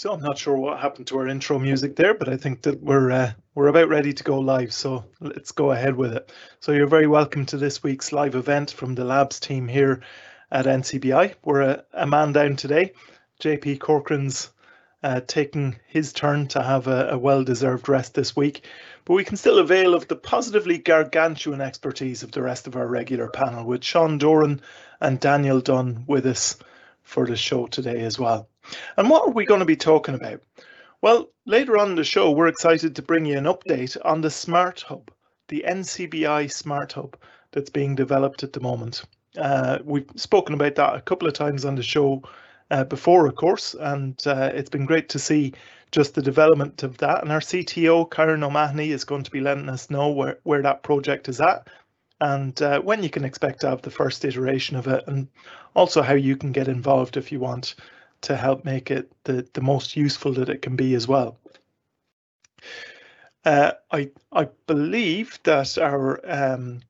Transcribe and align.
So 0.00 0.14
I'm 0.14 0.22
not 0.22 0.38
sure 0.38 0.56
what 0.56 0.80
happened 0.80 1.08
to 1.08 1.18
our 1.18 1.28
intro 1.28 1.58
music 1.58 1.94
there, 1.94 2.14
but 2.14 2.30
I 2.30 2.38
think 2.38 2.62
that 2.62 2.82
we're 2.82 3.10
uh, 3.10 3.32
we're 3.54 3.68
about 3.68 3.90
ready 3.90 4.14
to 4.14 4.24
go 4.24 4.38
live. 4.38 4.72
So 4.72 5.04
let's 5.20 5.52
go 5.52 5.72
ahead 5.72 5.94
with 5.94 6.14
it. 6.14 6.32
So 6.60 6.72
you're 6.72 6.86
very 6.86 7.06
welcome 7.06 7.44
to 7.44 7.58
this 7.58 7.82
week's 7.82 8.10
live 8.10 8.34
event 8.34 8.70
from 8.70 8.94
the 8.94 9.04
Labs 9.04 9.38
team 9.38 9.68
here 9.68 10.00
at 10.50 10.64
NCBI. 10.64 11.34
We're 11.44 11.60
a, 11.60 11.84
a 11.92 12.06
man 12.06 12.32
down 12.32 12.56
today. 12.56 12.94
JP 13.42 13.80
Corcoran's 13.80 14.48
uh, 15.02 15.20
taking 15.26 15.78
his 15.86 16.14
turn 16.14 16.46
to 16.46 16.62
have 16.62 16.86
a, 16.86 17.10
a 17.10 17.18
well-deserved 17.18 17.86
rest 17.86 18.14
this 18.14 18.34
week, 18.34 18.64
but 19.04 19.12
we 19.12 19.24
can 19.24 19.36
still 19.36 19.58
avail 19.58 19.92
of 19.92 20.08
the 20.08 20.16
positively 20.16 20.78
gargantuan 20.78 21.60
expertise 21.60 22.22
of 22.22 22.32
the 22.32 22.40
rest 22.40 22.66
of 22.66 22.74
our 22.74 22.86
regular 22.86 23.28
panel 23.28 23.66
with 23.66 23.84
Sean 23.84 24.16
Doran 24.16 24.62
and 24.98 25.20
Daniel 25.20 25.60
Dunn 25.60 26.04
with 26.06 26.24
us 26.24 26.56
for 27.02 27.26
the 27.26 27.36
show 27.36 27.66
today 27.66 28.00
as 28.00 28.18
well. 28.18 28.49
And 28.96 29.08
what 29.08 29.26
are 29.26 29.32
we 29.32 29.44
going 29.44 29.60
to 29.60 29.66
be 29.66 29.76
talking 29.76 30.14
about? 30.14 30.40
Well, 31.02 31.30
later 31.46 31.78
on 31.78 31.90
in 31.90 31.94
the 31.96 32.04
show, 32.04 32.30
we're 32.30 32.46
excited 32.48 32.94
to 32.94 33.02
bring 33.02 33.24
you 33.24 33.38
an 33.38 33.44
update 33.44 33.96
on 34.04 34.20
the 34.20 34.30
Smart 34.30 34.82
Hub, 34.82 35.10
the 35.48 35.64
NCBI 35.66 36.52
Smart 36.52 36.92
Hub 36.92 37.16
that's 37.52 37.70
being 37.70 37.94
developed 37.94 38.42
at 38.42 38.52
the 38.52 38.60
moment. 38.60 39.02
Uh, 39.36 39.78
we've 39.84 40.10
spoken 40.16 40.54
about 40.54 40.74
that 40.74 40.94
a 40.94 41.00
couple 41.00 41.26
of 41.26 41.34
times 41.34 41.64
on 41.64 41.74
the 41.74 41.82
show 41.82 42.22
uh, 42.70 42.84
before, 42.84 43.26
of 43.26 43.34
course, 43.34 43.74
and 43.80 44.20
uh, 44.26 44.50
it's 44.52 44.70
been 44.70 44.84
great 44.84 45.08
to 45.08 45.18
see 45.18 45.52
just 45.90 46.14
the 46.14 46.22
development 46.22 46.82
of 46.82 46.98
that. 46.98 47.22
And 47.22 47.32
our 47.32 47.40
CTO, 47.40 48.10
Karen 48.10 48.44
O'Mahony, 48.44 48.90
is 48.90 49.04
going 49.04 49.22
to 49.22 49.30
be 49.30 49.40
letting 49.40 49.68
us 49.68 49.90
know 49.90 50.10
where, 50.10 50.38
where 50.42 50.62
that 50.62 50.82
project 50.82 51.28
is 51.28 51.40
at 51.40 51.66
and 52.20 52.60
uh, 52.60 52.80
when 52.80 53.02
you 53.02 53.10
can 53.10 53.24
expect 53.24 53.60
to 53.60 53.68
have 53.68 53.82
the 53.82 53.90
first 53.90 54.24
iteration 54.24 54.76
of 54.76 54.86
it, 54.86 55.02
and 55.06 55.28
also 55.74 56.02
how 56.02 56.14
you 56.14 56.36
can 56.36 56.52
get 56.52 56.68
involved 56.68 57.16
if 57.16 57.32
you 57.32 57.40
want 57.40 57.74
to 58.22 58.36
help 58.36 58.64
make 58.64 58.90
it 58.90 59.12
the, 59.24 59.46
the 59.54 59.60
most 59.60 59.96
useful 59.96 60.32
that 60.34 60.48
it 60.48 60.62
can 60.62 60.76
be 60.76 60.94
as 60.94 61.08
well. 61.08 61.38
Uh, 63.44 63.72
I 63.90 64.10
I 64.32 64.48
believe 64.66 65.38
that 65.44 65.78
our 65.78 66.20
um, 66.30 66.80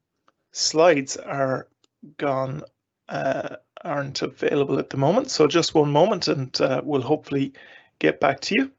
slides 0.53 1.17
are 1.17 1.69
gone 2.17 2.63
uh, 3.09 3.57
aren't 3.85 4.23
available 4.23 4.79
at 4.79 4.91
the 4.91 4.97
moment. 4.97 5.31
So 5.31 5.47
just 5.47 5.75
one 5.75 5.91
moment, 5.91 6.29
and 6.29 6.61
uh, 6.61 6.83
we'll 6.85 7.03
hopefully 7.03 7.53
get 8.01 8.21
back 8.21 8.41
to 8.41 8.55
you. 8.55 8.71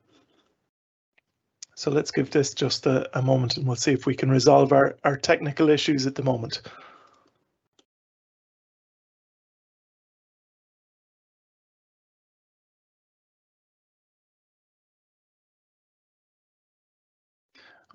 So 1.75 1.89
let's 1.89 2.11
give 2.11 2.29
this 2.29 2.53
just 2.53 2.85
a, 2.85 3.09
a 3.17 3.21
moment, 3.21 3.57
and 3.57 3.65
we'll 3.65 3.77
see 3.77 3.93
if 3.93 4.05
we 4.05 4.15
can 4.15 4.29
resolve 4.29 4.73
our 4.73 4.97
our 5.03 5.17
technical 5.17 5.69
issues 5.69 6.05
at 6.05 6.15
the 6.15 6.23
moment. 6.23 6.61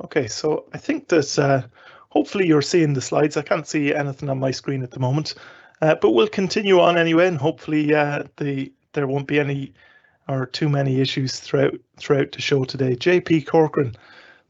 Okay, 0.04 0.26
so 0.26 0.66
I 0.72 0.78
think 0.78 1.08
that 1.08 1.38
uh, 1.38 1.62
hopefully 2.10 2.46
you're 2.46 2.62
seeing 2.62 2.92
the 2.92 3.00
slides. 3.00 3.36
I 3.36 3.42
can't 3.42 3.66
see 3.66 3.94
anything 3.94 4.28
on 4.28 4.38
my 4.38 4.50
screen 4.50 4.82
at 4.82 4.90
the 4.90 5.00
moment, 5.00 5.34
uh, 5.80 5.94
but 5.94 6.10
we'll 6.10 6.28
continue 6.28 6.80
on 6.80 6.98
anyway, 6.98 7.28
and 7.28 7.38
hopefully 7.38 7.94
uh, 7.94 8.24
the 8.36 8.72
there 8.92 9.06
won't 9.06 9.26
be 9.26 9.40
any 9.40 9.72
or 10.28 10.46
too 10.46 10.68
many 10.68 11.00
issues 11.00 11.40
throughout 11.40 11.74
throughout 11.96 12.32
the 12.32 12.40
show 12.40 12.64
today. 12.64 12.94
JP 12.96 13.46
Corcoran, 13.46 13.94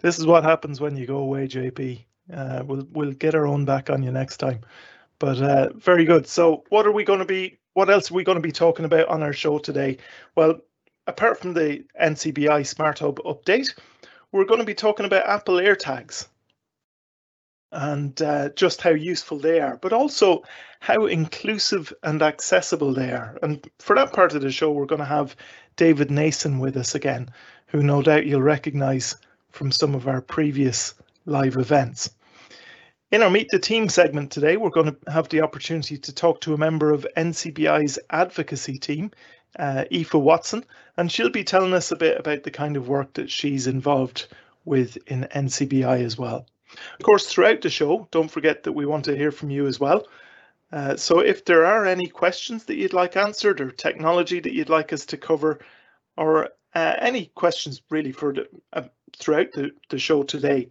this 0.01 0.19
is 0.19 0.27
what 0.27 0.45
happens 0.45 0.81
when 0.81 0.97
you 0.97 1.07
go 1.07 1.19
away, 1.19 1.47
JP. 1.47 2.05
Uh, 2.33 2.63
we'll 2.67 2.87
we'll 2.93 3.13
get 3.13 3.35
our 3.35 3.47
own 3.47 3.65
back 3.65 3.91
on 3.91 4.03
you 4.03 4.11
next 4.11 4.39
time. 4.39 4.61
But 5.19 5.41
uh, 5.41 5.73
very 5.75 6.05
good. 6.05 6.27
So 6.27 6.65
what 6.69 6.87
are 6.87 6.93
we 6.93 7.05
going 7.05 7.21
to 7.21 7.25
be? 7.25 7.59
What 7.75 7.91
else 7.91 8.11
are 8.11 8.15
we 8.15 8.25
going 8.25 8.37
to 8.37 8.43
be 8.43 8.53
talking 8.53 8.85
about 8.85 9.09
on 9.09 9.23
our 9.23 9.33
show 9.33 9.59
today? 9.59 9.99
Well, 10.35 10.61
apart 11.07 11.39
from 11.39 11.55
the 11.55 11.85
NCBI 12.01 12.67
Smart 12.67 12.99
Hub 12.99 13.19
update, 13.21 13.75
we're 14.33 14.45
going 14.45 14.61
to 14.61 14.67
be 14.67 14.75
talking 14.75 15.07
about 15.07 15.29
Apple 15.29 15.57
AirTags 15.57 16.27
and 17.73 18.21
uh, 18.23 18.49
just 18.51 18.81
how 18.81 18.91
useful 18.91 19.39
they 19.39 19.61
are, 19.61 19.77
but 19.79 19.93
also 19.93 20.43
how 20.81 21.07
inclusive 21.07 21.93
and 22.03 22.23
accessible 22.23 22.95
they 22.95 23.11
are. 23.11 23.39
And 23.43 23.69
for 23.79 23.97
that 23.97 24.13
part 24.13 24.35
of 24.35 24.43
the 24.43 24.51
show, 24.51 24.71
we're 24.73 24.87
going 24.87 25.01
to 25.01 25.05
have 25.05 25.37
David 25.77 26.11
Nason 26.11 26.59
with 26.59 26.77
us 26.77 26.95
again, 26.95 27.29
who 27.67 27.83
no 27.83 28.03
doubt 28.03 28.27
you'll 28.27 28.43
recognize 28.43 29.17
from 29.51 29.73
some 29.73 29.95
of 29.95 30.07
our 30.07 30.21
previous 30.21 30.95
live 31.25 31.57
events. 31.57 32.11
In 33.13 33.23
our 33.23 33.31
Meet 33.31 33.49
the 33.51 33.59
Team 33.59 33.89
segment 33.89 34.33
today, 34.33 34.57
we're 34.57 34.71
going 34.71 34.87
to 34.93 35.13
have 35.13 35.29
the 35.29 35.43
opportunity 35.43 35.97
to 35.97 36.15
talk 36.15 36.41
to 36.41 36.55
a 36.55 36.59
member 36.59 36.93
of 36.93 37.07
NCBI's 37.17 37.99
advocacy 38.11 38.79
team, 38.79 39.13
uh, 39.59 39.85
Aoife 39.93 40.15
Watson, 40.15 40.65
and 40.97 41.11
she'll 41.11 41.31
be 41.31 41.45
telling 41.45 41.75
us 41.75 41.91
a 41.91 41.97
bit 41.97 42.19
about 42.19 42.43
the 42.43 42.51
kind 42.51 42.77
of 42.77 42.89
work 42.89 43.15
that 43.15 43.31
she's 43.31 43.67
involved 43.67 44.27
with 44.65 44.99
in 45.07 45.27
NCBI 45.35 46.05
as 46.05 46.19
well. 46.19 46.47
Of 46.99 47.05
course, 47.05 47.27
throughout 47.29 47.63
the 47.63 47.71
show, 47.71 48.09
don't 48.11 48.31
forget 48.31 48.65
that 48.65 48.73
we 48.73 48.87
want 48.87 49.05
to 49.07 49.17
hear 49.17 49.31
from 49.31 49.51
you 49.51 49.67
as 49.67 49.79
well. 49.79 50.07
Uh, 50.73 50.97
so 50.97 51.21
if 51.21 51.45
there 51.45 51.65
are 51.65 51.87
any 51.87 52.09
questions 52.09 52.65
that 52.65 52.77
you'd 52.77 52.93
like 52.93 53.17
answered 53.17 53.61
or 53.61 53.71
technology 53.71 54.41
that 54.41 54.53
you'd 54.53 54.69
like 54.69 54.93
us 54.93 55.07
to 55.07 55.17
cover 55.17 55.61
or 56.17 56.51
uh, 56.75 56.95
any 56.99 57.27
questions 57.35 57.83
really 57.89 58.13
for 58.13 58.33
the, 58.33 58.49
uh, 58.73 58.83
throughout 59.17 59.53
the, 59.53 59.71
the 59.91 59.99
show 59.99 60.25
today, 60.25 60.69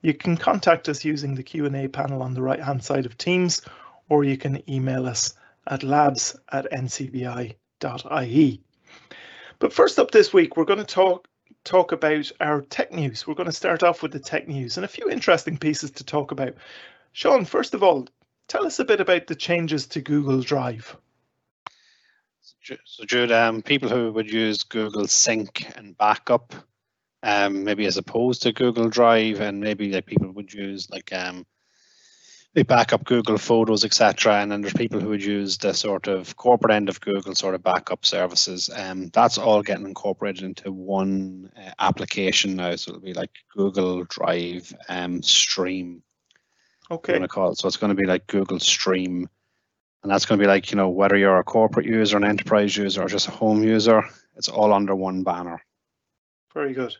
you 0.00 0.14
can 0.14 0.36
contact 0.36 0.88
us 0.88 1.04
using 1.04 1.34
the 1.34 1.42
Q&A 1.42 1.88
panel 1.88 2.22
on 2.22 2.34
the 2.34 2.42
right 2.42 2.62
hand 2.62 2.84
side 2.84 3.04
of 3.04 3.18
Teams 3.18 3.62
or 4.08 4.24
you 4.24 4.36
can 4.36 4.62
email 4.70 5.06
us 5.06 5.34
at 5.66 5.82
labs 5.82 6.36
at 6.50 6.70
ncbi 6.72 7.54
tech.ie. 7.82 8.60
But 9.58 9.72
first 9.72 9.98
up 9.98 10.10
this 10.10 10.32
week, 10.32 10.56
we're 10.56 10.64
going 10.64 10.78
to 10.78 10.84
talk 10.84 11.28
talk 11.64 11.92
about 11.92 12.30
our 12.40 12.62
tech 12.62 12.92
news. 12.92 13.26
We're 13.26 13.34
going 13.34 13.48
to 13.48 13.52
start 13.52 13.82
off 13.82 14.02
with 14.02 14.12
the 14.12 14.18
tech 14.18 14.48
news 14.48 14.76
and 14.76 14.84
a 14.84 14.88
few 14.88 15.08
interesting 15.08 15.56
pieces 15.56 15.92
to 15.92 16.04
talk 16.04 16.32
about. 16.32 16.54
Sean, 17.12 17.44
first 17.44 17.74
of 17.74 17.82
all, 17.82 18.08
tell 18.48 18.66
us 18.66 18.78
a 18.80 18.84
bit 18.84 19.00
about 19.00 19.26
the 19.26 19.34
changes 19.34 19.86
to 19.88 20.00
Google 20.00 20.40
Drive. 20.40 20.96
So, 22.84 23.04
Jude, 23.04 23.32
um, 23.32 23.62
people 23.62 23.88
who 23.88 24.12
would 24.12 24.30
use 24.30 24.64
Google 24.64 25.06
Sync 25.06 25.66
and 25.76 25.96
Backup, 25.96 26.54
um, 27.22 27.64
maybe 27.64 27.86
as 27.86 27.96
opposed 27.96 28.42
to 28.42 28.52
Google 28.52 28.88
Drive, 28.88 29.40
and 29.40 29.60
maybe 29.60 29.92
like 29.92 30.06
people 30.06 30.30
would 30.32 30.52
use 30.52 30.90
like 30.90 31.12
um, 31.12 31.46
they 32.54 32.62
back 32.62 32.92
up 32.92 33.04
Google 33.04 33.38
Photos, 33.38 33.84
etc. 33.84 34.40
And 34.40 34.52
then 34.52 34.60
there's 34.60 34.74
people 34.74 35.00
who 35.00 35.08
would 35.08 35.24
use 35.24 35.56
the 35.56 35.72
sort 35.72 36.06
of 36.06 36.36
corporate 36.36 36.74
end 36.74 36.88
of 36.88 37.00
Google 37.00 37.34
sort 37.34 37.54
of 37.54 37.62
backup 37.62 38.04
services. 38.04 38.68
And 38.68 39.04
um, 39.04 39.10
that's 39.12 39.38
all 39.38 39.62
getting 39.62 39.86
incorporated 39.86 40.44
into 40.44 40.70
one 40.70 41.50
uh, 41.56 41.70
application 41.78 42.56
now. 42.56 42.76
So 42.76 42.90
it'll 42.90 43.02
be 43.02 43.14
like 43.14 43.30
Google 43.56 44.04
Drive 44.04 44.72
um, 44.88 45.22
Stream. 45.22 46.02
Okay. 46.90 47.16
I'm 47.16 47.26
call 47.26 47.52
it. 47.52 47.58
So 47.58 47.68
it's 47.68 47.78
going 47.78 47.94
to 47.94 48.00
be 48.00 48.06
like 48.06 48.26
Google 48.26 48.60
Stream. 48.60 49.28
And 50.02 50.10
that's 50.10 50.26
going 50.26 50.38
to 50.38 50.42
be 50.42 50.48
like, 50.48 50.70
you 50.70 50.76
know, 50.76 50.90
whether 50.90 51.16
you're 51.16 51.38
a 51.38 51.44
corporate 51.44 51.86
user, 51.86 52.16
an 52.16 52.24
enterprise 52.24 52.76
user, 52.76 53.02
or 53.02 53.08
just 53.08 53.28
a 53.28 53.30
home 53.30 53.62
user, 53.62 54.02
it's 54.36 54.48
all 54.48 54.72
under 54.72 54.94
one 54.94 55.22
banner. 55.22 55.62
Very 56.52 56.74
good. 56.74 56.94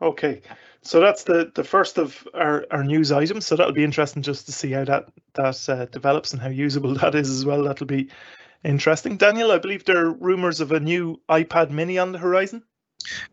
Okay, 0.00 0.42
so 0.82 1.00
that's 1.00 1.24
the 1.24 1.50
the 1.54 1.64
first 1.64 1.98
of 1.98 2.26
our, 2.34 2.66
our 2.70 2.84
news 2.84 3.12
items. 3.12 3.46
So 3.46 3.56
that'll 3.56 3.72
be 3.72 3.84
interesting 3.84 4.22
just 4.22 4.46
to 4.46 4.52
see 4.52 4.72
how 4.72 4.84
that 4.84 5.08
that 5.34 5.68
uh, 5.68 5.86
develops 5.86 6.32
and 6.32 6.40
how 6.40 6.48
usable 6.48 6.94
that 7.00 7.14
is 7.14 7.30
as 7.30 7.44
well. 7.44 7.64
That'll 7.64 7.86
be 7.86 8.08
interesting. 8.64 9.16
Daniel, 9.16 9.52
I 9.52 9.58
believe 9.58 9.84
there 9.84 10.04
are 10.04 10.12
rumors 10.12 10.60
of 10.60 10.72
a 10.72 10.80
new 10.80 11.20
iPad 11.28 11.70
Mini 11.70 11.98
on 11.98 12.12
the 12.12 12.18
horizon. 12.18 12.62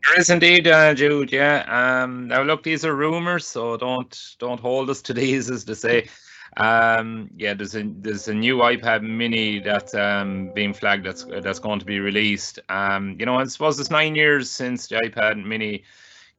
There 0.07 0.19
is 0.19 0.29
indeed, 0.29 0.67
uh, 0.67 0.93
Jude. 0.93 1.31
Yeah. 1.31 1.63
Um, 1.67 2.27
now 2.27 2.43
look, 2.43 2.63
these 2.63 2.85
are 2.85 2.95
rumors, 2.95 3.47
so 3.47 3.77
don't 3.77 4.35
don't 4.39 4.59
hold 4.59 4.89
us 4.89 5.01
to 5.03 5.13
these, 5.13 5.49
as 5.49 5.63
to 5.65 5.75
say. 5.75 6.09
Um, 6.57 7.31
yeah, 7.35 7.55
there's 7.55 7.75
a 7.75 7.83
there's 7.83 8.27
a 8.27 8.33
new 8.33 8.57
iPad 8.57 9.01
Mini 9.01 9.59
that's 9.59 9.95
um, 9.95 10.51
being 10.53 10.73
flagged 10.73 11.05
that's 11.05 11.23
that's 11.23 11.59
going 11.59 11.79
to 11.79 11.85
be 11.85 11.99
released. 11.99 12.59
Um, 12.69 13.15
you 13.19 13.25
know, 13.25 13.35
I 13.35 13.45
suppose 13.45 13.79
it's 13.79 13.89
nine 13.89 14.15
years 14.15 14.51
since 14.51 14.87
the 14.87 14.97
iPad 14.97 15.43
Mini 15.43 15.83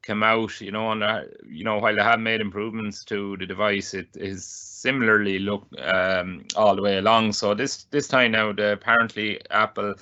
come 0.05 0.23
out, 0.23 0.61
you 0.61 0.71
know, 0.71 0.93
and 0.93 1.03
uh, 1.03 1.23
you 1.49 1.65
know 1.65 1.79
while 1.79 1.95
they 1.95 2.03
have 2.03 2.21
made 2.21 2.41
improvements 2.41 3.05
to 3.05 3.37
the 3.39 3.47
device, 3.47 3.95
it 3.95 4.09
is 4.15 4.47
similarly 4.47 5.39
look 5.39 5.67
um, 5.79 6.45
all 6.57 6.77
the 6.77 6.83
way 6.83 6.99
along. 6.99 7.33
So 7.33 7.55
this 7.55 7.85
this 7.85 8.07
time 8.09 8.33
now, 8.33 8.53
the, 8.53 8.73
apparently 8.73 9.41
Apple 9.51 9.95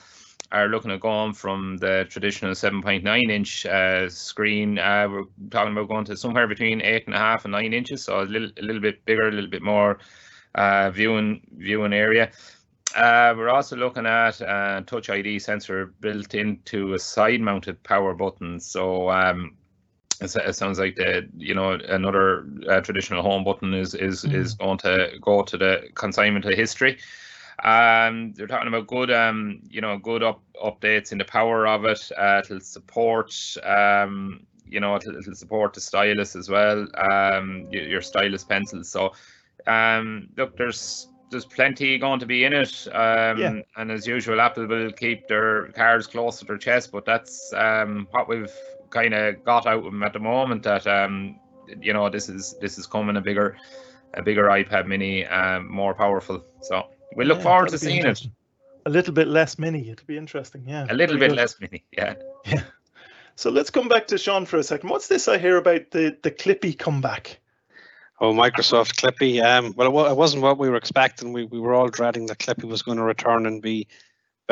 are 0.50 0.68
looking 0.68 0.90
at 0.90 1.00
going 1.00 1.32
from 1.32 1.78
the 1.78 2.06
traditional 2.10 2.52
7.9 2.52 3.30
inch 3.30 3.64
uh, 3.64 4.08
screen. 4.10 4.78
Uh, 4.78 5.08
we're 5.10 5.24
talking 5.50 5.72
about 5.72 5.88
going 5.88 6.04
to 6.04 6.16
somewhere 6.16 6.46
between 6.46 6.82
eight 6.82 7.06
and 7.06 7.14
a 7.14 7.18
half 7.18 7.44
and 7.46 7.52
nine 7.52 7.72
inches, 7.72 8.04
so 8.04 8.20
a 8.20 8.24
little 8.24 8.50
a 8.58 8.62
little 8.62 8.82
bit 8.82 9.04
bigger, 9.04 9.28
a 9.28 9.32
little 9.32 9.50
bit 9.50 9.62
more 9.62 9.98
uh, 10.54 10.90
viewing 10.90 11.40
viewing 11.56 11.92
area. 11.92 12.30
Uh, 12.94 13.32
we're 13.34 13.48
also 13.48 13.74
looking 13.74 14.04
at 14.04 14.42
uh, 14.42 14.82
Touch 14.82 15.08
ID 15.08 15.38
sensor 15.38 15.94
built 16.00 16.34
into 16.34 16.92
a 16.92 16.98
side-mounted 16.98 17.82
power 17.84 18.12
button. 18.12 18.60
So 18.60 19.08
um, 19.10 19.56
it 20.22 20.54
sounds 20.54 20.78
like 20.78 20.96
the 20.96 21.28
you 21.36 21.54
know 21.54 21.72
another 21.72 22.46
uh, 22.68 22.80
traditional 22.80 23.22
home 23.22 23.44
button 23.44 23.74
is 23.74 23.94
is 23.94 24.24
mm. 24.24 24.34
is 24.34 24.54
going 24.54 24.78
to 24.78 25.18
go 25.20 25.42
to 25.42 25.56
the 25.56 25.88
consignment 25.94 26.44
of 26.44 26.54
history. 26.54 26.98
Um, 27.62 28.32
they're 28.32 28.48
talking 28.48 28.68
about 28.68 28.88
good, 28.88 29.10
um, 29.10 29.60
you 29.70 29.80
know, 29.80 29.96
good 29.98 30.22
up 30.22 30.42
updates 30.62 31.12
in 31.12 31.18
the 31.18 31.24
power 31.24 31.66
of 31.66 31.84
it. 31.84 32.10
Uh, 32.16 32.40
it'll 32.44 32.60
support, 32.60 33.32
um, 33.62 34.46
you 34.66 34.80
know, 34.80 34.96
it'll, 34.96 35.16
it'll 35.16 35.34
support 35.34 35.74
the 35.74 35.80
stylus 35.80 36.34
as 36.34 36.48
well. 36.48 36.88
Um, 36.96 37.68
your, 37.70 37.84
your 37.84 38.00
stylus 38.00 38.42
pencils. 38.42 38.88
So, 38.88 39.12
um, 39.66 40.28
look, 40.36 40.56
there's 40.56 41.08
there's 41.30 41.44
plenty 41.46 41.98
going 41.98 42.20
to 42.20 42.26
be 42.26 42.44
in 42.44 42.52
it. 42.52 42.88
Um, 42.92 43.38
Yeah. 43.38 43.60
and 43.76 43.92
as 43.92 44.06
usual, 44.06 44.40
Apple 44.40 44.66
will 44.66 44.90
keep 44.92 45.28
their 45.28 45.68
cards 45.68 46.06
close 46.06 46.40
to 46.40 46.44
their 46.44 46.58
chest. 46.58 46.90
But 46.90 47.04
that's 47.04 47.52
um 47.52 48.08
what 48.10 48.28
we've 48.28 48.52
kind 48.92 49.14
of 49.14 49.42
got 49.44 49.66
out 49.66 49.78
of 49.78 49.84
them 49.84 50.02
at 50.02 50.12
the 50.12 50.20
moment. 50.20 50.62
That 50.62 50.86
um, 50.86 51.40
you 51.80 51.92
know, 51.92 52.08
this 52.08 52.28
is 52.28 52.54
this 52.60 52.78
is 52.78 52.86
coming 52.86 53.16
a 53.16 53.20
bigger, 53.20 53.56
a 54.14 54.22
bigger 54.22 54.44
iPad 54.44 54.86
Mini, 54.86 55.26
um, 55.26 55.68
more 55.70 55.94
powerful. 55.94 56.44
So 56.60 56.86
we 57.16 57.24
look 57.24 57.38
Yeah, 57.38 57.44
forward 57.44 57.68
to 57.70 57.78
seeing 57.78 58.04
it. 58.06 58.26
A 58.86 58.90
little 58.90 59.14
bit 59.14 59.28
less 59.28 59.58
mini. 59.58 59.90
It'll 59.90 60.06
be 60.06 60.16
interesting. 60.18 60.64
Yeah. 60.66 60.86
A 60.90 60.94
little 60.94 61.16
bit 61.16 61.28
good. 61.28 61.36
less 61.36 61.60
mini, 61.60 61.84
yeah. 61.92 62.14
Yeah. 62.46 62.62
So 63.36 63.50
let's 63.50 63.70
come 63.70 63.88
back 63.88 64.06
to 64.08 64.18
Sean 64.18 64.44
for 64.44 64.58
a 64.58 64.62
second. 64.62 64.90
What's 64.90 65.08
this 65.08 65.26
I 65.26 65.38
hear 65.38 65.56
about 65.56 65.90
the 65.90 66.16
the 66.22 66.30
Clippy 66.30 66.78
comeback? 66.78 67.38
Oh, 68.20 68.32
Microsoft 68.32 68.94
Clippy. 69.00 69.42
Um, 69.42 69.72
well, 69.76 69.88
it, 69.88 69.92
wa- 69.92 70.10
it 70.10 70.16
wasn't 70.16 70.42
what 70.42 70.58
we 70.58 70.68
were 70.68 70.76
expecting. 70.76 71.32
We, 71.32 71.44
we 71.44 71.58
were 71.58 71.74
all 71.74 71.88
dreading 71.88 72.26
that 72.26 72.38
Clippy 72.38 72.64
was 72.68 72.82
going 72.82 72.98
to 72.98 73.02
return 73.04 73.46
and 73.46 73.60
be 73.62 73.88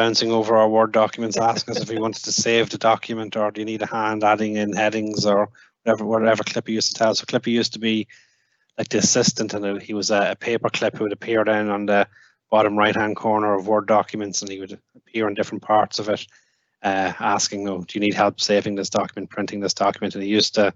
bouncing 0.01 0.33
over 0.33 0.57
our 0.57 0.67
Word 0.67 0.93
documents, 0.93 1.37
asking 1.37 1.77
us 1.77 1.83
if 1.83 1.91
we 1.91 1.99
wanted 1.99 2.25
to 2.25 2.33
save 2.33 2.71
the 2.71 2.79
document 2.79 3.37
or 3.37 3.51
do 3.51 3.61
you 3.61 3.67
need 3.67 3.83
a 3.83 3.87
hand 3.87 4.25
adding 4.25 4.57
in 4.57 4.73
headings 4.73 5.27
or 5.27 5.51
whatever, 5.83 6.07
whatever 6.07 6.43
Clippy 6.43 6.71
used 6.71 6.89
to 6.89 6.95
tell. 6.95 7.11
us. 7.11 7.19
So 7.19 7.27
Clippy 7.27 7.53
used 7.53 7.75
to 7.75 7.79
be 7.79 8.07
like 8.79 8.89
the 8.89 8.97
assistant 8.97 9.53
and 9.53 9.83
he 9.83 9.93
was 9.93 10.11
a, 10.11 10.31
a 10.31 10.37
paper 10.37 10.71
clip 10.71 10.97
who 10.97 11.05
would 11.05 11.13
appear 11.13 11.45
down 11.45 11.69
on 11.69 11.85
the 11.85 12.09
bottom 12.51 12.79
right 12.79 12.97
hand 12.97 13.17
corner 13.17 13.53
of 13.53 13.69
Word 13.69 13.87
documents 13.87 14.41
and 14.41 14.51
he 14.51 14.59
would 14.59 14.81
appear 14.97 15.29
in 15.29 15.35
different 15.35 15.65
parts 15.65 15.99
of 15.99 16.09
it, 16.09 16.27
uh, 16.83 17.13
asking, 17.21 17.69
oh, 17.69 17.83
do 17.83 17.99
you 17.99 18.01
need 18.01 18.15
help 18.15 18.41
saving 18.41 18.77
this 18.77 18.89
document, 18.89 19.29
printing 19.29 19.61
this 19.61 19.75
document? 19.75 20.15
And 20.15 20.25
he 20.25 20.31
used 20.31 20.55
to 20.55 20.73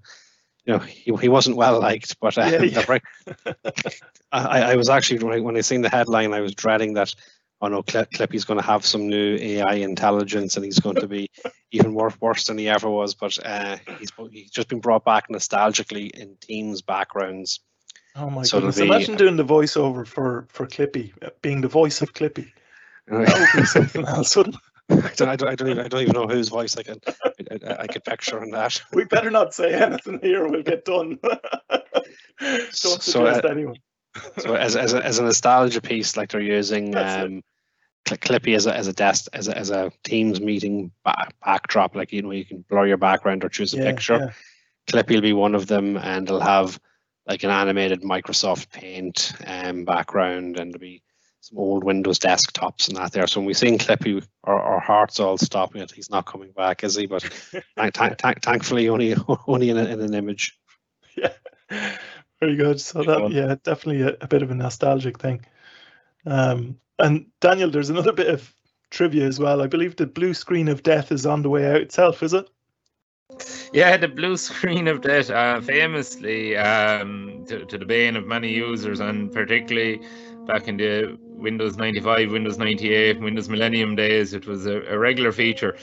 you 0.66 0.74
know, 0.74 0.78
he, 0.80 1.14
he 1.16 1.28
wasn't 1.28 1.56
well 1.56 1.80
liked, 1.80 2.20
but 2.20 2.36
uh, 2.36 2.42
Yeah, 2.42 2.62
yeah. 2.62 2.98
I, 4.32 4.72
I 4.72 4.76
was 4.76 4.90
actually 4.90 5.24
when 5.24 5.34
I, 5.34 5.40
when 5.40 5.56
I 5.56 5.62
seen 5.62 5.80
the 5.80 5.88
headline, 5.88 6.34
I 6.34 6.40
was 6.40 6.54
dreading 6.54 6.92
that. 6.94 7.14
Oh 7.60 7.68
no, 7.68 7.82
Clip, 7.82 8.10
Clippy's 8.10 8.44
going 8.44 8.60
to 8.60 8.66
have 8.66 8.84
some 8.84 9.08
new 9.08 9.36
AI 9.36 9.74
intelligence, 9.74 10.56
and 10.56 10.64
he's 10.64 10.80
going 10.80 10.96
to 10.96 11.08
be 11.08 11.30
even 11.70 11.94
worse 11.94 12.20
worse 12.20 12.44
than 12.44 12.58
he 12.58 12.68
ever 12.68 12.90
was. 12.90 13.14
But 13.14 13.38
uh, 13.44 13.76
he's 13.98 14.10
he's 14.30 14.50
just 14.50 14.68
been 14.68 14.80
brought 14.80 15.04
back 15.04 15.28
nostalgically 15.28 16.10
in 16.10 16.36
teams' 16.40 16.82
backgrounds. 16.82 17.60
Oh 18.16 18.28
my 18.28 18.42
So 18.42 18.58
goodness! 18.58 18.76
be- 18.76 18.86
Imagine 18.86 19.16
doing 19.16 19.36
the 19.36 19.44
voiceover 19.44 20.06
for 20.06 20.46
for 20.50 20.66
Clippy, 20.66 21.12
uh, 21.24 21.30
being 21.42 21.60
the 21.60 21.68
voice 21.68 22.02
of 22.02 22.12
Clippy. 22.12 22.52
That 23.06 23.38
would 23.54 23.60
be 23.60 23.66
something 23.66 24.04
else. 24.08 24.36
I 24.36 24.42
don't, 25.16 25.28
I 25.28 25.36
don't, 25.36 25.48
I 25.48 25.54
don't, 25.54 25.68
even, 25.68 25.84
I 25.84 25.88
don't 25.88 26.02
even 26.02 26.12
know 26.12 26.26
whose 26.26 26.48
voice 26.48 26.76
I 26.76 26.82
can 26.82 27.00
I, 27.50 27.76
I, 27.80 27.86
could 27.86 28.04
picture 28.04 28.42
in 28.42 28.50
that. 28.50 28.82
We 28.92 29.04
better 29.04 29.30
not 29.30 29.54
say 29.54 29.72
anything 29.74 30.20
here. 30.22 30.46
We'll 30.46 30.62
get 30.62 30.84
done. 30.84 31.18
Don't 32.40 32.72
So, 32.72 32.98
suggest 32.98 33.44
uh, 33.44 33.48
anyone. 33.48 33.76
So 34.38 34.54
as, 34.54 34.76
as, 34.76 34.94
a, 34.94 35.04
as 35.04 35.18
a 35.18 35.24
nostalgia 35.24 35.80
piece, 35.80 36.16
like 36.16 36.30
they're 36.30 36.40
using 36.40 36.96
um, 36.96 37.42
Clippy 38.06 38.54
as 38.54 38.66
a 38.66 38.76
as 38.76 38.86
a 38.86 38.92
desk 38.92 39.28
as 39.32 39.48
a, 39.48 39.56
as 39.56 39.70
a 39.70 39.90
Teams 40.04 40.40
meeting 40.40 40.92
ba- 41.04 41.28
backdrop, 41.44 41.96
like 41.96 42.12
you 42.12 42.22
know 42.22 42.30
you 42.30 42.44
can 42.44 42.64
blur 42.68 42.86
your 42.86 42.96
background 42.96 43.44
or 43.44 43.48
choose 43.48 43.72
a 43.74 43.78
Yeah, 43.78 43.84
picture. 43.84 44.18
yeah. 44.18 44.30
Clippy 44.86 45.14
will 45.14 45.22
be 45.22 45.32
one 45.32 45.54
of 45.54 45.66
them, 45.66 45.96
and 45.96 46.26
they'll 46.26 46.40
have 46.40 46.78
like 47.26 47.42
an 47.42 47.50
animated 47.50 48.02
Microsoft 48.02 48.70
Paint 48.70 49.32
um, 49.46 49.84
background, 49.84 50.58
and 50.58 50.72
there'll 50.72 50.80
be 50.80 51.02
some 51.40 51.58
old 51.58 51.84
Windows 51.84 52.18
desktops 52.18 52.88
and 52.88 52.96
that 52.96 53.12
there. 53.12 53.26
So 53.26 53.40
when 53.40 53.46
we 53.46 53.54
seen 53.54 53.78
Clippy, 53.78 54.24
our, 54.44 54.60
our 54.60 54.80
hearts 54.80 55.20
all 55.20 55.38
stopping 55.38 55.82
it. 55.82 55.90
He's 55.90 56.10
not 56.10 56.26
coming 56.26 56.52
back, 56.52 56.84
is 56.84 56.94
he? 56.94 57.06
But 57.06 57.22
thank, 57.76 57.94
thank, 57.94 58.18
thank, 58.18 58.42
thankfully, 58.42 58.88
only 58.88 59.14
only 59.46 59.70
in, 59.70 59.78
a, 59.78 59.84
in 59.84 60.00
an 60.00 60.14
image. 60.14 60.58
Yeah, 61.16 61.32
very 62.44 62.56
good. 62.56 62.80
So 62.80 63.02
that 63.02 63.30
yeah, 63.30 63.56
definitely 63.62 64.02
a, 64.02 64.16
a 64.20 64.28
bit 64.28 64.42
of 64.42 64.50
a 64.50 64.54
nostalgic 64.54 65.18
thing. 65.18 65.44
Um, 66.26 66.78
and 66.98 67.26
Daniel, 67.40 67.70
there's 67.70 67.90
another 67.90 68.12
bit 68.12 68.28
of 68.28 68.54
trivia 68.90 69.26
as 69.26 69.38
well. 69.38 69.62
I 69.62 69.66
believe 69.66 69.96
the 69.96 70.06
blue 70.06 70.34
screen 70.34 70.68
of 70.68 70.82
death 70.82 71.10
is 71.10 71.26
on 71.26 71.42
the 71.42 71.50
way 71.50 71.66
out 71.66 71.80
itself. 71.80 72.22
Is 72.22 72.34
it? 72.34 72.48
Yeah, 73.72 73.96
the 73.96 74.08
blue 74.08 74.36
screen 74.48 74.88
of 74.88 75.00
death, 75.00 75.30
uh, 75.30 75.60
famously 75.60 76.56
um, 76.56 77.44
to, 77.48 77.64
to 77.64 77.78
the 77.78 77.86
bane 77.86 78.16
of 78.16 78.26
many 78.26 78.52
users, 78.52 79.00
and 79.00 79.32
particularly 79.32 80.00
back 80.46 80.68
in 80.68 80.76
the 80.76 81.18
Windows 81.20 81.76
95, 81.76 82.30
Windows 82.30 82.58
98, 82.58 83.20
Windows 83.20 83.48
Millennium 83.48 83.96
days, 83.96 84.34
it 84.34 84.46
was 84.46 84.66
a, 84.66 84.82
a 84.82 84.98
regular 84.98 85.32
feature. 85.32 85.76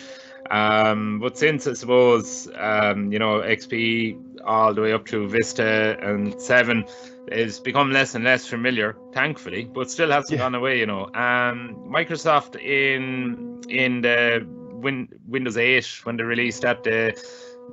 Um, 0.51 1.19
but 1.19 1.37
since 1.37 1.65
I 1.67 1.73
suppose 1.73 2.49
um, 2.57 3.11
you 3.11 3.19
know 3.19 3.39
XP 3.41 4.41
all 4.43 4.73
the 4.73 4.81
way 4.81 4.91
up 4.93 5.05
to 5.07 5.27
Vista 5.27 5.97
and 6.01 6.39
Seven, 6.41 6.83
it's 7.27 7.59
become 7.59 7.91
less 7.91 8.15
and 8.15 8.23
less 8.25 8.45
familiar, 8.47 8.95
thankfully, 9.13 9.65
but 9.73 9.89
still 9.89 10.11
hasn't 10.11 10.31
Yeah. 10.31 10.45
gone 10.45 10.55
away. 10.55 10.79
You 10.79 10.87
know, 10.87 11.05
um, 11.13 11.75
Microsoft 11.89 12.55
in 12.61 13.61
in 13.69 14.01
the 14.01 14.45
Win- 14.83 15.09
Windows 15.27 15.57
8 15.57 15.85
when 16.05 16.17
they 16.17 16.23
released 16.23 16.63
that, 16.63 16.83
they 16.83 17.13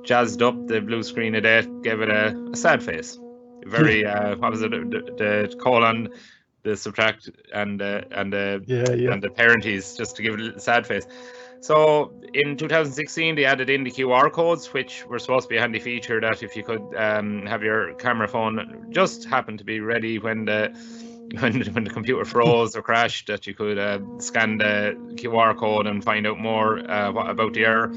jazzed 0.03 0.41
up 0.41 0.67
the 0.67 0.79
blue 0.79 1.01
screen 1.03 1.35
of 1.35 1.43
death, 1.43 1.67
gave 1.81 2.01
it 2.01 2.09
a, 2.09 2.35
a 2.53 2.55
sad 2.55 2.81
face. 2.83 3.17
Very 3.65 4.05
uh, 4.13 4.35
what 4.37 4.51
was 4.51 4.61
it? 4.61 4.71
The, 4.71 4.77
the 5.49 5.55
colon, 5.59 6.09
the 6.63 6.77
subtract, 6.77 7.29
and 7.53 7.81
uh, 7.81 8.01
and 8.11 8.31
the 8.31 8.63
Yeah, 8.67 8.91
yeah. 8.93 9.11
and 9.11 9.21
the 9.23 9.31
parentheses 9.31 9.97
just 9.97 10.15
to 10.17 10.21
give 10.23 10.35
it 10.39 10.55
a 10.55 10.59
sad 10.59 10.85
face. 10.87 11.05
So 11.61 12.13
in 12.33 12.55
2016, 12.55 13.35
they 13.35 13.45
added 13.45 13.69
in 13.69 13.83
the 13.83 13.91
QR 13.91 14.31
codes, 14.31 14.73
which 14.73 15.05
were 15.05 15.19
supposed 15.19 15.43
to 15.43 15.49
be 15.49 15.57
a 15.57 15.61
handy 15.61 15.79
feature 15.79 16.21
that 16.21 16.41
if 16.41 16.55
you 16.55 16.63
could 16.63 16.81
um, 16.95 17.45
have 17.45 17.63
your 17.63 17.93
camera 17.95 18.27
phone 18.27 18.87
just 18.91 19.25
happen 19.25 19.57
to 19.57 19.63
be 19.63 19.79
ready 19.79 20.19
when 20.19 20.45
the 20.45 20.71
when, 21.39 21.61
when 21.61 21.83
the 21.83 21.89
computer 21.91 22.25
froze 22.25 22.75
or 22.75 22.81
crashed, 22.81 23.27
that 23.27 23.45
you 23.45 23.53
could 23.53 23.77
uh, 23.77 23.99
scan 24.17 24.57
the 24.57 24.95
QR 25.13 25.55
code 25.55 25.85
and 25.85 26.03
find 26.03 26.25
out 26.25 26.39
more 26.39 26.79
uh, 26.79 27.11
about 27.11 27.53
the 27.53 27.65
error. 27.65 27.93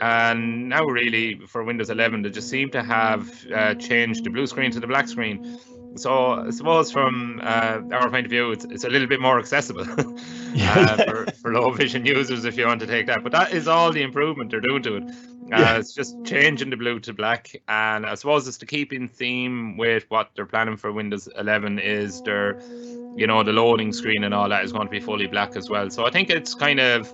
And 0.00 0.68
now, 0.68 0.84
really, 0.84 1.38
for 1.46 1.62
Windows 1.62 1.90
11, 1.90 2.22
they 2.22 2.30
just 2.30 2.48
seem 2.48 2.70
to 2.70 2.82
have 2.82 3.30
uh, 3.54 3.74
changed 3.74 4.24
the 4.24 4.30
blue 4.30 4.48
screen 4.48 4.72
to 4.72 4.80
the 4.80 4.88
black 4.88 5.06
screen. 5.06 5.60
So 5.96 6.32
I 6.32 6.50
suppose 6.50 6.90
from 6.90 7.40
uh, 7.42 7.80
our 7.92 8.08
point 8.10 8.26
of 8.26 8.30
view, 8.30 8.50
it's, 8.52 8.64
it's 8.64 8.84
a 8.84 8.88
little 8.88 9.08
bit 9.08 9.20
more 9.20 9.38
accessible 9.38 9.82
uh, 10.58 11.04
for, 11.04 11.26
for 11.32 11.52
low 11.52 11.70
vision 11.70 12.06
users 12.06 12.44
if 12.44 12.56
you 12.56 12.66
want 12.66 12.80
to 12.80 12.86
take 12.86 13.06
that. 13.06 13.22
But 13.22 13.32
that 13.32 13.52
is 13.52 13.68
all 13.68 13.92
the 13.92 14.02
improvement 14.02 14.50
they're 14.50 14.60
doing 14.60 14.82
to 14.84 14.96
it. 14.96 15.04
Uh, 15.04 15.58
Yeah. 15.58 15.76
It's 15.76 15.92
just 15.92 16.16
changing 16.24 16.70
the 16.70 16.76
blue 16.76 16.98
to 17.00 17.12
black, 17.12 17.54
and 17.68 18.06
I 18.06 18.14
suppose 18.14 18.48
it's 18.48 18.56
to 18.58 18.66
keep 18.66 18.92
in 18.92 19.06
theme 19.06 19.76
with 19.76 20.06
what 20.08 20.30
they're 20.34 20.46
planning 20.46 20.78
for 20.78 20.90
Windows 20.92 21.28
11 21.36 21.78
is 21.78 22.22
their, 22.22 22.58
you 23.16 23.26
know, 23.26 23.42
the 23.42 23.52
loading 23.52 23.92
screen 23.92 24.24
and 24.24 24.32
all 24.32 24.48
that 24.48 24.64
is 24.64 24.72
going 24.72 24.86
to 24.86 24.90
be 24.90 25.00
fully 25.00 25.26
black 25.26 25.54
as 25.56 25.68
well. 25.68 25.90
So 25.90 26.06
I 26.06 26.10
think 26.10 26.30
it's 26.30 26.54
kind 26.54 26.80
of 26.80 27.12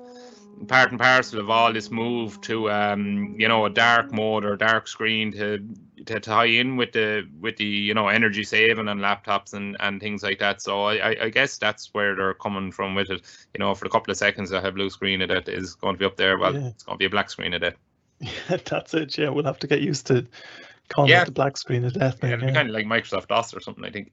part 0.66 0.90
and 0.90 0.98
parcel 0.98 1.38
of 1.40 1.48
all 1.50 1.72
this 1.72 1.90
move 1.90 2.40
to 2.40 2.70
um 2.70 3.34
you 3.38 3.46
know 3.46 3.64
a 3.66 3.70
dark 3.70 4.10
mode 4.12 4.44
or 4.44 4.56
dark 4.56 4.88
screen 4.88 5.30
to 5.32 5.64
to 6.06 6.18
tie 6.20 6.46
in 6.46 6.76
with 6.76 6.92
the 6.92 7.28
with 7.40 7.56
the 7.56 7.64
you 7.64 7.94
know 7.94 8.08
energy 8.08 8.42
saving 8.44 8.88
on 8.88 8.98
laptops 8.98 9.54
and 9.54 9.76
and 9.80 10.00
things 10.00 10.22
like 10.22 10.38
that 10.38 10.60
so 10.60 10.84
I, 10.84 11.24
I 11.24 11.28
guess 11.30 11.58
that's 11.58 11.92
where 11.94 12.14
they're 12.16 12.34
coming 12.34 12.72
from 12.72 12.94
with 12.94 13.10
it 13.10 13.22
you 13.54 13.58
know 13.60 13.74
for 13.74 13.86
a 13.86 13.90
couple 13.90 14.10
of 14.10 14.16
seconds 14.16 14.52
I 14.52 14.60
have 14.60 14.74
blue 14.74 14.90
screen 14.90 15.22
of 15.22 15.30
it 15.30 15.48
is 15.48 15.74
going 15.74 15.94
to 15.94 15.98
be 15.98 16.04
up 16.04 16.16
there 16.16 16.38
well 16.38 16.54
Yeah. 16.54 16.68
it's 16.68 16.82
going 16.82 16.94
to 16.96 16.98
be 16.98 17.06
a 17.06 17.10
black 17.10 17.30
screen 17.30 17.54
of 17.54 17.62
it 17.62 17.76
Yeah, 18.20 18.56
that's 18.64 18.94
it. 18.94 19.16
Yeah, 19.16 19.28
we'll 19.28 19.44
have 19.44 19.58
to 19.60 19.66
get 19.66 19.80
used 19.80 20.06
to 20.08 20.26
calling 20.88 21.10
Yeah. 21.10 21.22
it 21.22 21.26
the 21.26 21.32
black 21.32 21.56
screen 21.56 21.84
of 21.84 21.92
death. 21.92 22.18
yeah, 22.22 22.30
now, 22.30 22.34
it'll 22.34 22.46
be 22.46 22.52
yeah. 22.52 22.54
kind 22.58 22.68
of 22.68 22.74
like 22.74 22.86
microsoft 22.86 23.28
dos 23.28 23.54
or 23.54 23.60
something 23.60 23.84
i 23.84 23.90
think 23.90 24.10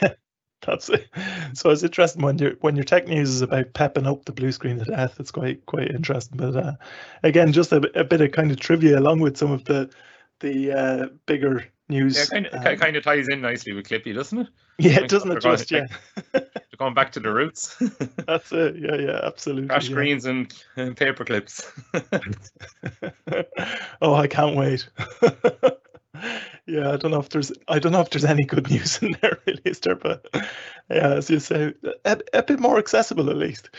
That's 0.66 0.88
it. 0.88 1.08
So 1.54 1.70
it's 1.70 1.82
interesting 1.82 2.22
when 2.22 2.38
your 2.38 2.52
when 2.60 2.76
your 2.76 2.84
tech 2.84 3.08
news 3.08 3.30
is 3.30 3.42
about 3.42 3.72
pepping 3.74 4.06
up 4.06 4.24
the 4.24 4.32
blue 4.32 4.52
screen 4.52 4.80
of 4.80 4.86
death. 4.86 5.18
It's 5.18 5.32
quite 5.32 5.64
quite 5.66 5.90
interesting. 5.90 6.36
But 6.36 6.56
uh, 6.56 6.72
again, 7.24 7.52
just 7.52 7.72
a, 7.72 7.80
bit- 7.80 7.96
a 7.96 8.04
bit 8.04 8.20
of 8.20 8.30
kind 8.32 8.50
of 8.50 8.60
trivia 8.60 8.98
along 8.98 9.20
with 9.20 9.36
some 9.36 9.50
of 9.50 9.64
the 9.64 9.90
the 10.40 10.72
uh, 10.72 11.06
bigger 11.26 11.64
news. 11.88 12.16
yeah 12.16 12.24
kind 12.26 12.46
of, 12.46 12.66
um, 12.66 12.76
kind 12.76 12.96
of 12.96 13.04
ties 13.04 13.28
in 13.28 13.40
nicely 13.40 13.72
with 13.72 13.86
clippy 13.86 14.14
doesn't 14.14 14.38
it 14.38 14.48
yeah, 14.78 15.00
like 15.00 15.08
doesn't 15.08 15.30
it 15.30 15.42
just? 15.42 15.70
Yeah, 15.70 15.86
going 16.78 16.94
back 16.94 17.12
to 17.12 17.20
the 17.20 17.30
roots 17.30 17.76
that's 18.26 18.50
it. 18.52 18.76
Yeah, 18.76 18.96
yeah, 18.96 19.20
absolutely. 19.22 19.68
crash 19.68 19.88
yeah. 19.88 19.94
screens 19.94 20.24
and, 20.24 20.52
and 20.76 20.96
paper 20.96 21.24
clips 21.24 21.70
oh, 24.00 24.14
I 24.14 24.26
can't 24.26 24.56
wait. 24.56 24.88
Yeah, 26.66 26.92
I 26.92 26.96
don't 26.96 27.10
know 27.10 27.20
if 27.20 27.30
there's 27.30 27.52
I 27.68 27.78
don't 27.78 27.92
know 27.92 28.00
if 28.00 28.10
there's 28.10 28.24
any 28.24 28.44
good 28.44 28.70
news 28.70 28.98
in 29.02 29.16
there 29.20 29.38
really, 29.46 29.62
is 29.64 29.80
there? 29.80 29.96
But 29.96 30.26
yeah, 30.90 31.14
as 31.14 31.30
you 31.30 31.40
say, 31.40 31.74
a, 32.04 32.20
a 32.32 32.42
bit 32.42 32.60
more 32.60 32.78
accessible 32.78 33.30
at 33.30 33.36
least. 33.36 33.70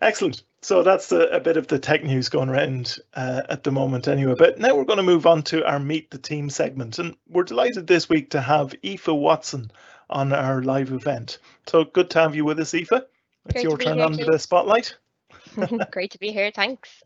Excellent. 0.00 0.42
So 0.62 0.82
that's 0.82 1.12
a, 1.12 1.20
a 1.28 1.40
bit 1.40 1.56
of 1.56 1.68
the 1.68 1.78
tech 1.78 2.04
news 2.04 2.28
going 2.28 2.48
around 2.48 2.98
uh, 3.14 3.42
at 3.48 3.64
the 3.64 3.70
moment, 3.70 4.08
anyway. 4.08 4.34
But 4.36 4.58
now 4.58 4.74
we're 4.74 4.84
going 4.84 4.96
to 4.96 5.02
move 5.02 5.26
on 5.26 5.42
to 5.44 5.64
our 5.66 5.78
Meet 5.78 6.10
the 6.10 6.18
Team 6.18 6.50
segment, 6.50 6.98
and 6.98 7.14
we're 7.28 7.44
delighted 7.44 7.86
this 7.86 8.08
week 8.08 8.30
to 8.30 8.40
have 8.40 8.74
Aoife 8.84 9.08
Watson 9.08 9.70
on 10.10 10.32
our 10.32 10.62
live 10.62 10.90
event. 10.90 11.38
So 11.66 11.84
good 11.84 12.10
to 12.10 12.20
have 12.20 12.34
you 12.34 12.44
with 12.44 12.58
us, 12.60 12.74
Aoife. 12.74 12.92
It's 12.92 13.52
Great 13.52 13.64
your 13.64 13.78
turn 13.78 14.00
under 14.00 14.24
the 14.24 14.38
spotlight. 14.38 14.96
Great 15.90 16.10
to 16.12 16.18
be 16.18 16.32
here. 16.32 16.50
Thanks. 16.50 17.02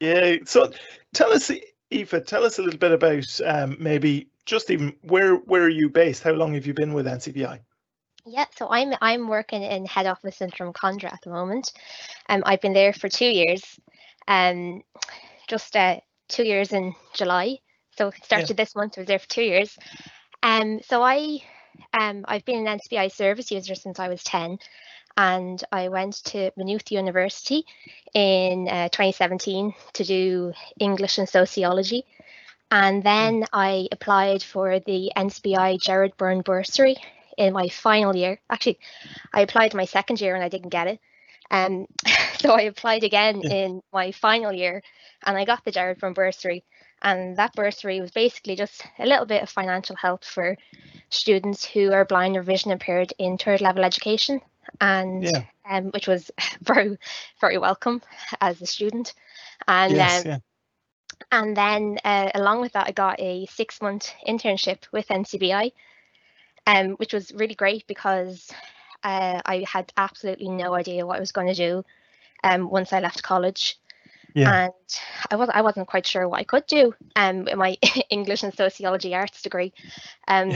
Yeah. 0.00 0.36
So 0.44 0.72
tell 1.12 1.32
us, 1.32 1.50
Aoife, 1.92 2.24
tell 2.26 2.44
us 2.44 2.58
a 2.58 2.62
little 2.62 2.78
bit 2.78 2.92
about 2.92 3.40
um, 3.44 3.76
maybe 3.78 4.28
just 4.44 4.70
even 4.70 4.94
where 5.02 5.36
where 5.36 5.62
are 5.62 5.68
you 5.68 5.88
based? 5.88 6.22
How 6.22 6.32
long 6.32 6.54
have 6.54 6.66
you 6.66 6.74
been 6.74 6.92
with 6.92 7.06
NCBI? 7.06 7.60
Yeah, 8.24 8.46
so 8.56 8.68
I'm 8.68 8.92
I'm 9.00 9.28
working 9.28 9.62
in 9.62 9.86
head 9.86 10.06
office 10.06 10.40
in 10.40 10.50
Drumcondra 10.50 11.12
at 11.12 11.20
the 11.22 11.30
moment. 11.30 11.72
Um, 12.28 12.42
I've 12.44 12.60
been 12.60 12.72
there 12.72 12.92
for 12.92 13.08
two 13.08 13.28
years. 13.28 13.62
Um, 14.26 14.82
just 15.46 15.76
uh, 15.76 16.00
two 16.28 16.44
years 16.44 16.72
in 16.72 16.94
July. 17.14 17.58
So 17.96 18.08
it 18.08 18.24
started 18.24 18.56
this 18.56 18.74
month. 18.74 18.94
I 18.96 19.02
was 19.02 19.08
there 19.08 19.20
for 19.20 19.28
two 19.28 19.42
years. 19.42 19.76
Um, 20.42 20.80
so 20.82 21.02
I 21.02 21.38
um 21.92 22.24
I've 22.26 22.44
been 22.44 22.66
an 22.66 22.78
NCBI 22.78 23.12
service 23.12 23.50
user 23.50 23.74
since 23.74 24.00
I 24.00 24.08
was 24.08 24.22
ten, 24.24 24.58
and 25.16 25.62
I 25.72 25.88
went 25.88 26.22
to 26.26 26.50
Maynooth 26.56 26.90
University 26.92 27.64
in 28.14 28.68
uh, 28.68 28.88
2017 28.88 29.74
to 29.94 30.04
do 30.04 30.52
English 30.78 31.18
and 31.18 31.28
sociology. 31.28 32.04
And 32.70 33.02
then 33.02 33.44
I 33.52 33.88
applied 33.92 34.42
for 34.42 34.80
the 34.80 35.12
NCBI 35.16 35.80
Gerard 35.80 36.16
Byrne 36.16 36.42
bursary 36.42 36.96
in 37.36 37.52
my 37.52 37.68
final 37.68 38.14
year. 38.16 38.38
Actually, 38.50 38.78
I 39.32 39.40
applied 39.42 39.74
my 39.74 39.84
second 39.84 40.20
year 40.20 40.34
and 40.34 40.44
I 40.44 40.48
didn't 40.48 40.70
get 40.70 40.88
it. 40.88 41.00
Um, 41.50 41.86
so 42.38 42.52
I 42.52 42.62
applied 42.62 43.04
again 43.04 43.42
Yeah. 43.42 43.50
in 43.50 43.82
my 43.92 44.12
final 44.12 44.52
year 44.52 44.82
and 45.24 45.36
I 45.36 45.44
got 45.44 45.64
the 45.64 45.70
Gerard 45.72 45.98
Byrne 45.98 46.14
bursary. 46.14 46.64
And 47.02 47.36
that 47.36 47.54
bursary 47.54 48.00
was 48.00 48.10
basically 48.10 48.56
just 48.56 48.82
a 48.98 49.06
little 49.06 49.26
bit 49.26 49.42
of 49.42 49.48
financial 49.50 49.96
help 49.96 50.24
for 50.24 50.56
students 51.10 51.64
who 51.64 51.92
are 51.92 52.04
blind 52.04 52.36
or 52.36 52.42
vision 52.42 52.72
impaired 52.72 53.12
in 53.18 53.38
third 53.38 53.60
level 53.60 53.84
education. 53.84 54.40
And 54.80 55.22
Yeah. 55.22 55.42
um, 55.68 55.86
which 55.86 56.06
was 56.08 56.30
very, 56.60 56.98
very 57.40 57.58
welcome 57.58 58.02
as 58.40 58.60
a 58.62 58.66
student. 58.66 59.14
And 59.66 59.94
yes. 59.94 60.24
um, 60.24 60.30
yeah. 60.30 60.38
and 61.32 61.56
then 61.56 61.98
uh, 62.04 62.30
along 62.34 62.60
with 62.60 62.72
that, 62.72 62.88
I 62.88 62.92
got 62.92 63.20
a 63.20 63.46
six 63.46 63.80
month 63.80 64.12
internship 64.26 64.84
with 64.92 65.08
NCBI, 65.08 65.72
um, 66.66 66.90
which 66.92 67.12
was 67.12 67.32
really 67.32 67.54
great 67.54 67.86
because 67.86 68.52
uh, 69.02 69.40
I 69.44 69.64
had 69.68 69.92
absolutely 69.96 70.48
no 70.48 70.74
idea 70.74 71.06
what 71.06 71.16
I 71.16 71.20
was 71.20 71.32
going 71.32 71.48
to 71.48 71.54
do 71.54 71.84
um, 72.44 72.70
once 72.70 72.92
I 72.92 73.00
left 73.00 73.22
college. 73.22 73.78
Yeah. 74.34 74.64
And 74.64 74.72
I, 75.30 75.36
was, 75.36 75.48
I 75.52 75.62
wasn't 75.62 75.88
quite 75.88 76.06
sure 76.06 76.28
what 76.28 76.40
I 76.40 76.44
could 76.44 76.66
do 76.66 76.94
um, 77.14 77.48
in 77.48 77.58
my 77.58 77.78
English 78.10 78.42
and 78.42 78.54
sociology 78.54 79.14
arts 79.14 79.42
degree. 79.42 79.72
Um. 80.28 80.52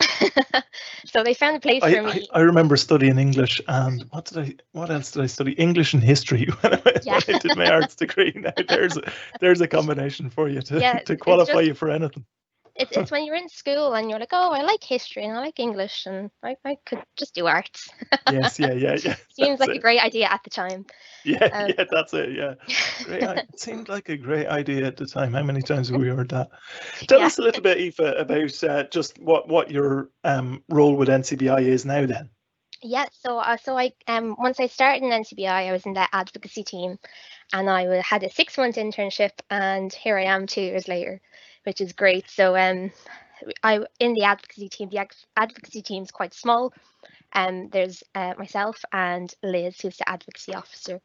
so 1.06 1.22
they 1.22 1.34
found 1.34 1.56
a 1.56 1.60
place 1.60 1.82
I, 1.82 1.94
for 1.94 2.02
me. 2.02 2.28
I 2.32 2.40
remember 2.40 2.76
studying 2.76 3.18
English 3.18 3.60
and 3.68 4.02
what 4.10 4.26
did 4.26 4.38
I 4.38 4.54
what 4.72 4.90
else 4.90 5.12
did 5.12 5.22
I 5.22 5.26
study? 5.26 5.52
English 5.52 5.94
and 5.94 6.02
history 6.02 6.46
when 6.60 6.74
I, 6.74 6.80
when 7.04 7.22
I 7.28 7.38
did 7.38 7.56
my 7.56 7.70
arts 7.70 7.94
degree. 7.94 8.32
Now 8.40 8.52
there's 8.68 8.96
a, 8.96 9.02
there's 9.40 9.60
a 9.60 9.68
combination 9.68 10.30
for 10.30 10.48
you 10.48 10.62
to, 10.62 10.80
Yeah, 10.80 10.98
to 11.00 11.16
qualify 11.16 11.52
just- 11.52 11.66
you 11.66 11.74
for 11.74 11.90
anything. 11.90 12.24
It's, 12.74 12.92
it's 12.92 13.10
when 13.10 13.24
you're 13.24 13.36
in 13.36 13.48
school 13.48 13.94
and 13.94 14.08
you're 14.10 14.18
like, 14.18 14.32
oh, 14.32 14.52
I 14.52 14.62
like 14.62 14.82
history 14.82 15.24
and 15.24 15.36
I 15.36 15.40
like 15.40 15.58
English 15.58 16.06
and 16.06 16.30
I, 16.42 16.56
I 16.64 16.76
could 16.86 17.02
just 17.16 17.34
do 17.34 17.46
arts. 17.46 17.88
Yes, 18.26 18.58
yeah, 18.58 18.72
yeah, 18.72 18.96
yeah. 19.04 19.16
Seems 19.30 19.60
like 19.60 19.74
a 19.74 19.78
great 19.78 20.02
idea 20.02 20.26
at 20.30 20.42
the 20.44 20.50
time. 20.50 20.86
Yeah, 21.24 21.48
um, 21.52 21.68
yeah, 21.68 21.84
that's 21.90 22.14
it. 22.14 22.32
Yeah, 22.32 22.54
great. 23.02 23.22
It 23.52 23.60
seemed 23.60 23.88
like 23.88 24.08
a 24.08 24.16
great 24.16 24.46
idea 24.46 24.86
at 24.86 24.96
the 24.96 25.06
time. 25.06 25.32
How 25.34 25.42
many 25.42 25.62
times 25.62 25.88
have 25.88 26.00
we 26.00 26.08
heard 26.08 26.30
that? 26.30 26.50
Tell 27.08 27.20
Yeah. 27.20 27.26
us 27.26 27.38
a 27.38 27.42
little 27.42 27.62
bit, 27.62 27.78
Aoife, 27.78 27.98
about 27.98 28.64
uh, 28.64 28.84
just 28.84 29.18
what 29.18 29.48
what 29.48 29.70
your 29.70 30.10
um, 30.24 30.62
role 30.68 30.96
with 30.96 31.08
NCBI 31.08 31.62
is 31.62 31.84
now. 31.84 32.06
Then. 32.06 32.30
Yeah, 32.82 33.06
so 33.12 33.38
uh, 33.38 33.56
so 33.58 33.76
I 33.76 33.92
um 34.06 34.36
once 34.38 34.58
I 34.60 34.66
started 34.66 35.02
in 35.02 35.12
NCBI, 35.12 35.68
I 35.68 35.72
was 35.72 35.84
in 35.84 35.92
the 35.92 36.08
advocacy 36.14 36.64
team, 36.64 36.98
and 37.52 37.68
I 37.68 38.00
had 38.00 38.22
a 38.22 38.30
six 38.30 38.56
month 38.56 38.76
internship, 38.76 39.32
and 39.50 39.92
here 39.92 40.16
I 40.16 40.24
am 40.24 40.46
two 40.46 40.62
years 40.62 40.88
later, 40.88 41.20
which 41.64 41.80
is 41.80 41.92
great. 41.92 42.28
So 42.30 42.56
um, 42.56 42.90
I 43.62 43.80
in 43.98 44.14
the 44.14 44.24
advocacy 44.24 44.68
team, 44.68 44.88
the 44.90 45.06
advocacy 45.36 45.82
team 45.82 46.02
is 46.02 46.10
quite 46.10 46.34
small. 46.34 46.72
Um, 47.32 47.68
there's 47.70 48.02
uh, 48.14 48.34
myself 48.38 48.82
and 48.92 49.32
Liz, 49.42 49.80
who's 49.80 49.96
the 49.98 50.08
advocacy 50.08 50.54
officer, 50.54 51.00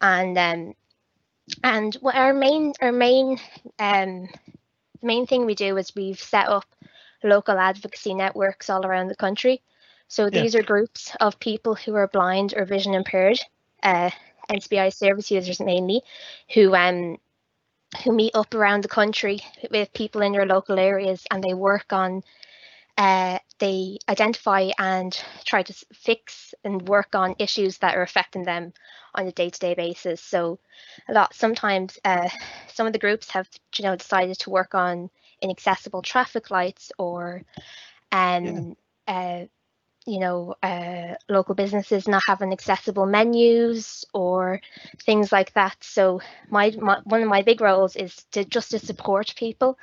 and 0.00 0.36
um, 0.38 0.74
and 1.62 1.94
what 1.96 2.16
our 2.16 2.32
main 2.32 2.72
our 2.80 2.92
main 2.92 3.38
um 3.78 4.28
main 5.02 5.26
thing 5.26 5.46
we 5.46 5.54
do 5.54 5.76
is 5.76 5.94
we've 5.94 6.20
set 6.20 6.48
up 6.48 6.64
local 7.22 7.58
advocacy 7.58 8.14
networks 8.14 8.70
all 8.70 8.84
around 8.86 9.08
the 9.08 9.16
country. 9.16 9.62
So 10.08 10.30
Yeah. 10.30 10.42
these 10.42 10.54
are 10.56 10.62
groups 10.62 11.14
of 11.20 11.38
people 11.38 11.74
who 11.74 11.94
are 11.94 12.08
blind 12.08 12.54
or 12.56 12.64
vision 12.64 12.94
impaired, 12.94 13.38
uh, 13.82 14.10
NCBI 14.50 14.90
service 14.92 15.30
users 15.30 15.60
mainly, 15.60 16.02
who 16.54 16.74
um 16.74 17.18
who 18.04 18.12
meet 18.12 18.34
up 18.34 18.54
around 18.54 18.82
the 18.82 18.88
country 18.88 19.40
with 19.70 19.92
people 19.92 20.22
in 20.22 20.34
your 20.34 20.46
local 20.46 20.78
areas 20.78 21.26
and 21.30 21.42
they 21.42 21.54
work 21.54 21.92
on 21.92 22.22
uh, 22.96 23.38
they 23.58 23.98
identify 24.08 24.70
and 24.78 25.18
try 25.46 25.62
to 25.62 25.72
fix 25.94 26.54
and 26.64 26.86
work 26.88 27.14
on 27.14 27.34
issues 27.38 27.78
that 27.78 27.96
are 27.96 28.02
affecting 28.02 28.44
them 28.44 28.72
on 29.14 29.26
a 29.26 29.32
day-to-day 29.32 29.74
basis. 29.74 30.20
So 30.20 30.58
a 31.08 31.12
lot 31.12 31.34
sometimes 31.34 31.98
uh, 32.04 32.28
some 32.68 32.86
of 32.86 32.92
the 32.92 32.98
groups 32.98 33.30
have 33.30 33.48
you 33.76 33.84
know 33.84 33.96
decided 33.96 34.38
to 34.40 34.50
work 34.50 34.74
on 34.74 35.10
inaccessible 35.40 36.02
traffic 36.02 36.50
lights 36.50 36.92
or 36.98 37.42
um 38.12 38.76
uh, 39.08 39.44
you 40.10 40.20
know 40.20 40.54
uh, 40.62 41.14
local 41.28 41.54
businesses 41.54 42.08
not 42.08 42.22
having 42.26 42.52
accessible 42.52 43.06
menus 43.06 44.04
or 44.14 44.60
things 45.06 45.32
like 45.32 45.52
that. 45.54 45.76
So 45.82 46.20
my, 46.50 46.72
my 46.80 46.98
one 47.04 47.22
of 47.22 47.28
my 47.28 47.42
big 47.42 47.60
roles 47.60 47.96
is 47.96 48.16
to 48.32 48.44
just 48.44 48.70
to 48.72 48.78
support 48.78 49.34
people 49.36 49.78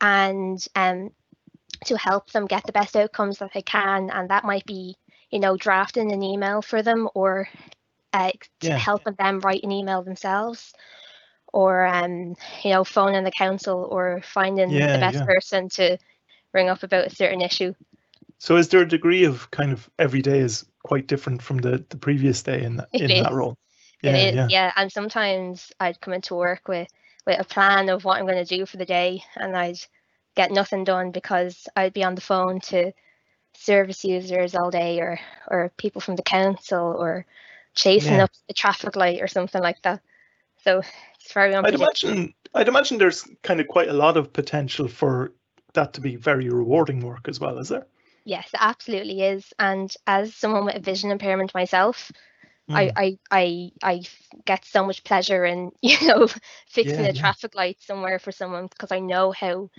and 0.00 0.64
um 0.76 1.10
to 1.86 1.96
help 1.98 2.30
them 2.30 2.46
get 2.46 2.64
the 2.66 2.72
best 2.72 2.96
outcomes 2.96 3.38
that 3.38 3.52
they 3.54 3.62
can 3.62 4.10
and 4.10 4.30
that 4.30 4.44
might 4.44 4.66
be 4.66 4.96
you 5.30 5.40
know 5.40 5.56
drafting 5.56 6.12
an 6.12 6.22
email 6.22 6.62
for 6.62 6.82
them 6.82 7.08
or 7.14 7.48
uh, 8.12 8.30
to 8.60 8.72
Yeah. 8.72 8.78
helping 8.78 9.14
them 9.14 9.40
write 9.40 9.62
an 9.64 9.72
email 9.72 10.02
themselves 10.02 10.72
or 11.52 11.86
um 11.86 12.34
you 12.62 12.70
know 12.70 12.84
phoning 12.84 13.24
the 13.24 13.30
council 13.30 13.88
or 13.90 14.20
finding 14.22 14.88
Yeah, 14.88 14.92
the 14.92 14.98
best 14.98 15.24
yeah. 15.24 15.26
person 15.26 15.68
to 15.68 15.98
ring 16.52 16.68
up 16.68 16.82
about 16.82 17.06
a 17.06 17.10
certain 17.14 17.40
issue 17.42 17.72
So, 18.40 18.56
is 18.56 18.70
there 18.70 18.80
a 18.80 18.88
degree 18.88 19.24
of 19.24 19.50
kind 19.50 19.70
of 19.70 19.88
every 19.98 20.22
day 20.22 20.38
is 20.38 20.64
quite 20.82 21.06
different 21.06 21.42
from 21.42 21.58
the 21.58 21.84
the 21.90 21.98
previous 21.98 22.42
day 22.42 22.62
in 22.62 22.76
that, 22.76 22.88
in 22.94 23.22
that 23.22 23.34
role? 23.34 23.58
Is, 24.02 24.34
yeah, 24.34 24.48
yeah. 24.48 24.72
And 24.76 24.90
sometimes 24.90 25.70
I'd 25.78 26.00
come 26.00 26.14
into 26.14 26.34
work 26.34 26.66
with 26.66 26.88
with 27.26 27.38
a 27.38 27.44
plan 27.44 27.90
of 27.90 28.04
what 28.04 28.18
I'm 28.18 28.26
going 28.26 28.42
to 28.42 28.56
do 28.56 28.64
for 28.64 28.78
the 28.78 28.86
day, 28.86 29.22
and 29.36 29.54
I'd 29.54 29.78
get 30.36 30.50
nothing 30.52 30.84
done 30.84 31.10
because 31.10 31.68
I'd 31.76 31.92
be 31.92 32.02
on 32.02 32.14
the 32.14 32.22
phone 32.22 32.60
to 32.60 32.92
service 33.52 34.04
users 34.04 34.54
all 34.54 34.70
day, 34.70 35.00
or 35.00 35.20
or 35.48 35.70
people 35.76 36.00
from 36.00 36.16
the 36.16 36.22
council, 36.22 36.96
or 36.98 37.26
chasing 37.74 38.16
Yeah. 38.16 38.24
up 38.24 38.30
the 38.48 38.54
traffic 38.54 38.96
light 38.96 39.20
or 39.20 39.28
something 39.28 39.60
like 39.60 39.82
that. 39.82 40.00
So 40.64 40.78
it's 41.20 41.32
very 41.34 41.54
I'd 41.54 41.74
imagine 41.74 42.32
I'd 42.54 42.68
imagine 42.68 42.96
there's 42.96 43.28
kind 43.42 43.60
of 43.60 43.68
quite 43.68 43.90
a 43.90 43.92
lot 43.92 44.16
of 44.16 44.32
potential 44.32 44.88
for 44.88 45.34
that 45.74 45.92
to 45.92 46.00
be 46.00 46.16
very 46.16 46.48
rewarding 46.48 47.00
work 47.00 47.28
as 47.28 47.38
well, 47.38 47.58
is 47.58 47.68
there? 47.68 47.86
Yes, 48.30 48.54
it 48.54 48.60
absolutely 48.62 49.22
is. 49.22 49.52
And 49.58 49.94
as 50.06 50.34
someone 50.34 50.64
with 50.66 50.76
a 50.76 50.80
vision 50.80 51.10
impairment 51.12 51.54
myself, 51.54 52.12
I, 52.74 52.90
Mm. 52.90 52.96
I 52.96 53.18
I 53.30 53.70
I 53.82 53.94
f- 54.04 54.28
get 54.44 54.64
so 54.64 54.84
much 54.86 55.04
pleasure 55.04 55.44
in 55.44 55.72
you 55.82 55.96
know 56.08 56.28
fixing 56.68 57.04
Yeah, 57.04 57.08
a 57.08 57.12
yeah. 57.14 57.22
traffic 57.22 57.54
light 57.54 57.80
somewhere 57.80 58.18
for 58.18 58.32
someone 58.32 58.66
because 58.68 58.92
I 58.92 59.00
know 59.00 59.32
how 59.32 59.70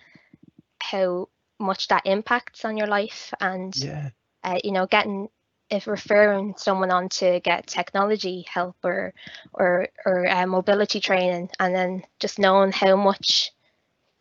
how 0.81 1.29
much 1.60 1.88
that 1.89 2.05
impacts 2.05 2.65
on 2.65 2.77
your 2.77 2.88
life 2.88 3.34
and 3.41 3.74
yeah, 3.75 4.12
uh, 4.43 4.60
you 4.63 4.72
know 4.72 4.86
getting 4.88 5.29
if 5.70 5.88
referring 5.88 6.55
someone 6.58 6.91
on 6.91 7.10
to 7.10 7.39
get 7.41 7.67
technology 7.67 8.46
help 8.51 8.75
or 8.84 9.13
or 9.53 9.88
or 10.05 10.27
uh, 10.29 10.46
mobility 10.48 11.00
training 11.00 11.50
and 11.60 11.75
then 11.75 12.03
just 12.20 12.39
knowing 12.39 12.72
how 12.72 12.96
much 12.96 13.51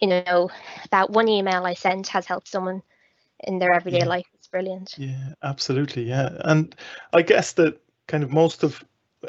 you 0.00 0.08
know 0.08 0.37
that 0.78 0.99
one 1.10 1.16
email 1.16 1.54
I 1.54 1.75
sent 1.75 2.08
has 2.08 2.26
helped 2.26 2.49
someone 2.49 2.82
in 3.44 3.59
their 3.59 3.73
everyday 3.73 4.00
Yeah. 4.00 4.04
life 4.04 4.26
it's 4.35 4.49
brilliant. 4.49 4.99
yeah, 4.99 5.35
absolutely, 5.42 6.04
yeah. 6.04 6.30
And 6.44 6.75
I 7.12 7.23
guess 7.23 7.52
that 7.54 7.80
kind 8.09 8.23
of 8.23 8.30
most 8.32 8.62
of 8.62 8.85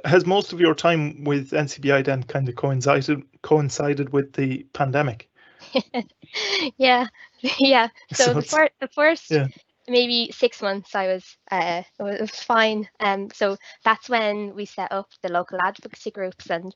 has 0.05 0.25
most 0.25 0.53
of 0.53 0.59
your 0.59 0.73
time 0.75 1.23
with 1.23 1.51
NCBI 1.51 2.03
then 2.03 2.23
kind 2.23 2.47
of 2.47 2.55
coincided 2.55 3.23
coincided 3.41 4.11
with 4.13 4.33
the 4.33 4.65
pandemic. 4.73 5.29
yeah, 6.77 7.07
yeah. 7.59 7.87
So, 8.13 8.25
So 8.25 8.33
the, 8.33 8.41
fir- 8.41 8.69
the 8.79 8.87
first 8.87 9.31
yeah. 9.31 9.47
maybe 9.87 10.31
six 10.31 10.61
months, 10.61 10.95
I 10.95 11.07
was 11.07 11.37
uh, 11.51 11.83
it 11.99 12.03
was, 12.03 12.15
it 12.15 12.21
was 12.21 12.43
fine. 12.43 12.87
Um, 12.99 13.29
so 13.31 13.57
that's 13.83 14.09
when 14.09 14.55
we 14.55 14.65
set 14.65 14.91
up 14.91 15.09
the 15.21 15.29
local 15.31 15.59
advocacy 15.63 16.11
groups, 16.11 16.49
and 16.49 16.73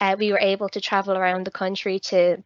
uh, 0.00 0.16
we 0.18 0.32
were 0.32 0.38
able 0.40 0.68
to 0.70 0.80
travel 0.80 1.16
around 1.16 1.46
the 1.46 1.50
country 1.50 1.98
to 2.00 2.42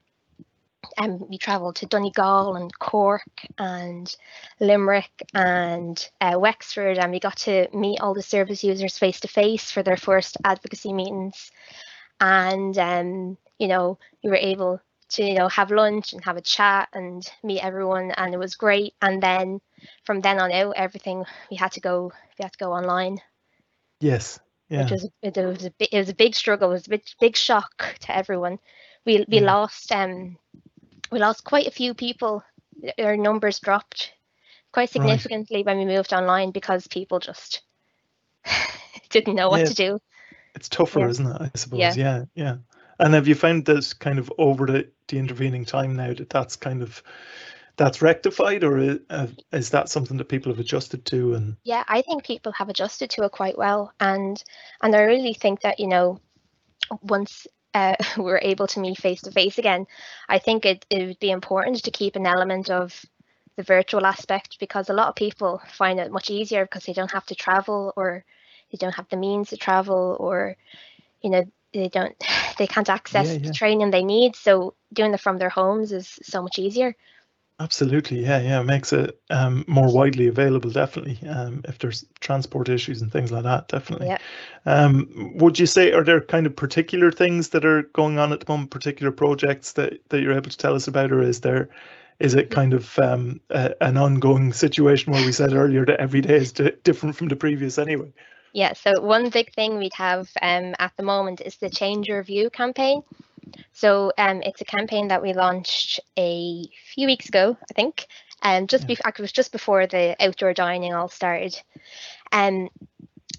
and 0.97 1.21
we 1.29 1.39
travelled 1.39 1.77
to 1.77 1.87
Donegal 1.87 2.57
and 2.57 2.77
Cork 2.79 3.23
and 3.59 4.15
Limerick 4.61 5.11
and 5.35 6.09
uh, 6.21 6.37
Wexford, 6.39 6.99
and 6.99 7.13
we 7.13 7.21
got 7.21 7.37
to 7.39 7.69
meet 7.75 8.01
all 8.01 8.15
the 8.15 8.23
service 8.23 8.63
users 8.65 8.99
face 8.99 9.21
to 9.21 9.29
face 9.29 9.71
for 9.71 9.83
their 9.83 9.97
first 9.97 10.37
advocacy 10.45 10.93
meetings. 10.93 11.51
And 12.21 12.77
um, 12.79 13.37
you 13.59 13.69
know, 13.69 13.99
we 14.23 14.31
were 14.31 14.37
able 14.37 14.81
to 15.11 15.25
you 15.25 15.35
know 15.35 15.49
have 15.49 15.71
lunch 15.71 16.13
and 16.13 16.25
have 16.25 16.37
a 16.37 16.43
chat 16.43 16.89
and 16.93 17.27
meet 17.43 17.63
everyone, 17.65 18.11
and 18.13 18.35
it 18.35 18.39
was 18.39 18.55
great. 18.57 18.95
And 19.03 19.23
then 19.23 19.61
from 20.05 20.21
then 20.21 20.39
on 20.41 20.53
out, 20.53 20.75
everything 20.77 21.25
we 21.51 21.57
had 21.57 21.73
to 21.73 21.81
go 21.81 22.13
we 22.39 22.43
had 22.43 22.53
to 22.53 22.59
go 22.59 22.73
online. 22.73 23.19
Yes. 24.01 24.41
Yeah. 24.69 24.81
Which 24.81 24.91
was 24.91 25.09
it 25.23 25.37
was 25.37 25.65
a 25.65 25.71
big, 25.71 25.89
it 25.93 25.99
was 25.99 26.09
a 26.09 26.15
big 26.15 26.35
struggle. 26.35 26.71
It 26.71 26.75
was 26.75 26.87
a 26.87 26.91
big 26.91 27.05
big 27.21 27.37
shock 27.37 27.97
to 28.01 28.15
everyone. 28.17 28.59
We 29.05 29.25
we 29.31 29.41
Yeah. 29.41 29.41
lost 29.41 29.93
um 29.93 30.39
we 31.13 31.19
lost 31.19 31.45
quite 31.45 31.67
a 31.67 31.71
few 31.71 31.95
people. 31.95 32.43
Our 32.99 33.17
numbers 33.17 33.61
dropped 33.61 34.13
quite 34.73 34.91
significantly 34.91 35.63
when 35.63 35.79
we 35.79 35.85
moved 35.85 36.13
online 36.13 36.51
because 36.51 36.87
people 36.89 37.21
just 37.21 37.63
didn't 39.11 39.35
know 39.37 39.51
what 39.51 39.61
Yeah. 39.61 39.67
to 39.67 39.75
do. 39.75 39.99
It's 40.55 40.69
tougher, 40.69 41.01
Yeah. 41.01 41.09
isn't 41.09 41.27
it? 41.27 41.37
I 41.41 41.51
suppose. 41.55 41.79
Yeah. 41.81 41.95
Yeah. 41.95 42.25
yeah, 42.35 42.57
And 42.99 43.15
have 43.15 43.29
you 43.29 43.35
found 43.35 43.67
that 43.67 43.95
kind 44.01 44.19
of 44.19 44.33
over 44.39 44.67
the, 44.67 44.91
the 45.09 45.19
intervening 45.19 45.65
time 45.65 45.95
now 45.97 46.15
that 46.15 46.31
that's 46.31 46.57
kind 46.57 46.83
of 46.83 47.03
that's 47.77 48.03
rectified, 48.03 48.65
or 48.65 48.79
i- 48.79 48.99
uh, 49.11 49.27
is 49.53 49.71
that 49.71 49.89
something 49.89 50.17
that 50.19 50.29
people 50.29 50.53
have 50.53 50.61
adjusted 50.61 51.05
to? 51.07 51.35
And 51.35 51.57
Yeah, 51.65 51.85
I 51.89 52.03
think 52.03 52.25
people 52.25 52.53
have 52.53 52.69
adjusted 52.69 53.11
to 53.11 53.25
it 53.25 53.33
quite 53.33 53.57
well, 53.57 53.93
and 53.99 54.43
and 54.83 54.95
I 54.95 55.03
really 55.03 55.35
think 55.35 55.61
that 55.63 55.81
you 55.81 55.89
know, 55.89 56.21
once 57.03 57.47
uh, 57.75 57.95
we're 58.17 58.41
able 58.43 58.67
to 58.69 58.81
meet 58.81 58.99
face 58.99 59.23
to 59.23 59.31
face 59.31 59.59
again, 59.59 59.87
I 60.29 60.39
think 60.39 60.65
it 60.67 60.87
it 60.91 61.07
would 61.07 61.21
be 61.21 61.31
important 61.31 61.83
to 61.85 61.91
keep 61.91 62.17
an 62.17 62.27
element 62.27 62.71
of 62.71 63.05
the 63.57 63.63
virtual 63.63 64.07
aspect 64.07 64.59
because 64.59 64.89
a 64.89 64.95
lot 64.95 65.09
of 65.09 65.15
people 65.17 65.61
find 65.69 65.99
it 66.01 66.11
much 66.13 66.31
easier 66.31 66.65
because 66.65 66.85
they 66.85 66.93
don't 66.93 67.13
have 67.13 67.27
to 67.27 67.35
travel 67.35 67.93
or 67.97 68.25
they 68.71 68.79
don't 68.79 68.95
have 68.95 69.09
the 69.09 69.17
means 69.17 69.51
to 69.51 69.57
travel 69.57 70.17
or 70.21 70.57
you 71.23 71.31
know 71.31 71.45
they 71.73 71.89
don't 71.89 72.15
they 72.59 72.67
can't 72.67 72.89
access 72.91 73.29
Yeah, 73.29 73.33
yeah. 73.33 73.45
the 73.45 73.51
training 73.51 73.91
they 73.91 74.05
need. 74.05 74.37
So 74.37 74.75
doing 74.93 75.15
it 75.15 75.21
from 75.21 75.39
their 75.39 75.51
homes 75.51 75.93
is 75.93 76.19
so 76.23 76.43
much 76.43 76.59
easier 76.59 76.95
absolutely, 77.63 78.21
yeah, 78.21 78.41
yeah, 78.41 78.61
it 78.61 78.65
makes 78.65 78.93
it 78.93 79.19
um, 79.31 79.65
more 79.67 79.93
widely 79.93 80.27
available. 80.27 80.71
Definitely, 80.71 81.19
um, 81.29 81.63
if 81.69 81.79
there's 81.79 82.05
transport 82.21 82.69
issues 82.69 83.01
and 83.01 83.13
things 83.13 83.31
like 83.31 83.45
that, 83.45 83.69
definitely. 83.69 84.09
Yeah. 84.09 84.19
Um, 84.67 85.33
would 85.37 85.59
you 85.59 85.67
say 85.67 85.93
are 85.93 86.05
there 86.05 86.21
kind 86.21 86.47
of 86.47 86.57
particular 86.57 87.13
things 87.13 87.51
that 87.51 87.65
are 87.65 87.83
going 87.95 88.19
on 88.19 88.33
at 88.33 88.41
the 88.41 88.53
moment, 88.53 88.71
particular 88.71 89.13
projects 89.13 89.73
that 89.75 90.01
that 90.09 90.21
you're 90.21 90.37
able 90.37 90.51
to 90.51 90.57
tell 90.57 90.75
us 90.75 90.89
about, 90.89 91.13
or 91.13 91.23
is 91.23 91.41
there? 91.41 91.69
Is 92.19 92.35
it 92.35 92.51
kind 92.51 92.73
of 92.73 92.99
um, 93.01 93.41
a, 93.51 93.75
an 93.83 93.97
ongoing 93.97 94.53
situation 94.53 95.13
where 95.13 95.25
we 95.25 95.33
said 95.33 95.55
earlier 95.55 95.85
that 95.87 95.99
every 95.99 96.21
day 96.21 96.37
is 96.37 96.53
di- 96.53 96.71
different 96.85 97.17
from 97.17 97.29
the 97.29 97.37
previous 97.37 97.79
anyway? 97.79 98.13
Yeah, 98.53 98.75
so 98.75 99.01
one 99.01 99.31
big 99.31 99.53
thing 99.55 99.79
we'd 99.79 99.95
have 99.95 100.31
um, 100.41 100.75
at 100.79 100.93
the 100.97 101.03
moment 101.03 101.41
is 101.41 101.57
the 101.57 101.71
Change 101.71 102.07
Your 102.07 102.23
View 102.23 102.51
campaign. 102.51 103.03
So 103.73 104.13
um, 104.19 104.43
it's 104.43 104.61
a 104.61 104.65
campaign 104.65 105.09
that 105.09 105.23
we 105.23 105.33
launched 105.33 106.01
a 106.19 106.65
few 106.95 107.07
weeks 107.07 107.29
ago, 107.29 107.57
I 107.71 107.75
think, 107.75 108.07
um, 108.43 108.67
just 108.67 108.87
Yeah. 108.89 108.89
before 108.89 109.11
it 109.11 109.21
was 109.21 109.33
just 109.33 109.53
before 109.53 109.87
the 109.87 110.17
outdoor 110.21 110.55
dining 110.55 110.95
all 110.95 111.09
started. 111.09 111.61
Um, 112.33 112.69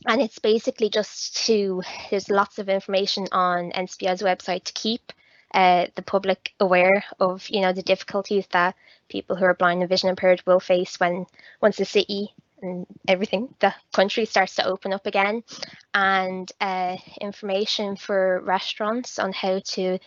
and 0.07 0.21
it's 0.21 0.39
basically 0.39 0.89
just 0.89 1.37
to 1.47 1.81
there's 2.09 2.29
lots 2.29 2.59
of 2.59 2.69
information 2.69 3.27
on 3.31 3.71
NCBI's 3.71 4.21
website 4.21 4.63
to 4.65 4.73
keep 4.73 5.11
uh, 5.53 5.87
the 5.95 6.01
public 6.01 6.53
aware 6.59 7.03
of 7.19 7.47
you 7.49 7.61
know 7.61 7.73
the 7.73 7.83
difficulties 7.83 8.47
that 8.51 8.75
people 9.09 9.35
who 9.35 9.45
are 9.45 9.53
blind 9.53 9.81
and 9.81 9.89
vision 9.89 10.09
impaired 10.09 10.41
will 10.45 10.59
face 10.59 10.99
when 10.99 11.25
once 11.61 11.77
the 11.77 11.85
city 11.85 12.33
and 12.63 12.87
everything 13.07 13.53
the 13.59 13.73
country 13.93 14.25
starts 14.25 14.55
to 14.55 14.65
open 14.65 14.93
up 14.93 15.05
again 15.05 15.43
and 15.93 16.51
uh, 16.61 16.97
information 17.21 17.95
for 17.95 18.41
restaurants 18.41 19.19
on 19.19 19.31
how 19.33 19.59
to 19.59 19.99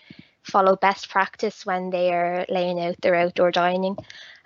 follow 0.43 0.77
best 0.77 1.09
practice 1.11 1.67
when 1.67 1.91
they 1.91 2.13
are 2.13 2.47
laying 2.49 2.81
out 2.81 2.97
their 3.01 3.15
outdoor 3.15 3.51
dining 3.51 3.97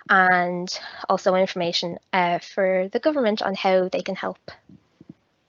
and 0.09 0.79
also 1.09 1.35
information 1.35 1.97
uh, 2.13 2.39
for 2.39 2.89
the 2.91 2.99
government 2.99 3.41
on 3.41 3.55
how 3.55 3.87
they 3.89 4.01
can 4.01 4.15
help 4.15 4.51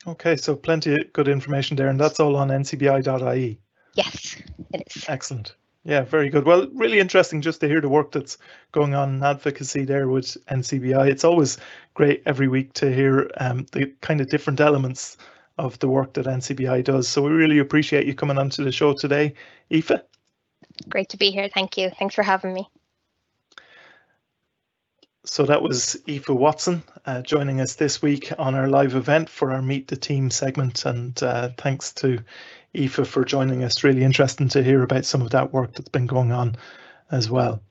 Okay, 0.05 0.35
so 0.37 0.57
plenty 0.57 0.95
of 0.95 1.13
good 1.13 1.29
information 1.29 1.77
there, 1.77 1.89
and 1.89 2.01
that's 2.01 2.19
all 2.19 2.35
on 2.35 2.49
ncbi.ie. 2.49 3.59
yes 3.95 4.37
it 4.73 4.83
is 4.97 5.05
Excellent. 5.09 5.55
Yeah, 5.85 6.03
very 6.03 6.29
good. 6.31 6.45
Well, 6.45 6.69
really 6.73 7.01
interesting 7.01 7.41
just 7.41 7.61
to 7.61 7.69
hear 7.69 7.81
the 7.81 7.89
work 7.89 8.13
that's 8.13 8.39
going 8.71 8.95
on 8.95 9.17
in 9.17 9.23
advocacy 9.23 9.85
there 9.85 10.09
with 10.09 10.37
NCBI. 10.47 11.09
It's 11.09 11.25
always 11.25 11.59
great 11.95 12.23
every 12.25 12.47
week 12.47 12.73
to 12.75 12.95
hear 12.95 13.31
um, 13.39 13.67
the 13.73 13.93
kind 14.01 14.21
of 14.21 14.31
different 14.31 14.61
elements 14.61 15.17
of 15.59 15.79
the 15.81 15.89
work 15.89 16.15
that 16.15 16.27
NCBI 16.27 16.85
does. 16.85 17.09
So 17.09 17.23
we 17.23 17.31
really 17.31 17.59
appreciate 17.59 18.07
you 18.07 18.15
coming 18.15 18.39
onto 18.39 18.65
the 18.65 18.73
show 18.73 18.93
today, 18.93 19.35
Aoife. 19.73 20.01
great 20.89 21.09
to 21.11 21.17
be 21.17 21.31
here 21.31 21.49
thank 21.53 21.77
you 21.77 21.91
thanks 21.99 22.15
for 22.15 22.23
having 22.23 22.55
me 22.55 22.67
So 25.25 25.45
that 25.47 25.63
was 25.63 25.97
Aoife 26.09 26.29
Watson 26.31 26.83
uh, 27.07 27.23
joining 27.23 27.61
us 27.61 27.77
this 27.77 28.03
week 28.03 28.33
on 28.39 28.57
our 28.57 28.69
live 28.69 28.97
event 28.97 29.29
for 29.29 29.53
our 29.53 29.63
Meet 29.63 29.87
the 29.87 29.97
Team 29.97 30.31
segment. 30.31 30.85
And 30.85 31.23
uh, 31.23 31.51
thanks 31.57 31.93
to 31.95 32.19
Aoife 32.77 33.07
for 33.07 33.25
joining 33.25 33.65
us. 33.65 33.85
Really 33.85 34.05
interesting 34.05 34.49
to 34.51 34.63
hear 34.63 34.83
about 34.83 35.05
some 35.05 35.23
of 35.23 35.31
that 35.31 35.53
work 35.53 35.75
that's 35.75 35.89
been 35.89 36.07
going 36.07 36.33
on 36.33 36.57
as 37.11 37.31
well. 37.31 37.63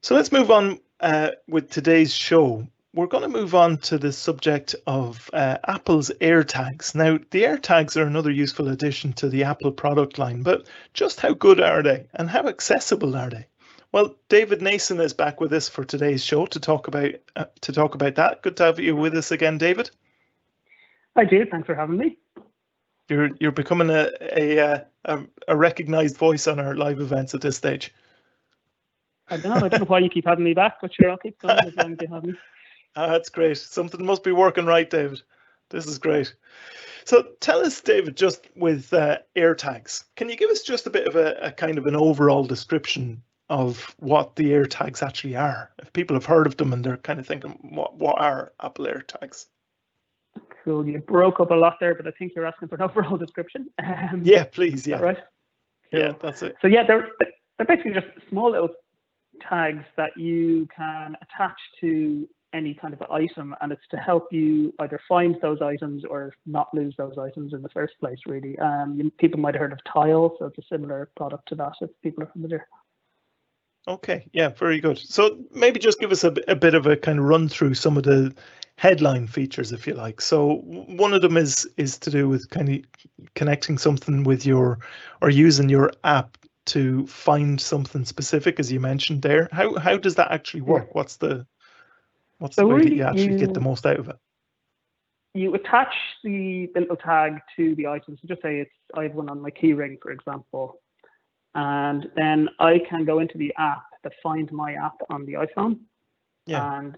So 0.00 0.14
let's 0.14 0.32
move 0.32 0.50
on 0.50 0.80
uh, 1.00 1.30
with 1.46 1.70
today's 1.70 2.14
show. 2.14 2.66
We're 2.92 3.06
going 3.06 3.22
to 3.22 3.28
move 3.28 3.54
on 3.54 3.76
to 3.78 3.98
the 3.98 4.12
subject 4.12 4.74
of 4.86 5.30
uh, 5.32 5.58
Apple's 5.68 6.10
AirTags. 6.20 6.94
Now, 6.94 7.18
the 7.30 7.44
AirTags 7.44 7.96
are 7.96 8.06
another 8.06 8.30
useful 8.30 8.68
addition 8.68 9.12
to 9.14 9.28
the 9.28 9.44
Apple 9.44 9.70
product 9.70 10.18
line, 10.18 10.42
but 10.42 10.66
just 10.92 11.20
how 11.20 11.34
good 11.34 11.60
are 11.60 11.82
they 11.82 12.06
and 12.14 12.28
how 12.28 12.48
accessible 12.48 13.14
are 13.14 13.30
they? 13.30 13.46
Well, 13.92 14.16
David 14.28 14.62
Nason 14.62 15.00
is 15.00 15.12
back 15.12 15.40
with 15.40 15.52
us 15.52 15.68
for 15.68 15.84
today's 15.84 16.24
show 16.24 16.46
to 16.46 16.60
talk 16.60 16.88
about 16.88 17.10
uh, 17.36 17.46
to 17.62 17.72
talk 17.72 17.94
about 17.94 18.14
that. 18.16 18.42
Good 18.42 18.56
to 18.58 18.64
have 18.64 18.78
you 18.78 18.94
with 18.94 19.16
us 19.16 19.32
again, 19.32 19.58
David. 19.58 19.90
Hi, 21.16 21.24
Dave. 21.24 21.48
Thanks 21.50 21.66
for 21.66 21.74
having 21.74 21.96
me. 21.96 22.16
You're 23.10 23.30
you're 23.40 23.52
becoming 23.52 23.90
a 23.90 24.08
a 24.20 24.58
uh, 24.58 24.80
a, 25.04 25.20
a 25.48 25.56
recognised 25.56 26.16
voice 26.16 26.46
on 26.46 26.60
our 26.60 26.74
live 26.74 27.00
events 27.00 27.34
at 27.34 27.40
this 27.40 27.56
stage. 27.56 27.92
I 29.28 29.36
don't 29.36 29.58
know. 29.58 29.66
I 29.66 29.68
don't 29.68 29.80
know 29.80 29.86
why 29.86 29.98
you 29.98 30.08
keep 30.08 30.26
having 30.26 30.44
me 30.44 30.54
back, 30.54 30.78
but 30.80 30.94
sure, 30.94 31.10
I'll 31.10 31.18
keep 31.18 31.38
going 31.40 31.58
as 31.58 31.76
long 31.76 31.92
as 31.92 31.98
you 32.00 32.08
have 32.08 32.24
me. 32.24 32.34
Ah, 32.96 33.06
that's 33.06 33.28
great. 33.28 33.56
Something 33.56 34.04
must 34.04 34.24
be 34.24 34.32
working 34.32 34.66
right, 34.66 34.90
David. 34.90 35.22
This 35.68 35.86
is 35.86 35.96
great. 35.96 36.34
So 37.04 37.24
tell 37.38 37.64
us, 37.64 37.80
David, 37.80 38.16
just 38.16 38.48
with 38.56 38.92
uh, 38.92 39.18
AirTags, 39.36 40.04
can 40.16 40.28
you 40.28 40.36
give 40.36 40.50
us 40.50 40.62
just 40.62 40.88
a 40.88 40.90
bit 40.90 41.06
of 41.06 41.14
a, 41.14 41.36
a 41.40 41.52
kind 41.52 41.78
of 41.78 41.86
an 41.86 41.94
overall 41.94 42.42
description 42.42 43.22
of 43.48 43.94
what 44.00 44.34
the 44.34 44.50
AirTags 44.50 45.06
actually 45.06 45.36
are? 45.36 45.70
If 45.78 45.92
people 45.92 46.16
have 46.16 46.26
heard 46.26 46.48
of 46.48 46.56
them 46.56 46.72
and 46.72 46.84
they're 46.84 46.96
kind 46.96 47.20
of 47.20 47.28
thinking, 47.28 47.52
what 47.62 47.96
what 47.96 48.20
are 48.20 48.52
Apple 48.60 48.86
AirTags? 48.86 49.46
Cool. 50.64 50.86
You 50.86 50.98
broke 50.98 51.40
up 51.40 51.50
a 51.50 51.54
lot 51.54 51.76
there, 51.80 51.94
but 51.94 52.06
I 52.06 52.10
think 52.12 52.32
you're 52.34 52.46
asking 52.46 52.68
for 52.68 52.74
an 52.76 52.82
overall 52.90 53.16
description. 53.16 53.68
Um, 53.78 54.22
Yeah, 54.24 54.44
please. 54.44 54.86
Yeah, 54.86 55.00
right. 55.00 55.18
yeah, 55.92 56.12
that's 56.20 56.42
it. 56.42 56.56
So 56.62 56.68
yeah, 56.68 56.84
they're 56.86 57.08
they're 57.56 57.66
basically 57.66 57.92
just 57.92 58.06
small 58.28 58.50
little 58.52 58.70
tags 59.48 59.84
that 59.96 60.10
you 60.16 60.68
can 60.76 61.16
attach 61.22 61.56
to 61.80 62.28
any 62.52 62.74
kind 62.74 62.92
of 62.92 63.02
item, 63.10 63.54
and 63.60 63.72
it's 63.72 63.86
to 63.90 63.96
help 63.96 64.26
you 64.32 64.74
either 64.80 65.00
find 65.08 65.36
those 65.40 65.62
items 65.62 66.04
or 66.04 66.32
not 66.46 66.68
lose 66.74 66.94
those 66.98 67.16
items 67.16 67.52
in 67.52 67.62
the 67.62 67.68
first 67.68 67.94
place. 68.00 68.18
Really, 68.26 68.58
um, 68.58 69.12
people 69.18 69.40
might 69.40 69.54
have 69.54 69.60
heard 69.60 69.72
of 69.72 69.78
Tile, 69.84 70.34
so 70.38 70.46
it's 70.46 70.58
a 70.58 70.62
similar 70.70 71.10
product 71.16 71.48
to 71.48 71.54
that. 71.56 71.72
If 71.80 71.90
people 72.02 72.24
are 72.24 72.30
familiar. 72.32 72.66
Okay, 73.88 74.26
yeah, 74.32 74.50
very 74.50 74.78
good. 74.80 74.98
So 74.98 75.38
maybe 75.52 75.78
just 75.78 76.00
give 76.00 76.12
us 76.12 76.22
a, 76.22 76.34
a 76.48 76.54
bit 76.54 76.74
of 76.74 76.86
a 76.86 76.96
kind 76.96 77.18
of 77.18 77.24
run 77.24 77.48
through 77.48 77.74
some 77.74 77.96
of 77.96 78.02
the 78.02 78.34
headline 78.80 79.26
features, 79.26 79.72
if 79.72 79.86
you 79.86 79.92
like. 79.92 80.22
So 80.22 80.54
one 80.64 81.12
of 81.12 81.20
them 81.20 81.36
is 81.36 81.68
is 81.76 81.98
to 81.98 82.10
do 82.10 82.30
with 82.30 82.48
kind 82.48 82.68
of 82.70 82.78
connecting 83.34 83.76
something 83.76 84.24
with 84.24 84.46
your 84.46 84.78
or 85.20 85.28
using 85.28 85.68
your 85.68 85.92
app 86.02 86.38
to 86.66 87.06
find 87.06 87.60
something 87.60 88.06
specific, 88.06 88.58
as 88.58 88.72
you 88.72 88.80
mentioned 88.80 89.20
there. 89.20 89.50
How 89.52 89.74
how 89.78 89.98
does 89.98 90.14
that 90.14 90.32
actually 90.32 90.62
Yeah. 90.62 90.72
work? 90.72 90.94
What's 90.94 91.16
the 91.16 91.46
what's 92.38 92.56
So 92.56 92.62
the 92.62 92.68
way 92.74 92.84
that 92.84 92.94
you 92.94 93.02
actually 93.02 93.34
get 93.34 93.52
the 93.52 93.60
most 93.60 93.84
out 93.84 93.98
of 93.98 94.08
it? 94.08 94.16
you 95.34 95.54
attach 95.54 95.94
the, 96.24 96.70
the 96.74 96.80
little 96.80 96.96
tag 96.96 97.38
to 97.56 97.74
the 97.74 97.86
item. 97.86 98.16
So 98.20 98.26
just 98.26 98.40
say 98.40 98.60
it's 98.60 98.70
I 98.94 99.02
have 99.04 99.14
one 99.14 99.28
on 99.28 99.42
my 99.42 99.50
key 99.50 99.74
ring, 99.74 99.98
for 100.02 100.10
example, 100.10 100.80
and 101.54 102.08
then 102.16 102.48
I 102.58 102.80
can 102.88 103.04
go 103.04 103.18
into 103.18 103.36
the 103.36 103.52
app, 103.58 103.84
the 104.04 104.10
Find 104.22 104.50
My 104.52 104.72
app 104.72 104.96
on 105.10 105.26
the 105.26 105.34
iPhone, 105.34 105.80
Yeah. 106.46 106.72
and 106.72 106.96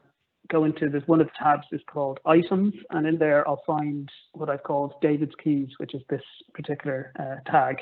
go 0.52 0.64
into 0.64 0.88
this 0.88 1.02
one 1.06 1.20
of 1.20 1.26
the 1.26 1.32
tabs 1.38 1.66
is 1.72 1.80
called 1.86 2.20
Items, 2.26 2.74
and 2.90 3.06
in 3.06 3.18
there 3.18 3.46
I'll 3.48 3.62
find 3.66 4.08
what 4.32 4.50
I've 4.50 4.62
called 4.62 4.94
David's 5.00 5.34
Keys, 5.42 5.68
which 5.78 5.94
is 5.94 6.02
this 6.08 6.22
particular 6.54 7.12
uh, 7.18 7.50
tag, 7.50 7.78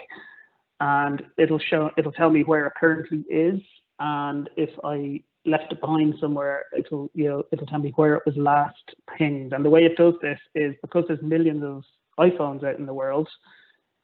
and 0.80 1.22
it'll 1.36 1.58
show 1.58 1.90
it'll 1.98 2.12
tell 2.12 2.30
me 2.30 2.42
where 2.44 2.66
it 2.66 2.72
currently 2.78 3.24
is 3.28 3.60
and 4.00 4.48
if 4.56 4.70
I 4.82 5.22
left 5.46 5.72
it 5.72 5.80
behind 5.80 6.14
somewhere, 6.20 6.64
it'll 6.76 7.10
you 7.14 7.28
know 7.28 7.44
it'll 7.52 7.66
tell 7.66 7.78
me 7.78 7.92
where 7.96 8.14
it 8.14 8.22
was 8.26 8.36
last 8.36 8.94
pinged. 9.16 9.52
And 9.52 9.64
the 9.64 9.70
way 9.70 9.84
it 9.84 9.96
does 9.96 10.14
this 10.22 10.38
is 10.54 10.74
because 10.82 11.04
there's 11.06 11.22
millions 11.22 11.62
of 11.62 11.84
iPhones 12.18 12.64
out 12.64 12.78
in 12.78 12.86
the 12.86 12.94
world, 12.94 13.28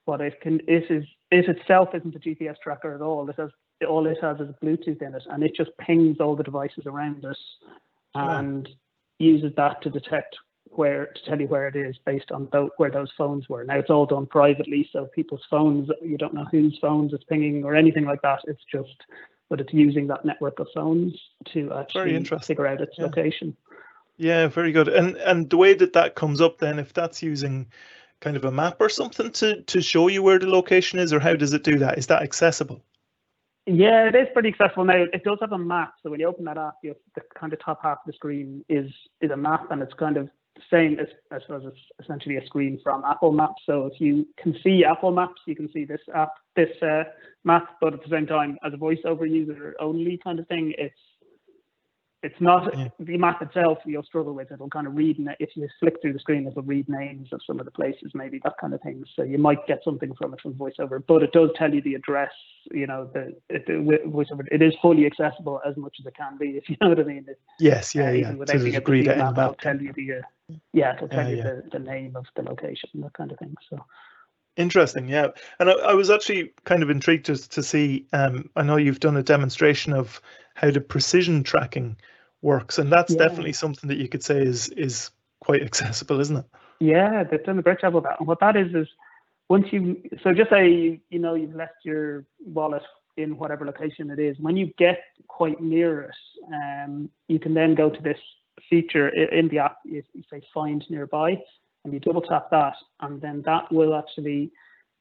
what 0.05 0.21
it 0.21 0.41
can 0.41 0.61
it 0.69 0.85
is 0.91 1.05
it 1.31 1.49
itself 1.49 1.89
isn't 1.95 2.15
a 2.15 2.21
GPS 2.21 2.57
tracker 2.63 2.95
at 2.95 3.01
all. 3.01 3.29
It 3.29 3.37
has 3.39 3.51
all 3.89 4.07
it 4.07 4.19
has 4.23 4.39
is 4.39 4.55
Bluetooth 4.63 5.03
in 5.03 5.15
it, 5.15 5.23
and 5.31 5.43
it 5.43 5.53
just 5.57 5.71
pings 5.81 6.19
all 6.21 6.37
the 6.37 6.45
devices 6.45 6.85
around 6.87 7.25
us, 7.25 7.39
and 8.17 8.69
uses 9.19 9.53
that 9.57 9.83
to 9.83 9.91
detect 9.91 10.37
where 10.71 11.07
to 11.07 11.25
tell 11.25 11.41
you 11.41 11.47
where 11.47 11.69
it 11.69 11.77
is 11.77 11.97
based 12.05 12.31
on 12.31 12.49
th- 12.51 12.71
where 12.77 12.91
those 12.91 13.11
phones 13.17 13.49
were. 13.49 13.65
Now 13.65 13.79
it's 13.79 13.91
all 13.91 14.07
done 14.07 14.27
privately, 14.27 14.89
so 14.93 15.07
people's 15.07 15.45
phones 15.51 15.89
you 16.03 16.19
don't 16.19 16.35
know 16.35 16.47
whose 16.51 16.79
phones 16.81 17.13
it's 17.15 17.25
pinging 17.25 17.65
or 17.65 17.75
anything 17.75 18.05
like 18.05 18.23
that. 18.23 18.41
It's 18.47 18.63
just 18.71 19.03
but 19.49 19.61
it's 19.61 19.73
using 19.73 20.07
that 20.09 20.25
network 20.25 20.59
of 20.59 20.69
phones 20.75 21.15
to 21.53 21.73
actually 21.73 22.25
figure 22.43 22.67
out 22.67 22.81
its 22.81 22.97
yeah. 22.99 23.05
location. 23.05 23.57
Yeah, 24.17 24.49
very 24.49 24.73
good. 24.73 24.89
And 24.89 25.17
and 25.19 25.49
the 25.51 25.57
way 25.57 25.75
that 25.75 25.93
that 25.93 26.15
comes 26.15 26.41
up 26.41 26.59
then, 26.59 26.79
if 26.79 26.93
that's 26.93 27.23
using 27.23 27.67
kind 28.21 28.37
of 28.37 28.45
a 28.45 28.51
map 28.51 28.77
or 28.81 28.89
something 28.89 29.31
to 29.33 29.63
to 29.63 29.81
show 29.81 30.09
you 30.09 30.23
where 30.23 30.39
the 30.39 30.49
location 30.49 30.99
is, 30.99 31.13
or 31.13 31.21
how 31.21 31.35
does 31.35 31.53
it 31.53 31.65
do 31.65 31.79
that? 31.79 31.99
Is 31.99 32.07
that 32.09 32.23
accessible? 32.23 32.83
Yeah, 33.67 34.09
it 34.09 34.15
is 34.15 34.29
pretty 34.33 34.51
accessible 34.51 34.85
now. 34.85 35.05
It 35.13 35.25
does 35.25 35.39
have 35.41 35.53
a 35.53 35.59
map, 35.59 35.95
so 36.03 36.11
when 36.11 36.21
you 36.21 36.29
open 36.29 36.45
that 36.45 36.57
app, 36.57 36.75
the 36.83 36.95
kind 37.39 37.53
of 37.53 37.59
top 37.65 37.81
half 37.83 37.99
of 37.99 38.07
the 38.07 38.13
screen 38.13 38.65
is 38.69 38.91
is 39.21 39.33
a 39.33 39.37
map, 39.37 39.73
and 39.73 39.83
it's 39.83 39.93
kind 39.95 40.17
of 40.17 40.29
the 40.55 40.63
same 40.71 41.01
as 41.01 41.09
I 41.33 41.41
suppose 41.41 41.65
it's 41.67 42.05
essentially 42.05 42.37
a 42.37 42.47
screen 42.47 42.79
from 42.83 43.05
Apple 43.05 43.33
Maps. 43.33 43.63
So 43.67 43.87
if 43.87 44.01
you 44.01 44.27
can 44.41 44.57
see 44.63 44.85
Apple 44.85 45.11
Maps, 45.11 45.41
you 45.47 45.57
can 45.57 45.71
see 45.73 45.85
this 45.85 46.01
app, 46.15 46.31
this 46.55 46.71
uh, 46.81 47.05
map, 47.43 47.71
but 47.81 47.93
at 47.93 48.03
the 48.05 48.09
same 48.09 48.27
time, 48.27 48.57
as 48.65 48.73
a 48.73 48.77
voiceover 48.77 49.29
user 49.29 49.75
only 49.81 50.21
kind 50.23 50.39
of 50.39 50.47
thing, 50.47 50.73
it's 50.79 50.95
it's 52.27 52.41
not 52.41 52.77
yeah. 52.77 52.89
the 52.99 53.17
map 53.17 53.41
itself 53.41 53.79
you'll 53.87 54.03
struggle 54.03 54.35
with. 54.35 54.51
It'll 54.51 54.69
kind 54.69 54.89
of 54.89 54.97
read 54.97 55.17
if 55.39 55.51
you 55.55 55.69
flick 55.79 55.95
through 56.03 56.13
the 56.13 56.19
screen, 56.19 56.47
it'll 56.47 56.63
read 56.63 56.89
names 56.89 57.29
of 57.33 57.41
some 57.47 57.61
of 57.61 57.67
the 57.67 57.71
places, 57.71 58.11
maybe 58.15 58.41
that 58.43 58.55
kind 58.61 58.75
of 58.75 58.81
thing. 58.83 59.05
So 59.15 59.23
you 59.23 59.39
might 59.39 59.65
get 59.69 59.79
something 59.85 60.13
from 60.17 60.35
it 60.35 60.41
from 60.41 60.55
voiceover, 60.55 61.01
but 61.07 61.23
it 61.23 61.33
does 61.33 61.51
tell 61.57 61.73
you 61.73 61.81
the 61.83 61.95
address. 61.95 62.33
You 62.73 62.89
know, 62.89 63.09
the, 63.15 63.37
the 63.49 64.01
voiceover. 64.07 64.45
It 64.51 64.61
is 64.61 64.75
fully 64.83 65.07
accessible 65.07 65.61
as 65.65 65.77
much 65.77 65.97
as 66.01 66.07
it 66.07 66.17
can 66.17 66.37
be, 66.37 66.47
if 66.57 66.69
you 66.69 66.77
know 66.81 66.89
what 66.89 66.99
I 66.99 67.05
mean. 67.05 67.27
It, 67.29 67.39
yes, 67.61 67.95
yeah, 67.95 68.09
uh, 68.09 68.13
yeah. 68.13 68.35
Without 68.35 68.59
being 68.59 68.75
able 68.75 68.93
to 68.93 69.17
map, 69.17 69.39
it'll 69.39 69.55
tell 69.55 69.81
you 69.81 69.93
the 69.93 70.15
uh, 70.15 70.57
yeah, 70.73 70.97
it'll 70.97 71.09
tell 71.09 71.31
you 71.31 71.43
The, 71.43 71.63
the 71.71 71.79
name 71.79 72.17
of 72.17 72.27
the 72.35 72.43
location, 72.43 72.91
that 72.97 73.13
kind 73.13 73.31
of 73.31 73.39
thing. 73.39 73.55
So. 73.71 73.79
Interesting, 74.57 75.09
yeah. 75.09 75.29
And 75.61 75.69
I, 75.69 75.75
I, 75.75 75.95
was 75.95 76.09
actually 76.09 76.51
kind 76.65 76.83
of 76.83 76.89
intrigued 76.89 77.27
just 77.27 77.53
to 77.53 77.63
see. 77.63 78.07
Um, 78.15 78.49
I 78.57 78.63
know 78.63 78.77
you've 78.77 79.01
done 79.01 79.17
a 79.17 79.23
demonstration 79.23 79.93
of 79.93 80.21
how 80.55 80.71
the 80.71 80.81
precision 80.81 81.43
tracking 81.43 81.97
works, 82.47 82.79
and 82.79 82.91
that's 82.91 83.13
yeah. 83.13 83.19
definitely 83.19 83.53
something 83.53 83.89
that 83.89 83.99
you 83.99 84.09
could 84.09 84.23
say 84.23 84.39
is 84.39 84.69
is 84.71 85.11
quite 85.41 85.63
accessible, 85.63 86.21
isn't 86.21 86.39
it? 86.39 86.47
Yeah, 86.81 87.25
they've 87.25 87.45
done 87.45 87.59
a 87.59 87.63
great 87.63 87.81
job 87.81 87.97
of 87.97 88.05
that. 88.05 88.19
And 88.19 88.29
what 88.29 88.41
that 88.41 88.57
is 88.57 88.75
is 88.75 88.89
once 89.49 89.67
you 89.73 90.01
so 90.23 90.33
just 90.33 90.51
say 90.51 90.71
you, 90.71 91.01
you 91.11 91.19
know 91.19 91.35
you've 91.35 91.55
left 91.55 91.85
your 91.85 92.25
wallet 92.45 92.83
in 93.17 93.37
whatever 93.37 93.65
location 93.67 94.11
it 94.11 94.19
is. 94.19 94.37
When 94.39 94.57
you 94.57 94.73
get 94.79 94.99
quite 95.27 95.61
near 95.61 96.03
it, 96.03 96.17
um, 96.55 97.11
you 97.29 97.39
can 97.39 97.55
then 97.55 97.75
go 97.75 97.91
to 97.91 98.03
this 98.03 98.19
feature 98.71 99.09
in 99.09 99.49
the 99.49 99.59
app. 99.59 99.79
You, 99.85 100.03
you 100.15 100.23
say 100.31 100.41
find 100.55 100.85
nearby, 100.89 101.39
and 101.85 101.93
you 101.93 102.01
double 102.01 102.23
tap 102.23 102.51
that, 102.51 102.77
and 103.01 103.21
then 103.21 103.43
that 103.47 103.71
will 103.73 103.95
actually 103.95 104.51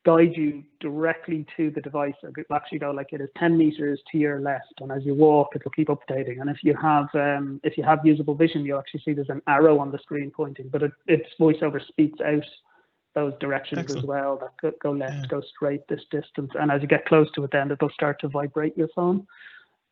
guide 0.05 0.33
you 0.35 0.63
directly 0.79 1.45
to 1.57 1.71
the 1.71 1.81
device. 1.81 2.13
It 2.23 2.33
will 2.49 2.55
actually 2.55 2.79
go 2.79 2.91
like 2.91 3.07
it 3.11 3.21
is 3.21 3.29
10 3.37 3.57
meters 3.57 3.99
to 4.11 4.17
your 4.17 4.39
left, 4.39 4.79
and 4.79 4.91
as 4.91 5.03
you 5.03 5.15
walk, 5.15 5.55
it 5.55 5.63
will 5.65 5.71
keep 5.71 5.87
updating. 5.87 6.39
And 6.41 6.49
if 6.49 6.57
you 6.63 6.75
have 6.75 7.07
um, 7.15 7.59
if 7.63 7.77
you 7.77 7.83
have 7.83 8.05
usable 8.05 8.35
vision, 8.35 8.63
you'll 8.65 8.79
actually 8.79 9.01
see 9.03 9.13
there's 9.13 9.29
an 9.29 9.41
arrow 9.47 9.79
on 9.79 9.91
the 9.91 9.97
screen 9.99 10.31
pointing, 10.31 10.69
but 10.69 10.83
it, 10.83 10.91
its 11.07 11.27
voiceover 11.39 11.85
speaks 11.85 12.19
out 12.21 12.45
those 13.15 13.33
directions 13.39 13.79
Excellent. 13.79 14.03
as 14.03 14.07
well. 14.07 14.37
That 14.37 14.51
go, 14.61 14.71
go 14.81 14.91
left, 14.91 15.15
yeah. 15.21 15.27
go 15.27 15.41
straight 15.55 15.87
this 15.87 16.01
distance, 16.11 16.51
and 16.53 16.71
as 16.71 16.81
you 16.81 16.87
get 16.87 17.05
close 17.05 17.31
to 17.33 17.43
it, 17.43 17.51
then 17.51 17.71
it'll 17.71 17.89
start 17.89 18.21
to 18.21 18.27
vibrate 18.27 18.77
your 18.77 18.89
phone. 18.95 19.25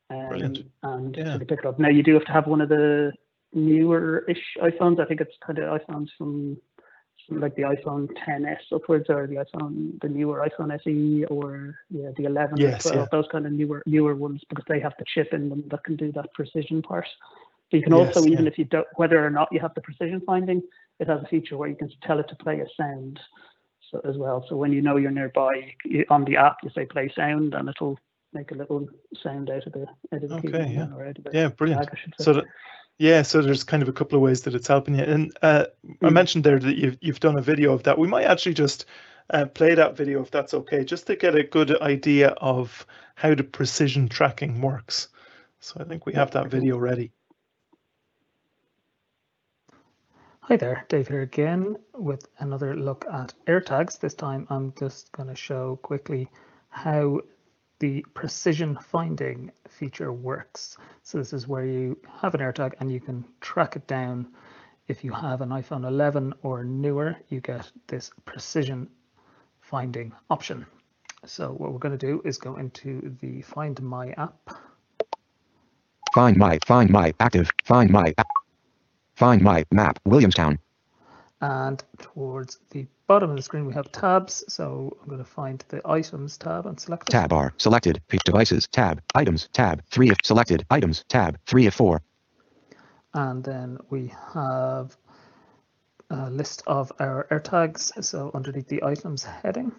Um, 0.09 0.27
Brilliant. 0.29 0.59
And 0.83 1.17
yeah. 1.17 1.37
pick 1.39 1.51
it 1.51 1.65
up. 1.65 1.79
Now 1.79 1.89
you 1.89 2.03
do 2.03 2.13
have 2.13 2.25
to 2.25 2.31
have 2.31 2.47
one 2.47 2.61
of 2.61 2.69
the 2.69 3.13
newer-ish 3.53 4.57
iPhones. 4.61 4.99
I 4.99 5.05
think 5.05 5.21
it's 5.21 5.35
kind 5.45 5.57
of 5.59 5.81
iPhones 5.81 6.07
from 6.17 6.57
like 7.29 7.55
the 7.55 7.61
iPhone 7.61 8.09
10s 8.27 8.57
upwards 8.71 9.09
or 9.09 9.27
the 9.27 9.35
iPhone 9.35 9.99
the 10.01 10.09
newer 10.09 10.47
iPhone 10.47 10.77
SE 10.85 11.25
or 11.25 11.75
yeah 11.89 12.09
the 12.17 12.25
11 12.25 12.57
yes, 12.57 12.85
or 12.85 12.91
12 12.91 12.95
yeah. 12.95 13.07
those 13.11 13.25
kind 13.31 13.45
of 13.45 13.51
newer 13.53 13.81
newer 13.85 14.15
ones 14.15 14.41
because 14.49 14.65
they 14.67 14.79
have 14.79 14.93
the 14.99 15.05
chip 15.13 15.33
in 15.33 15.49
them 15.49 15.63
that 15.69 15.83
can 15.83 15.95
do 15.95 16.11
that 16.11 16.33
precision 16.33 16.81
part. 16.81 17.07
But 17.71 17.77
you 17.77 17.83
can 17.83 17.95
yes, 17.95 18.15
also 18.15 18.27
even 18.27 18.45
yeah. 18.45 18.51
if 18.51 18.57
you 18.57 18.65
don't 18.65 18.87
whether 18.95 19.25
or 19.25 19.29
not 19.29 19.49
you 19.51 19.59
have 19.59 19.73
the 19.73 19.81
precision 19.81 20.21
finding, 20.25 20.61
it 20.99 21.07
has 21.07 21.21
a 21.23 21.27
feature 21.27 21.57
where 21.57 21.69
you 21.69 21.75
can 21.75 21.89
tell 22.03 22.19
it 22.19 22.27
to 22.29 22.35
play 22.35 22.59
a 22.59 22.67
sound 22.77 23.19
so, 23.89 24.01
as 24.07 24.17
well. 24.17 24.45
So 24.49 24.55
when 24.55 24.73
you 24.73 24.81
know 24.81 24.97
you're 24.97 25.11
nearby 25.11 25.73
you, 25.85 26.05
on 26.09 26.25
the 26.25 26.37
app, 26.37 26.57
you 26.63 26.71
say 26.75 26.85
play 26.85 27.11
sound 27.15 27.53
and 27.53 27.69
it'll 27.69 27.97
make 28.33 28.51
a 28.51 28.55
little 28.55 28.87
sound 29.21 29.49
out 29.49 29.65
of 29.65 29.73
the 29.73 29.85
out 30.13 30.23
of 30.23 30.29
the 30.29 30.35
okay, 30.35 30.73
yeah. 30.73 30.87
Or 30.93 31.05
out 31.05 31.17
of 31.17 31.23
the 31.23 31.31
yeah, 31.33 31.49
brilliant. 31.49 31.89
so 32.19 32.33
that, 32.33 32.45
yeah, 32.97 33.21
so 33.21 33.41
there's 33.41 33.63
kind 33.63 33.83
of 33.83 33.89
a 33.89 33.93
couple 33.93 34.15
of 34.15 34.21
ways 34.21 34.41
that 34.41 34.55
it's 34.55 34.67
helping 34.67 34.95
you. 34.95 35.03
And 35.03 35.35
uh, 35.41 35.65
mm. 35.85 35.95
I 36.01 36.09
mentioned 36.09 36.43
there 36.43 36.59
that 36.59 36.77
you've 36.77 36.97
you've 37.01 37.19
done 37.19 37.37
a 37.37 37.41
video 37.41 37.73
of 37.73 37.83
that. 37.83 37.97
We 37.97 38.07
might 38.07 38.25
actually 38.25 38.53
just 38.53 38.85
uh, 39.29 39.45
play 39.45 39.75
that 39.75 39.97
video 39.97 40.21
if 40.21 40.31
that's 40.31 40.53
okay, 40.53 40.83
just 40.83 41.07
to 41.07 41.15
get 41.15 41.35
a 41.35 41.43
good 41.43 41.79
idea 41.81 42.29
of 42.29 42.85
how 43.15 43.35
the 43.35 43.43
precision 43.43 44.09
tracking 44.09 44.61
works. 44.61 45.09
So 45.59 45.77
I 45.79 45.85
think 45.85 46.05
we 46.05 46.13
have 46.13 46.31
that 46.31 46.47
video 46.47 46.77
ready. 46.77 47.11
Hi 50.41 50.57
there, 50.57 50.85
Dave 50.89 51.07
here 51.07 51.21
again 51.21 51.77
with 51.93 52.27
another 52.39 52.75
look 52.75 53.05
at 53.09 53.33
AirTags. 53.47 53.97
This 53.97 54.13
time 54.13 54.45
I'm 54.49 54.73
just 54.77 55.09
going 55.13 55.29
to 55.29 55.35
show 55.35 55.77
quickly 55.77 56.27
how 56.67 57.21
the 57.83 58.05
precision 58.13 58.77
finding 58.77 59.51
feature 59.67 60.13
works. 60.13 60.77
So 61.01 61.17
this 61.17 61.33
is 61.33 61.49
where 61.49 61.65
you 61.65 61.99
have 62.21 62.33
an 62.33 62.39
AirTag 62.39 62.75
and 62.79 62.89
you 62.89 63.01
can 63.01 63.25
track 63.41 63.75
it 63.75 63.85
down. 63.87 64.27
If 64.87 65.03
you 65.03 65.11
have 65.11 65.41
an 65.41 65.49
iPhone 65.49 65.85
11 65.85 66.33
or 66.43 66.63
newer, 66.63 67.17
you 67.27 67.41
get 67.41 67.69
this 67.87 68.09
precision 68.23 68.87
finding 69.59 70.13
option. 70.29 70.65
So 71.25 71.49
what 71.49 71.73
we're 71.73 71.79
going 71.79 71.97
to 71.97 72.07
do 72.07 72.21
is 72.23 72.37
go 72.37 72.55
into 72.55 73.17
the 73.19 73.41
Find 73.41 73.81
My 73.81 74.11
app. 74.11 74.49
Find 76.15 76.37
My, 76.37 76.59
Find 76.65 76.89
My, 76.89 77.13
active, 77.19 77.49
Find 77.65 77.91
My, 77.91 78.13
Find 79.15 79.41
My, 79.41 79.65
map, 79.73 79.99
Williamstown. 80.05 80.57
And 81.43 81.83
towards 81.99 82.59
the 82.69 82.87
bottom 83.05 83.29
of 83.29 83.35
the 83.35 83.41
screen, 83.41 83.65
we 83.65 83.73
have 83.73 83.91
tabs. 83.91 84.45
So 84.47 84.97
I'm 85.01 85.09
going 85.09 85.21
to 85.21 85.29
find 85.29 85.61
the 85.67 85.81
items 85.83 86.37
tab 86.37 86.65
and 86.65 86.79
select 86.79 87.09
it. 87.09 87.11
Tab 87.11 87.31
bar 87.31 87.53
selected. 87.57 88.01
Pick 88.07 88.23
devices 88.23 88.65
tab. 88.65 89.01
Items 89.13 89.49
tab. 89.51 89.83
Three 89.91 90.09
if 90.09 90.19
selected. 90.23 90.65
Items 90.69 91.03
tab. 91.09 91.37
Three 91.45 91.65
of 91.65 91.73
four. 91.73 92.01
And 93.13 93.43
then 93.43 93.77
we 93.89 94.13
have 94.33 94.95
a 96.09 96.29
list 96.29 96.63
of 96.65 96.93
our 97.01 97.27
AirTags. 97.29 98.01
So 98.01 98.31
underneath 98.33 98.69
the 98.69 98.81
items 98.81 99.25
heading. 99.25 99.73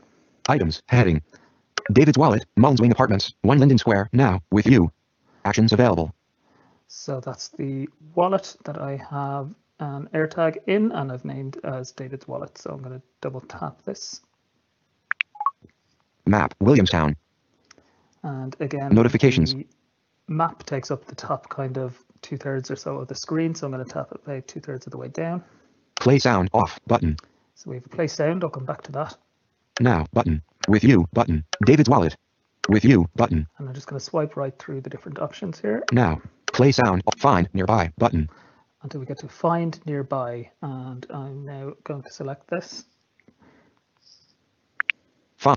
Items 0.46 0.82
heading. 0.90 1.22
David's 1.90 2.18
wallet. 2.18 2.44
Mullins 2.58 2.82
Wing 2.82 2.92
Apartments. 2.92 3.32
One 3.40 3.58
Linden 3.58 3.78
Square. 3.78 4.10
Now 4.12 4.42
with 4.52 4.66
you. 4.66 4.92
Actions 5.46 5.72
available. 5.72 6.14
So 6.88 7.20
that's 7.20 7.48
the 7.48 7.88
wallet 8.14 8.54
that 8.66 8.78
I 8.78 8.96
have 9.10 9.54
an 9.80 10.08
AirTag 10.14 10.58
in 10.66 10.92
and 10.92 11.10
I've 11.10 11.24
named 11.24 11.58
as 11.64 11.92
David's 11.92 12.28
wallet. 12.28 12.56
So 12.58 12.70
I'm 12.70 12.82
going 12.82 12.98
to 12.98 13.02
double 13.20 13.40
tap 13.42 13.82
this. 13.84 14.20
Map, 16.26 16.54
Williamstown. 16.60 17.16
And 18.22 18.56
again, 18.60 18.94
notifications. 18.94 19.54
map 20.28 20.64
takes 20.64 20.90
up 20.90 21.04
the 21.04 21.14
top 21.14 21.48
kind 21.50 21.76
of 21.76 21.98
two 22.22 22.38
thirds 22.38 22.70
or 22.70 22.76
so 22.76 22.96
of 22.96 23.08
the 23.08 23.14
screen. 23.14 23.54
So 23.54 23.66
I'm 23.66 23.72
going 23.72 23.84
to 23.84 23.92
tap 23.92 24.08
it 24.12 24.20
about 24.24 24.48
two 24.48 24.60
thirds 24.60 24.86
of 24.86 24.92
the 24.92 24.98
way 24.98 25.08
down. 25.08 25.44
Play 26.00 26.18
sound 26.18 26.48
off 26.52 26.80
button. 26.86 27.16
So 27.54 27.70
we 27.70 27.76
have 27.76 27.86
a 27.86 27.88
play 27.88 28.06
sound. 28.06 28.42
I'll 28.42 28.50
come 28.50 28.64
back 28.64 28.82
to 28.82 28.92
that. 28.92 29.16
Now 29.80 30.06
button. 30.12 30.42
With 30.68 30.84
you 30.84 31.06
button. 31.12 31.44
David's 31.66 31.90
wallet. 31.90 32.16
With 32.70 32.84
you 32.84 33.06
button. 33.14 33.46
And 33.58 33.68
I'm 33.68 33.74
just 33.74 33.86
going 33.86 33.98
to 33.98 34.04
swipe 34.04 34.36
right 34.36 34.58
through 34.58 34.80
the 34.80 34.90
different 34.90 35.18
options 35.18 35.60
here. 35.60 35.84
Now 35.92 36.22
play 36.46 36.72
sound. 36.72 37.02
Find 37.18 37.48
nearby 37.52 37.92
button 37.98 38.30
until 38.84 39.00
we 39.00 39.06
get 39.06 39.18
to 39.18 39.28
find 39.28 39.80
nearby 39.86 40.48
and 40.62 41.06
I'm 41.10 41.44
now 41.44 41.72
going 41.82 42.02
to 42.02 42.12
select 42.12 42.48
this. 42.48 42.84
Find. 45.36 45.56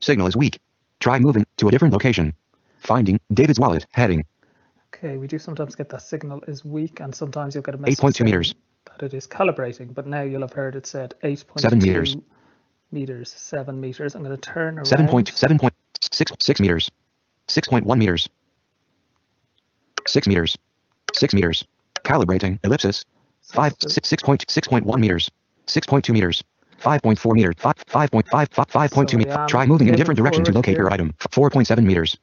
Signal 0.00 0.28
is 0.28 0.36
weak. 0.36 0.60
Try 1.00 1.18
moving 1.18 1.44
to 1.56 1.68
a 1.68 1.70
different 1.70 1.92
location. 1.92 2.34
Finding 2.78 3.18
David's 3.32 3.58
wallet 3.58 3.86
heading. 3.92 4.24
Okay, 4.94 5.16
we 5.16 5.26
do 5.26 5.38
sometimes 5.38 5.74
get 5.74 5.88
that 5.88 6.02
signal 6.02 6.42
is 6.46 6.64
weak 6.64 7.00
and 7.00 7.14
sometimes 7.14 7.54
you'll 7.54 7.62
get 7.62 7.74
a 7.74 7.78
message 7.78 7.98
8.2 7.98 8.24
meters. 8.24 8.54
that 8.86 9.02
it 9.02 9.14
is 9.14 9.26
calibrating, 9.26 9.92
but 9.92 10.06
now 10.06 10.22
you'll 10.22 10.42
have 10.42 10.52
heard 10.52 10.76
it 10.76 10.86
said 10.86 11.14
8.2 11.24 11.82
meters. 11.82 12.16
meters, 12.92 13.32
7 13.32 13.80
meters. 13.80 14.14
I'm 14.14 14.22
going 14.22 14.36
to 14.36 14.40
turn 14.40 14.76
around. 14.76 14.86
7.7.6 14.86 16.42
6 16.42 16.60
meters. 16.60 16.90
6.1 17.48 17.98
meters. 17.98 18.28
6 20.06 20.26
meters. 20.26 20.56
6 21.14 21.34
meters. 21.34 21.64
Calibrating. 22.04 22.58
Ellipsis. 22.64 23.04
5, 23.42 23.74
So 23.80 23.88
6, 23.88 24.08
6.6.1 24.08 24.98
meters. 24.98 25.30
6.2 25.66 26.12
meters. 26.12 26.42
5.4 26.80 27.34
meters. 27.34 27.54
5, 27.58 27.74
5.5, 27.86 28.48
5.2 28.48 29.10
So 29.10 29.16
meters. 29.16 29.34
Am 29.36 29.48
Try 29.48 29.66
moving 29.66 29.88
in 29.88 29.94
a 29.94 29.96
different 29.96 30.18
direction 30.18 30.44
to 30.44 30.52
locate 30.52 30.76
your 30.76 30.92
item. 30.92 31.12
4.7 31.18 31.82
meters. 31.84 32.16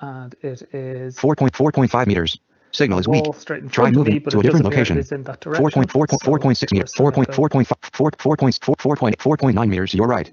And 0.00 0.34
it 0.42 0.62
is 0.72 1.16
4.4.5 1.16 2.06
meters. 2.06 2.38
Signal 2.72 2.98
is 3.00 3.08
weak. 3.08 3.24
wall 3.24 3.32
straight 3.32 3.62
in 3.62 3.68
Try 3.68 3.86
of 3.88 3.92
me, 3.92 3.98
moving 3.98 4.22
to 4.24 4.38
a 4.38 4.42
different 4.42 4.64
location. 4.64 4.96
It 4.96 5.00
is 5.00 5.12
in 5.12 5.22
that 5.24 5.40
direction. 5.40 5.64
4.4.4.6 5.84 6.72
meters. 6.72 6.94
4.4.4.4.9 6.94 9.68
meters. 9.68 9.92
You're 9.94 10.06
right. 10.06 10.30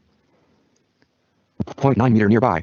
0.9 1.65 2.13
meter 2.13 2.29
nearby. 2.29 2.63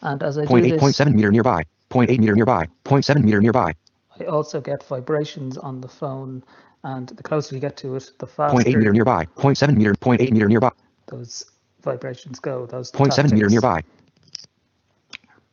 And 0.00 0.22
as 0.22 0.38
I 0.38 0.46
do 0.46 0.48
0.8 0.48 0.70
this, 0.70 0.80
0.7 0.80 1.14
meter 1.14 1.30
nearby. 1.30 1.64
0.8 1.90 2.18
meter 2.18 2.34
nearby. 2.34 2.66
0.7 2.84 3.22
meter 3.22 3.40
nearby. 3.40 3.74
I 4.18 4.24
also 4.24 4.60
get 4.60 4.82
vibrations 4.84 5.58
on 5.58 5.80
the 5.80 5.88
phone. 5.88 6.42
And 6.84 7.08
the 7.08 7.22
closer 7.22 7.54
you 7.54 7.60
get 7.60 7.76
to 7.78 7.96
it, 7.96 8.12
the 8.18 8.26
faster 8.26 8.56
0.8 8.56 8.76
meter 8.76 8.92
nearby. 8.92 9.24
0.7 9.36 9.76
meter. 9.76 9.94
0.8 9.94 10.30
meter 10.30 10.48
nearby. 10.48 10.70
Those 11.08 11.44
vibrations 11.82 12.38
go. 12.38 12.66
Those 12.66 12.92
0.7 12.92 13.32
meter 13.32 13.48
nearby. 13.48 13.82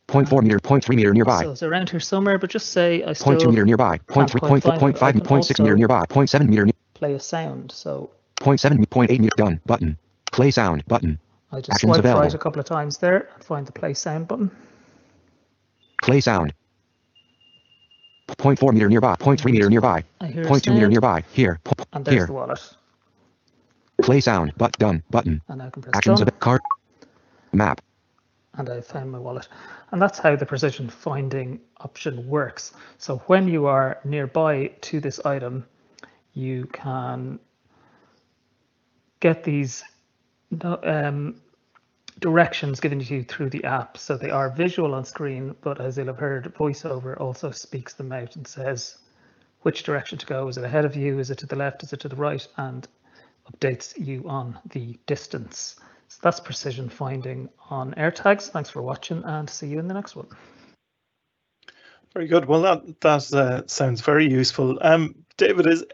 0.4 0.08 0.42
meter. 0.42 0.58
0.3 0.60 0.94
meter 0.94 1.12
nearby. 1.12 1.42
So 1.42 1.50
it's 1.52 1.62
around 1.62 1.90
here 1.90 2.00
somewhere, 2.00 2.38
but 2.38 2.50
just 2.50 2.70
say 2.70 3.02
I 3.02 3.12
still 3.12 3.34
0.2 3.34 3.50
meter 3.50 3.64
nearby. 3.64 3.98
0.3 3.98 4.40
quite 4.40 4.62
0.4 4.62 4.98
find 4.98 5.22
0.5 5.22 5.42
0.6 5.50 5.60
meter 5.62 5.76
nearby. 5.76 6.04
0.7 6.06 6.48
meter. 6.48 6.66
ne- 6.66 6.72
play 6.94 7.14
a 7.14 7.20
sound. 7.20 7.72
So 7.72 8.10
0.7 8.36 8.78
0.8 8.86 9.18
meter. 9.18 9.30
Done. 9.36 9.60
Button. 9.66 9.98
Play 10.32 10.50
sound. 10.50 10.84
Button. 10.86 11.18
I 11.52 11.60
just 11.60 11.70
Actions 11.72 11.96
swipe 11.96 12.04
right 12.04 12.34
a 12.34 12.38
couple 12.38 12.60
of 12.60 12.66
times 12.66 12.98
there 12.98 13.28
and 13.34 13.44
find 13.44 13.66
the 13.66 13.72
play 13.72 13.94
sound 13.94 14.28
button. 14.28 14.50
Play 16.02 16.20
sound. 16.20 16.52
0.4 18.28 18.72
meter 18.72 18.88
nearby. 18.88 19.14
0.3 19.16 19.52
meter 19.52 19.70
nearby. 19.70 20.04
I 20.20 20.26
hear 20.26 20.42
a 20.42 20.46
0.2 20.46 20.74
meter 20.74 20.88
nearby. 20.88 21.24
Here. 21.32 21.60
P- 21.64 21.72
and 21.92 22.04
there's 22.04 22.16
Here. 22.16 22.26
the 22.26 22.32
wallet. 22.32 22.60
Play 24.02 24.20
sound. 24.20 24.52
But 24.56 24.78
done. 24.78 25.02
Button. 25.10 25.42
And 25.48 25.62
I 25.62 25.70
can 25.70 25.82
press 25.82 25.94
Actions 25.94 26.20
done, 26.20 26.28
of 26.28 26.38
card. 26.40 26.60
Map. 27.52 27.80
and 28.54 28.68
I 28.68 28.80
found 28.80 29.10
my 29.12 29.18
wallet. 29.18 29.48
And 29.92 30.00
that's 30.02 30.18
how 30.18 30.36
the 30.36 30.46
precision 30.46 30.88
finding 30.90 31.60
option 31.78 32.28
works. 32.28 32.72
So 32.98 33.18
when 33.26 33.48
you 33.48 33.66
are 33.66 33.98
nearby 34.04 34.68
to 34.82 35.00
this 35.00 35.20
item, 35.24 35.64
you 36.34 36.66
can 36.72 37.38
get 39.20 39.44
these 39.44 39.82
um, 40.62 41.40
directions 42.20 42.80
given 42.80 42.98
to 43.00 43.14
you 43.14 43.24
through 43.24 43.50
the 43.50 43.64
app. 43.64 43.96
So 43.98 44.16
they 44.16 44.30
are 44.30 44.50
visual 44.50 44.94
on 44.94 45.04
screen, 45.04 45.54
but 45.62 45.80
as 45.80 45.96
you'll 45.96 46.06
have 46.08 46.18
heard, 46.18 46.54
VoiceOver 46.54 47.18
also 47.20 47.50
speaks 47.50 47.94
them 47.94 48.12
out 48.12 48.36
and 48.36 48.46
says 48.46 48.98
which 49.62 49.82
direction 49.82 50.18
to 50.18 50.26
go. 50.26 50.48
Is 50.48 50.58
it 50.58 50.64
ahead 50.64 50.84
of 50.84 50.96
you? 50.96 51.18
Is 51.18 51.30
it 51.30 51.38
to 51.38 51.46
the 51.46 51.56
left? 51.56 51.82
Is 51.82 51.92
it 51.92 52.00
to 52.00 52.08
the 52.08 52.16
right? 52.16 52.46
And 52.58 52.86
updates 53.50 53.92
you 53.98 54.28
on 54.28 54.58
the 54.72 54.98
distance. 55.06 55.76
So 56.08 56.18
that's 56.22 56.40
precision 56.40 56.88
finding 56.88 57.48
on 57.70 57.92
AirTags. 57.94 58.50
Thanks 58.50 58.70
for 58.70 58.82
watching 58.82 59.22
and 59.24 59.48
see 59.48 59.66
you 59.68 59.78
in 59.78 59.88
the 59.88 59.94
next 59.94 60.16
one. 60.16 60.28
Very 62.14 62.28
good. 62.28 62.46
Well, 62.46 62.62
that 62.62 63.00
that 63.00 63.32
uh, 63.34 63.66
sounds 63.66 64.00
very 64.00 64.26
useful. 64.26 64.78
Um, 64.80 65.14
David, 65.36 65.66
is 65.66 65.84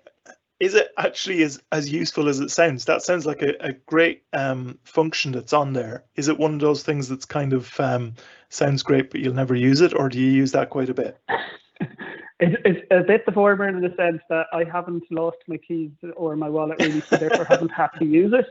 is 0.61 0.75
it 0.75 0.93
actually 0.97 1.43
as 1.43 1.61
as 1.73 1.91
useful 1.91 2.29
as 2.29 2.39
it 2.39 2.51
sounds? 2.51 2.85
That 2.85 3.03
sounds 3.03 3.27
like 3.27 3.43
a, 3.43 3.55
a 3.61 3.73
great 3.87 4.23
um, 4.33 4.79
function 4.85 5.33
that's 5.33 5.53
on 5.53 5.73
there. 5.73 6.05
Is 6.15 6.29
it 6.29 6.39
one 6.39 6.55
of 6.55 6.61
those 6.61 6.85
things 6.85 7.09
that's 7.09 7.25
kind 7.25 7.53
of 7.53 7.81
um, 7.81 8.15
sounds 8.51 8.85
great, 8.85 9.11
but 9.11 9.21
you'll 9.21 9.35
never 9.35 9.57
use 9.57 9.81
it, 9.81 9.95
or 9.95 10.09
do 10.09 10.21
you 10.21 10.31
use 10.31 10.53
that 10.53 10.71
quite 10.71 10.91
a 10.91 10.95
bit? 10.95 11.19
It's, 12.43 12.57
it's 12.65 12.87
a 12.91 13.03
bit 13.03 13.25
the 13.25 13.31
former 13.31 13.69
in 13.69 13.81
the 13.81 13.95
sense 13.97 14.21
that 14.29 14.47
I 14.53 14.65
haven't 14.65 15.05
lost 15.13 15.37
my 15.47 15.59
keys 15.59 15.93
or 16.17 16.35
my 16.35 16.49
wallet 16.49 16.81
really, 16.81 17.01
so 17.03 17.17
therefore 17.17 17.45
haven't 17.45 17.71
had 17.71 17.91
to 18.01 18.05
use 18.05 18.33
it. 18.33 18.47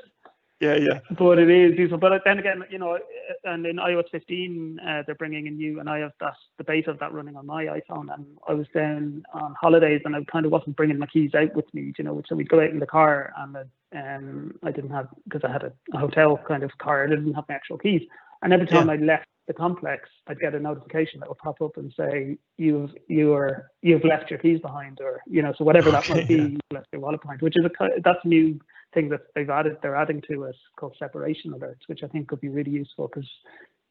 Yeah, 0.62 0.75
yeah, 0.75 0.99
But 1.17 1.39
it 1.39 1.49
is 1.49 1.77
useful. 1.77 1.97
But 1.97 2.21
then 2.23 2.38
again, 2.38 2.63
you 2.69 2.77
know, 2.77 2.99
and 3.43 3.65
in 3.65 3.77
iOS 3.77 4.12
15, 4.12 4.80
uh, 4.80 5.04
they're 5.06 5.15
bringing 5.15 5.47
in 5.47 5.58
new, 5.58 5.80
and 5.80 5.89
I 5.89 5.99
have 5.99 6.12
that 6.19 6.36
the 6.60 6.63
beta 6.63 6.91
of 6.91 6.99
that 6.99 7.12
running 7.12 7.36
on 7.36 7.47
my 7.47 7.65
iPhone. 7.65 8.13
And 8.13 8.27
I 8.47 8.54
was 8.54 8.67
down 8.73 9.23
on 9.34 9.56
holidays, 9.60 10.01
and 10.06 10.15
I 10.15 10.23
kind 10.32 10.45
of 10.45 10.51
wasn't 10.51 10.75
bringing 10.75 10.99
my 10.99 11.08
keys 11.08 11.34
out 11.34 11.56
with 11.56 11.65
me, 11.73 11.93
you 11.97 12.04
know. 12.04 12.21
So 12.30 12.36
we'd 12.36 12.47
go 12.47 12.62
out 12.62 12.69
in 12.69 12.80
the 12.80 12.86
car, 12.86 13.34
and 13.39 13.58
uh, 13.58 13.63
um, 13.97 14.54
I 14.63 14.69
didn't 14.71 14.91
have 14.91 15.08
because 15.23 15.41
I 15.43 15.51
had 15.51 15.63
a, 15.63 15.73
a 15.95 15.97
hotel 15.97 16.39
kind 16.47 16.62
of 16.62 16.77
car. 16.77 17.06
I 17.06 17.10
didn't 17.10 17.34
have 17.34 17.45
my 17.49 17.56
actual 17.56 17.80
keys. 17.80 18.04
And 18.41 18.54
every 18.54 18.67
time 18.67 18.88
Yeah. 18.88 18.93
I 18.93 18.97
left 18.97 19.27
the 19.47 19.54
complex, 19.54 20.10
I'd 20.27 20.39
get 20.39 20.56
a 20.56 20.60
notification 20.60 21.19
that 21.19 21.30
would 21.30 21.38
pop 21.38 21.62
up 21.62 21.77
and 21.77 21.93
say 21.97 22.38
you've 22.58 22.91
you're 23.08 23.69
you've 23.82 24.04
left 24.04 24.30
your 24.30 24.39
keys 24.39 24.60
behind, 24.60 24.99
or 25.01 25.21
you 25.27 25.41
know, 25.41 25.54
so 25.58 25.63
whatever 25.63 25.91
that 25.91 26.10
might 26.10 26.27
be, 26.27 26.36
yeah. 26.38 26.43
you 26.43 26.60
left 26.71 26.88
your 26.91 27.01
wallet 27.01 27.21
behind, 27.21 27.41
which 27.41 27.56
is 27.58 27.65
a 27.65 28.01
that's 28.04 28.23
a 28.23 28.27
new 28.27 28.60
thing 28.93 29.10
that 29.10 29.21
they've 29.36 29.49
added. 29.49 29.77
They're 29.82 29.95
adding 29.95 30.21
to 30.30 30.43
it 30.43 30.56
called 30.77 30.95
separation 30.97 31.51
alerts, 31.51 31.88
which 31.88 32.04
I 32.04 32.08
think 32.08 32.27
could 32.27 32.41
be 32.41 32.49
really 32.49 32.71
useful 32.71 33.08
because 33.08 33.30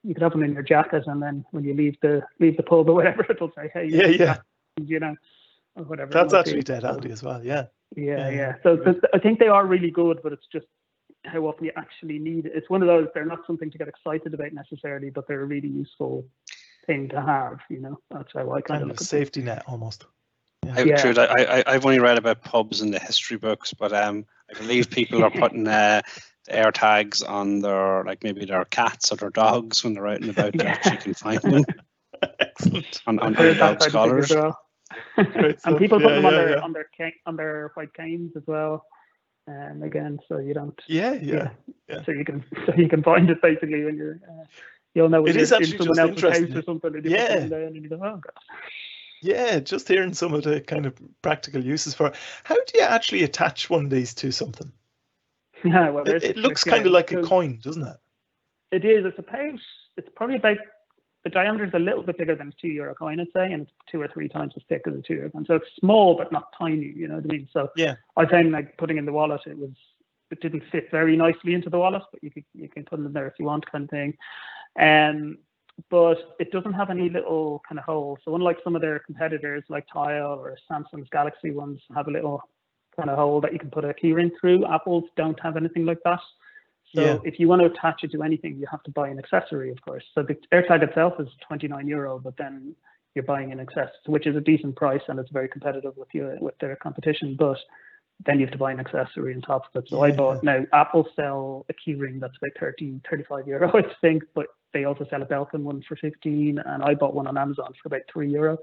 you 0.02 0.14
could 0.14 0.22
have 0.22 0.32
them 0.32 0.42
in 0.42 0.52
your 0.52 0.62
jacket, 0.62 1.04
and 1.06 1.22
then 1.22 1.44
when 1.50 1.64
you 1.64 1.74
leave 1.74 1.96
the 2.00 2.22
leave 2.38 2.56
the 2.56 2.62
pub 2.62 2.88
or 2.88 2.94
whatever, 2.94 3.26
it'll 3.30 3.52
say, 3.52 3.70
hey, 3.72 3.86
yeah, 3.88 4.06
yeah. 4.06 4.36
you 4.80 5.00
know, 5.00 5.14
or 5.76 5.84
whatever. 5.84 6.12
That's 6.12 6.34
actually 6.34 6.56
be. 6.56 6.62
dead 6.62 6.84
handy 6.84 7.10
as 7.10 7.22
well. 7.22 7.44
Yeah, 7.44 7.66
Yeah, 7.96 8.16
Yeah, 8.16 8.30
yeah. 8.30 8.54
So 8.62 8.76
th- 8.76 8.96
I 9.12 9.18
think 9.18 9.38
they 9.38 9.48
are 9.48 9.66
really 9.66 9.90
good, 9.90 10.20
but 10.22 10.32
it's 10.32 10.46
just 10.52 10.66
how 11.24 11.40
often 11.40 11.64
you 11.66 11.72
actually 11.76 12.18
need 12.18 12.46
it. 12.46 12.52
It's 12.54 12.70
one 12.70 12.82
of 12.82 12.88
those, 12.88 13.08
they're 13.14 13.24
not 13.26 13.46
something 13.46 13.70
to 13.70 13.78
get 13.78 13.88
excited 13.88 14.32
about 14.34 14.52
necessarily, 14.52 15.10
but 15.10 15.26
they're 15.28 15.42
a 15.42 15.46
really 15.46 15.68
useful 15.68 16.26
thing 16.86 17.08
to 17.10 17.20
have, 17.20 17.60
you 17.68 17.80
know. 17.80 18.00
That's 18.10 18.32
how 18.32 18.50
I 18.52 18.60
kind 18.60 18.66
kind 18.66 18.82
of 18.82 18.82
of 18.82 18.88
look 18.88 19.00
a 19.00 19.04
at 19.04 19.06
it. 19.06 19.08
safety 19.08 19.42
net 19.42 19.64
almost. 19.66 20.06
I, 20.72 20.82
Yeah. 20.82 20.96
Trude, 20.96 21.18
I, 21.18 21.24
I, 21.26 21.64
I've 21.66 21.84
only 21.84 22.00
read 22.00 22.18
about 22.18 22.42
pubs 22.42 22.80
in 22.80 22.90
the 22.90 22.98
history 22.98 23.36
books, 23.36 23.72
but 23.74 23.92
um, 23.92 24.26
I 24.54 24.58
believe 24.58 24.90
people 24.90 25.24
are 25.24 25.30
putting 25.30 25.66
uh, 25.66 26.02
the 26.46 26.56
air 26.56 26.72
tags 26.72 27.22
on 27.22 27.60
their, 27.60 28.04
like 28.04 28.22
maybe 28.24 28.44
their 28.44 28.64
cats 28.66 29.12
or 29.12 29.16
their 29.16 29.30
dogs 29.30 29.84
when 29.84 29.94
they're 29.94 30.06
out 30.06 30.20
and 30.20 30.30
about. 30.30 30.56
They 30.56 30.64
actually 30.66 30.98
can 30.98 31.14
find 31.14 31.40
them 31.40 31.64
Excellent. 32.40 33.02
on, 33.06 33.18
on 33.18 33.32
I've 33.32 33.38
their 33.38 33.54
that 33.54 33.58
dog's 33.58 33.86
kind 33.86 33.94
of 33.94 34.02
thing 34.02 34.18
as 34.18 34.28
collars. 34.28 34.30
well. 34.30 34.58
And 35.64 35.78
people 35.78 36.00
put 36.00 36.08
Yeah, 36.08 36.16
them 36.16 36.26
on 36.26 36.32
their 36.34 36.50
yeah. 36.56 36.60
on 36.60 36.72
their 36.72 36.90
on 37.26 37.36
their 37.36 37.70
white 37.74 37.94
canes 37.94 38.32
as 38.36 38.42
well. 38.46 38.84
Um, 39.50 39.82
again, 39.82 40.20
so 40.28 40.38
you 40.38 40.54
don't. 40.54 40.80
Yeah, 40.86 41.14
yeah. 41.14 41.50
Yeah. 41.88 42.04
So 42.04 42.12
you 42.12 42.24
can 42.24 42.44
so 42.66 42.74
you 42.76 42.88
can 42.88 43.02
find 43.02 43.28
it 43.30 43.42
basically 43.42 43.84
when 43.84 43.96
you're. 43.96 44.20
Uh, 44.28 44.44
you'll 44.94 45.08
know 45.08 45.26
It 45.26 45.36
is 45.36 45.52
actually 45.52 45.76
in 45.76 45.78
someone 45.78 45.98
else's 45.98 46.22
house 46.22 46.56
or 46.56 46.62
something, 46.62 47.02
Yeah. 47.04 47.46
down 47.46 47.62
and 47.62 47.76
you 47.76 47.88
go, 47.88 48.00
oh. 48.02 48.20
Yeah, 49.22 49.60
just 49.60 49.86
hearing 49.86 50.14
some 50.14 50.32
of 50.32 50.44
the 50.44 50.60
kind 50.60 50.86
of 50.86 50.94
practical 51.22 51.62
uses 51.62 51.94
for 51.94 52.08
it. 52.08 52.14
How 52.44 52.54
do 52.54 52.72
you 52.74 52.82
actually 52.82 53.22
attach 53.22 53.68
one 53.68 53.84
of 53.84 53.90
these 53.90 54.14
to 54.14 54.30
something? 54.30 54.72
Yeah, 55.62 55.90
well, 55.90 56.08
It, 56.08 56.24
it 56.24 56.36
looks 56.38 56.64
kind 56.64 56.86
of 56.86 56.92
like 56.92 57.12
a 57.12 57.20
coin, 57.22 57.60
doesn't 57.62 57.86
it? 57.86 57.96
It 58.72 58.84
is. 58.86 59.04
It's 59.04 59.18
about. 59.18 59.60
It's 59.98 60.08
probably 60.16 60.36
about. 60.36 60.56
The 61.24 61.30
diameter 61.30 61.64
is 61.66 61.74
a 61.74 61.78
little 61.78 62.02
bit 62.02 62.16
bigger 62.16 62.34
than 62.34 62.48
a 62.48 62.52
two 62.60 62.68
euro 62.68 62.94
coin, 62.94 63.20
I'd 63.20 63.26
say, 63.34 63.52
and 63.52 63.62
it's 63.62 63.72
two 63.90 64.00
or 64.00 64.08
three 64.08 64.28
times 64.28 64.54
as 64.56 64.62
thick 64.68 64.82
as 64.86 64.94
a 64.94 65.02
two 65.02 65.14
euro 65.14 65.30
coin. 65.30 65.44
So 65.46 65.54
it's 65.54 65.66
small, 65.78 66.16
but 66.16 66.32
not 66.32 66.48
tiny. 66.58 66.92
You 66.96 67.08
know 67.08 67.16
what 67.16 67.24
I 67.24 67.28
mean? 67.28 67.48
So 67.52 67.68
Yeah. 67.76 67.96
I 68.16 68.26
found 68.26 68.52
like 68.52 68.76
putting 68.78 68.96
in 68.96 69.04
the 69.04 69.12
wallet, 69.12 69.42
it 69.46 69.58
was. 69.58 69.72
It 70.30 70.40
didn't 70.40 70.62
fit 70.70 70.92
very 70.92 71.16
nicely 71.16 71.54
into 71.54 71.70
the 71.70 71.78
wallet, 71.78 72.04
but 72.12 72.22
you 72.22 72.30
could 72.30 72.44
you 72.54 72.68
can 72.68 72.84
put 72.84 73.00
it 73.00 73.04
in 73.04 73.12
there 73.12 73.26
if 73.26 73.34
you 73.40 73.46
want, 73.46 73.68
kind 73.68 73.82
of 73.82 73.90
thing. 73.90 74.16
Um, 74.78 75.38
but 75.88 76.36
it 76.38 76.52
doesn't 76.52 76.74
have 76.74 76.90
any 76.90 77.08
little 77.08 77.62
kind 77.68 77.78
of 77.78 77.84
holes. 77.84 78.18
So 78.24 78.34
unlike 78.34 78.58
some 78.62 78.76
of 78.76 78.82
their 78.82 79.00
competitors 79.00 79.64
like 79.68 79.86
Tile 79.92 80.38
or 80.38 80.56
Samsung's 80.70 81.08
Galaxy 81.10 81.50
ones 81.50 81.80
have 81.94 82.06
a 82.08 82.12
little 82.12 82.42
kind 82.96 83.10
of 83.10 83.18
hole 83.18 83.40
that 83.40 83.52
you 83.52 83.58
can 83.58 83.70
put 83.70 83.84
a 83.84 83.94
keyring 83.94 84.30
through. 84.40 84.66
Apple's 84.66 85.04
don't 85.16 85.38
have 85.40 85.56
anything 85.56 85.84
like 85.84 85.98
that. 86.04 86.20
So 86.94 87.02
Yeah. 87.02 87.18
if 87.24 87.38
you 87.38 87.48
want 87.48 87.60
to 87.60 87.66
attach 87.66 88.02
it 88.04 88.10
to 88.12 88.22
anything, 88.22 88.56
you 88.56 88.66
have 88.70 88.82
to 88.84 88.90
buy 88.90 89.08
an 89.08 89.18
accessory, 89.18 89.70
of 89.70 89.80
course. 89.82 90.04
So 90.14 90.22
the 90.22 90.34
AirTag 90.52 90.82
itself 90.82 91.20
is 91.20 91.28
29 91.46 91.86
euro, 91.86 92.18
but 92.18 92.36
then 92.36 92.74
you're 93.14 93.24
buying 93.24 93.52
an 93.52 93.60
accessory, 93.60 93.92
which 94.06 94.26
is 94.26 94.36
a 94.36 94.40
decent 94.40 94.76
price 94.76 95.02
and 95.08 95.18
it's 95.18 95.30
very 95.30 95.48
competitive 95.48 95.96
with 95.96 96.08
you 96.12 96.36
with 96.40 96.58
their 96.58 96.76
competition. 96.76 97.36
But 97.38 97.58
then 98.26 98.38
you 98.38 98.46
have 98.46 98.52
to 98.52 98.58
buy 98.58 98.72
an 98.72 98.80
accessory 98.80 99.34
on 99.34 99.40
top 99.40 99.64
of 99.74 99.82
it. 99.82 99.88
So 99.88 100.02
I 100.02 100.10
bought 100.10 100.44
now 100.44 100.64
Apple 100.72 101.08
sell 101.16 101.64
a 101.68 101.74
keyring 101.74 102.20
that's 102.20 102.36
about 102.36 102.52
30, 102.60 103.00
35 103.08 103.48
euro, 103.48 103.68
I 103.76 103.82
think, 104.00 104.24
but 104.34 104.46
they 104.72 104.84
also 104.84 105.04
sell 105.10 105.22
a 105.22 105.26
Belkin 105.26 105.62
one 105.62 105.82
for 105.88 105.96
15, 105.96 106.58
and 106.64 106.82
I 106.82 106.94
bought 106.94 107.14
one 107.14 107.26
on 107.26 107.36
Amazon 107.36 107.72
for 107.82 107.88
about 107.88 108.02
three 108.12 108.30
euro. 108.30 108.58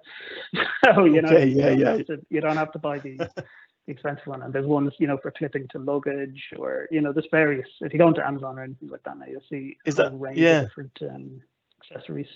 so 0.86 1.06
you 1.06 1.22
know, 1.22 1.30
Okay, 1.30 1.48
you 1.48 1.58
yeah, 1.58 1.70
don't 1.70 1.80
yeah. 1.80 2.04
to, 2.04 2.26
you 2.30 2.40
don't 2.42 2.58
have 2.58 2.72
to 2.74 2.80
buy 2.80 3.00
the 3.00 3.18
the 3.88 3.93
expensive 3.93 4.28
one, 4.28 4.41
and 4.43 4.54
there's 4.54 4.65
ones 4.67 4.93
you 5.00 5.08
know 5.08 5.17
for 5.17 5.32
clipping 5.32 5.67
to 5.69 5.80
luggage 5.80 6.43
or 6.58 6.88
you 6.91 7.02
know 7.02 7.12
there's 7.12 7.28
various. 7.32 7.67
If 7.82 7.93
you 7.93 8.00
go 8.00 8.08
into 8.10 8.26
Amazon 8.26 8.60
or 8.60 8.63
anything 8.63 8.89
like 8.89 9.04
that, 9.04 9.17
now 9.17 9.26
you'll 9.26 9.41
see 9.50 9.78
Is 9.86 9.95
a 9.97 10.04
that- 10.04 10.13
range 10.19 10.38
yeah. 10.38 10.62
of 10.62 10.67
different 10.67 11.00
um, 11.10 11.41
accessories. 11.82 12.28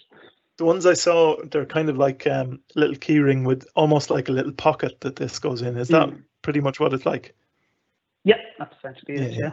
The 0.58 0.66
ones 0.66 0.86
I 0.86 0.94
saw, 0.94 1.38
they're 1.52 1.66
kind 1.66 1.90
of 1.90 1.98
like 1.98 2.28
um, 2.28 2.60
little 2.76 2.96
keyring 2.96 3.46
with 3.46 3.66
almost 3.76 4.10
like 4.12 4.30
a 4.30 4.32
little 4.32 4.52
pocket 4.52 5.00
that 5.02 5.16
this 5.16 5.40
goes 5.40 5.62
in. 5.62 5.78
Is 5.78 5.88
that 5.90 6.10
Mm. 6.10 6.24
pretty 6.44 6.60
much 6.60 6.80
what 6.80 6.94
it's 6.94 7.06
like? 7.06 7.34
Yeah, 8.24 8.36
that's 8.60 8.76
essentially 8.78 9.16
it. 9.16 9.32
Yeah, 9.34 9.52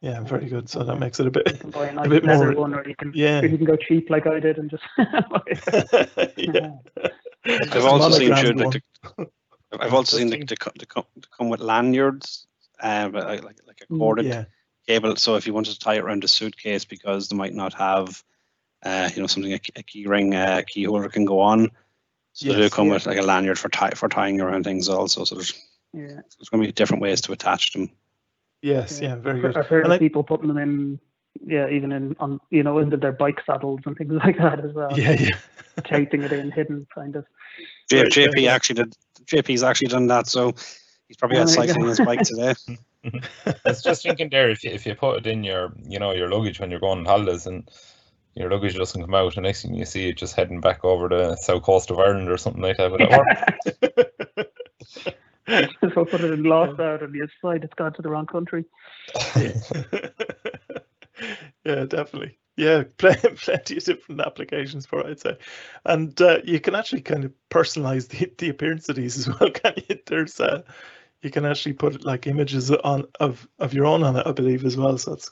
Yeah, 0.00 0.10
Yeah, 0.12 0.20
very 0.22 0.46
good. 0.46 0.68
So 0.70 0.82
that 0.84 0.96
makes 0.98 1.20
it 1.20 1.26
a 1.26 1.30
bit. 1.30 1.46
you 1.52 1.58
can 1.58 1.70
buy 1.70 1.88
a 1.88 2.08
bit 2.08 2.24
more- 2.24 2.52
one, 2.54 2.72
or 2.74 2.88
you 2.88 2.94
can 2.96 3.12
Yeah. 3.14 3.40
or 3.40 3.46
you 3.46 3.56
can 3.58 3.66
go 3.66 3.76
cheap 3.76 4.08
like 4.08 4.26
I 4.26 4.40
did 4.40 4.56
and 4.58 4.70
just. 4.70 4.82
yeah. 6.38 6.70
I've 7.44 7.84
also 7.84 8.10
seen 8.18 8.30
Monogram 8.30 8.70
Jude, 8.70 8.82
the, 9.16 9.26
I've 9.78 9.94
also 9.94 10.16
seen 10.16 10.30
the, 10.30 10.38
the, 10.38 10.56
the, 10.78 10.86
co- 10.86 11.06
the 11.16 11.26
come 11.36 11.48
with 11.48 11.60
lanyards, 11.60 12.46
um, 12.82 13.12
like 13.12 13.44
like 13.44 13.60
like 13.66 13.80
a 13.82 13.92
Mm, 13.92 13.98
corded 13.98 14.26
Yeah, 14.26 14.44
cable. 14.86 15.16
So 15.16 15.36
if 15.36 15.46
you 15.46 15.54
wanted 15.54 15.72
to 15.74 15.78
tie 15.78 15.94
it 15.94 16.00
around 16.02 16.24
a 16.24 16.28
suitcase 16.28 16.84
because 16.84 17.28
they 17.28 17.36
might 17.36 17.54
not 17.54 17.72
have, 17.74 18.22
uh, 18.84 19.10
you 19.14 19.20
know, 19.20 19.26
something 19.26 19.52
a, 19.52 19.58
key- 19.58 19.72
a 19.76 19.82
key 19.82 20.06
ring, 20.06 20.34
uh, 20.34 20.62
key 20.66 20.84
holder 20.84 21.08
can 21.08 21.24
go 21.24 21.40
on. 21.40 21.70
So 22.32 22.48
they 22.48 22.54
do 22.56 22.70
come 22.70 22.86
yeah. 22.88 22.94
with 22.94 23.06
like 23.06 23.18
a 23.18 23.22
lanyard 23.22 23.58
for 23.58 23.68
tie 23.68 23.90
for 23.90 24.08
tying 24.08 24.40
around 24.40 24.64
things 24.64 24.88
also. 24.88 25.24
So 25.24 25.34
there's 25.34 25.52
yeah. 25.92 26.06
there's 26.38 26.48
going 26.50 26.62
to 26.62 26.68
be 26.68 26.72
different 26.72 27.02
ways 27.02 27.20
to 27.22 27.32
attach 27.32 27.72
them. 27.72 27.90
yes, 28.62 29.00
yeah, 29.02 29.16
very 29.16 29.40
good. 29.40 29.56
I've 29.56 29.66
heard 29.66 29.84
And 29.84 29.92
of 29.92 29.96
I- 29.96 29.98
people 29.98 30.22
putting 30.22 30.48
them 30.48 30.58
in, 30.58 31.00
yeah, 31.46 31.68
even 31.68 31.92
in 31.92 32.16
on 32.18 32.40
you 32.50 32.62
know 32.62 32.78
into 32.78 32.96
their 32.96 33.12
bike 33.12 33.40
saddles 33.44 33.80
and 33.86 33.96
things 33.96 34.12
like 34.24 34.38
that 34.38 34.64
as 34.64 34.72
well. 34.72 34.98
Yeah, 34.98 35.12
yeah. 35.18 35.38
taping 35.84 36.22
it 36.22 36.32
in 36.32 36.50
hidden 36.50 36.86
kind 36.94 37.16
of. 37.16 37.24
J- 37.90 38.02
Right, 38.02 38.12
JP 38.12 38.48
actually 38.48 38.76
did. 38.76 38.94
JP's 39.26 39.62
actually 39.62 39.88
done 39.88 40.06
that. 40.06 40.28
So 40.28 40.52
he's 41.08 41.16
probably 41.18 41.38
oh 41.38 41.42
out 41.42 41.48
Oh, 41.48 41.52
cycling 41.52 41.88
his 41.88 42.00
bike 42.00 42.22
today. 42.22 42.54
I 43.46 43.54
was 43.64 43.82
just 43.82 44.02
thinking 44.02 44.28
there 44.30 44.50
if 44.50 44.62
you, 44.62 44.70
if 44.70 44.86
you 44.86 44.94
put 44.94 45.18
it 45.18 45.26
in 45.26 45.42
your 45.42 45.72
you 45.82 45.98
know 45.98 46.12
your 46.12 46.30
luggage 46.30 46.60
when 46.60 46.70
you're 46.70 46.80
going 46.80 46.98
on 47.00 47.04
holidays 47.06 47.46
and 47.46 47.68
your 48.34 48.50
luggage 48.50 48.76
doesn't 48.76 49.00
come 49.00 49.14
out 49.14 49.36
and 49.36 49.44
next 49.44 49.62
thing 49.62 49.74
you 49.74 49.84
see 49.84 50.08
it 50.08 50.18
just 50.18 50.36
heading 50.36 50.60
back 50.60 50.84
over 50.84 51.08
the 51.08 51.34
south 51.36 51.62
coast 51.62 51.90
of 51.90 51.98
Ireland 51.98 52.30
or 52.30 52.36
something 52.36 52.62
like 52.62 52.76
that. 52.76 52.90
Would 52.90 53.00
that 53.00 53.10
work? 53.10 53.26
if 55.48 55.98
I 55.98 56.04
put 56.10 56.20
it 56.20 56.32
in 56.32 56.44
lost 56.44 56.78
out 56.78 57.02
on 57.02 57.10
the 57.12 57.22
other 57.22 57.32
side, 57.42 57.64
it's 57.64 57.74
gone 57.74 57.92
to 57.94 58.02
the 58.02 58.10
wrong 58.10 58.26
country. 58.26 58.64
yeah, 61.64 61.84
definitely. 61.86 62.38
Yeah, 62.60 62.82
plenty, 62.98 63.30
plenty 63.30 63.76
of 63.78 63.84
different 63.84 64.20
applications 64.20 64.84
for 64.84 65.00
it, 65.00 65.06
I'd 65.06 65.20
say. 65.20 65.38
And 65.86 66.20
uh, 66.20 66.40
you 66.44 66.60
can 66.60 66.74
actually 66.74 67.00
kind 67.00 67.24
of 67.24 67.32
personalize 67.50 68.08
the, 68.08 68.30
the 68.36 68.50
appearance 68.50 68.88
of 68.90 68.96
these 68.96 69.16
as 69.16 69.28
well, 69.28 69.50
can 69.54 69.72
you? 69.88 69.98
There's 70.06 70.38
uh, 70.38 70.62
you 71.22 71.30
can 71.30 71.46
actually 71.46 71.72
put 71.72 72.04
like 72.04 72.26
images 72.26 72.70
on 72.70 73.04
of, 73.18 73.48
of 73.58 73.72
your 73.72 73.86
own 73.86 74.02
on 74.02 74.16
it, 74.16 74.26
I 74.26 74.32
believe, 74.32 74.66
as 74.66 74.76
well. 74.76 74.98
So 74.98 75.14
it's 75.14 75.30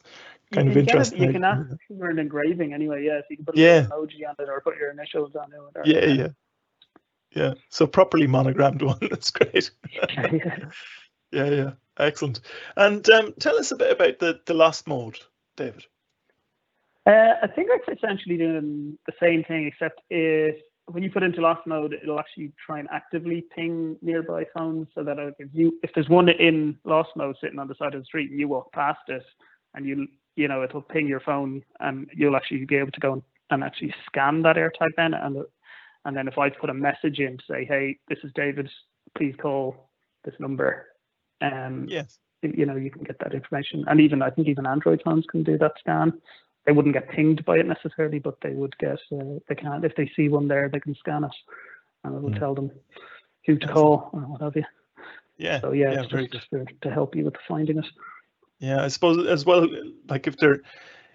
kind 0.53 0.69
of 0.69 0.75
get 0.75 0.83
it- 0.85 0.89
interesting. 0.89 1.23
you 1.23 1.33
can 1.33 1.45
ask 1.45 1.69
for 1.99 2.09
an 2.09 2.19
engraving 2.19 2.73
anyway. 2.73 3.05
Yeah, 3.05 3.21
so 3.21 3.27
you 3.29 3.37
can 3.37 3.45
put 3.45 3.57
a 3.57 3.61
Yeah. 3.61 3.81
little 3.83 4.07
emoji 4.07 4.27
on 4.29 4.35
it 4.39 4.49
or 4.49 4.61
put 4.63 4.79
your 4.79 4.91
initials 4.91 5.37
on 5.37 5.53
it. 5.53 5.59
Or 5.59 5.83
Yeah, 5.85 6.07
yeah. 6.07 6.29
Yeah. 7.33 7.55
So 7.69 7.87
properly 7.87 8.27
monogrammed 8.27 8.81
one. 8.93 8.99
That's 9.03 9.31
great. 9.31 9.71
yeah. 11.31 11.45
Yeah. 11.51 11.71
Excellent. 11.99 12.41
And 12.77 13.07
um, 13.11 13.35
tell 13.39 13.59
us 13.59 13.71
a 13.71 13.77
bit 13.77 13.93
about 13.93 14.19
the, 14.19 14.41
the 14.47 14.55
lost 14.55 14.87
mode, 14.87 15.19
David. 15.57 15.85
Uh, 17.07 17.35
I 17.43 17.47
think 17.47 17.69
it's 17.71 17.99
essentially 17.99 18.37
doing 18.37 18.99
the 19.07 19.13
same 19.21 19.45
thing, 19.45 19.67
except 19.67 20.01
if 20.11 20.57
when 20.91 21.03
you 21.03 21.11
put 21.11 21.23
into 21.23 21.41
lost 21.41 21.67
mode, 21.67 21.95
it'll 22.03 22.19
actually 22.19 22.53
try 22.65 22.79
and 22.79 22.89
actively 22.91 23.45
ping 23.55 23.97
nearby 24.01 24.45
phones 24.57 24.89
so 24.95 25.05
that 25.05 25.19
if 25.39 25.49
you 25.53 25.79
if 25.83 25.91
there's 25.95 26.09
one 26.09 26.29
in 26.29 26.77
lost 26.85 27.11
mode 27.17 27.37
sitting 27.41 27.59
on 27.59 27.69
the 27.69 27.75
side 27.75 27.95
of 27.95 28.01
the 28.01 28.07
street 28.07 28.31
and 28.31 28.41
you 28.41 28.49
walk 28.49 28.73
past 28.73 29.01
it 29.09 29.25
and 29.75 29.87
you 29.87 30.07
you 30.37 30.49
know 30.49 30.63
it'll 30.63 30.83
ping 30.83 31.07
your 31.07 31.21
phone 31.21 31.63
and 31.81 32.09
you'll 32.15 32.37
actually 32.37 32.65
be 32.65 32.77
able 32.77 32.93
to 32.93 33.01
go 33.01 33.23
and 33.51 33.65
actually 33.65 33.95
scan 34.07 34.43
that 34.43 34.57
AirTag 34.57 34.91
then. 34.97 35.15
And 35.15 35.45
and 36.05 36.17
then 36.17 36.29
if 36.29 36.39
I 36.39 36.49
put 36.49 36.71
a 36.71 36.75
message 36.75 37.19
in 37.19 37.37
to 37.39 37.45
say 37.51 37.65
hey 37.65 37.99
this 38.09 38.19
is 38.25 38.33
David 38.35 38.71
please 39.17 39.35
call 39.41 39.91
this 40.25 40.35
number 40.39 40.87
um 41.43 41.87
Yes. 41.89 42.19
you 42.43 42.67
know 42.67 42.77
you 42.77 42.91
can 42.91 43.03
get 43.03 43.19
that 43.21 43.35
information. 43.35 43.85
And 43.89 44.01
even 44.01 44.23
i 44.23 44.31
think 44.31 44.49
even 44.49 44.67
android 44.67 45.03
phones 45.05 45.27
can 45.31 45.43
do 45.43 45.59
that 45.59 45.73
scan 45.81 46.13
they 46.69 46.73
wouldn't 46.73 46.93
get 46.93 47.09
pinged 47.09 47.43
by 47.47 47.57
it 47.57 47.67
necessarily 47.67 48.19
but 48.19 48.39
they 48.43 48.51
would 48.51 48.77
get 48.77 48.99
uh, 49.13 49.39
they 49.49 49.55
can 49.55 49.83
if 49.85 49.97
they 49.97 50.11
see 50.15 50.29
one 50.29 50.47
there 50.49 50.69
they 50.69 50.81
can 50.81 50.95
scan 50.95 51.25
it 51.25 51.31
and 52.05 52.15
it 52.15 52.23
will 52.23 52.31
Mm. 52.31 52.39
tell 52.39 52.55
them 52.55 52.71
who 53.47 53.57
to 53.57 53.67
call 53.69 54.11
or 54.13 54.21
what 54.21 54.43
have 54.43 54.55
you 54.55 54.65
Yeah. 55.39 55.61
so 55.63 55.73
yeah, 55.73 55.93
yeah, 55.93 56.03
it's 56.03 56.13
very 56.13 56.29
just 56.29 56.51
to, 56.51 56.67
to 56.83 56.91
help 56.91 57.17
you 57.17 57.25
with 57.25 57.37
finding 57.49 57.79
it 57.79 57.87
Yeah, 58.59 58.85
I 58.85 58.89
suppose 58.89 59.27
as 59.27 59.47
well. 59.47 59.67
Like 60.09 60.27
if 60.27 60.37
they're, 60.37 60.61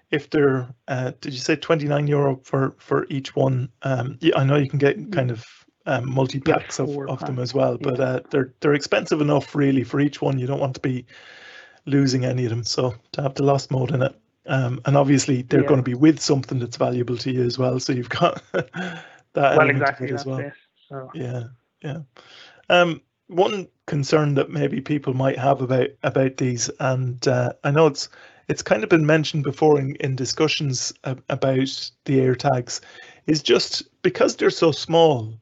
if 0.10 0.30
they're, 0.30 0.74
uh, 0.88 1.12
did 1.22 1.34
you 1.34 1.40
say 1.40 1.56
twenty 1.56 1.88
nine 1.88 2.08
euro 2.08 2.40
for 2.44 2.74
for 2.80 3.06
each 3.10 3.36
one? 3.36 3.70
Um, 3.82 4.18
yeah, 4.22 4.38
I 4.38 4.44
know 4.46 4.56
you 4.56 4.70
can 4.70 4.80
get 4.80 5.12
kind 5.12 5.30
of 5.30 5.46
um, 5.86 6.10
multi 6.10 6.40
packs 6.40 6.80
of, 6.80 6.88
four 6.88 7.10
of 7.10 7.20
them 7.20 7.40
as 7.40 7.54
well, 7.54 7.74
yeah. 7.74 7.92
but 7.92 8.00
uh, 8.00 8.20
they're 8.32 8.54
they're 8.60 8.74
expensive 8.74 9.22
enough 9.22 9.56
really 9.56 9.84
for 9.84 10.00
each 10.00 10.22
one. 10.22 10.40
You 10.40 10.48
don't 10.48 10.62
want 10.62 10.76
to 10.76 10.80
be 10.80 11.06
losing 11.86 12.24
any 12.26 12.46
of 12.46 12.50
them. 12.50 12.64
So 12.64 12.96
to 13.12 13.22
have 13.22 13.36
the 13.36 13.44
lost 13.44 13.72
mode 13.72 13.92
in 13.92 14.02
it, 14.02 14.16
um, 14.46 14.82
and 14.86 14.98
obviously 14.98 15.42
they're 15.44 15.62
Yeah. 15.62 15.68
going 15.68 15.80
to 15.80 15.84
be 15.84 15.94
with 15.94 16.20
something 16.20 16.60
that's 16.60 16.78
valuable 16.78 17.18
to 17.18 17.32
you 17.32 17.44
as 17.44 17.58
well. 17.58 17.80
So 17.80 17.94
you've 17.94 18.10
got 18.10 18.42
that 18.52 19.58
well 19.58 19.70
exactly 19.70 20.10
as 20.12 20.26
well. 20.26 20.40
it 20.40 20.54
so 20.90 21.10
Yeah, 21.14 21.44
yeah. 21.82 22.00
Um, 22.70 23.02
one 23.28 23.68
concern 23.86 24.36
that 24.36 24.50
maybe 24.50 24.82
people 24.82 25.14
might 25.14 25.38
have 25.38 25.62
about 25.62 25.90
about 26.04 26.38
these, 26.38 26.70
and 26.80 27.26
uh, 27.28 27.54
I 27.64 27.72
know 27.72 27.88
it's 27.88 28.10
it's 28.50 28.62
kind 28.62 28.84
of 28.84 28.90
been 28.90 29.06
mentioned 29.06 29.44
before 29.44 29.80
in, 29.80 29.96
in 29.96 30.16
discussions 30.16 30.94
about 31.04 31.92
the 32.06 32.20
AirTags, 32.20 32.82
is 33.28 33.42
just 33.42 33.84
because 34.02 34.36
they're 34.36 34.50
so 34.50 34.72
small, 34.72 35.40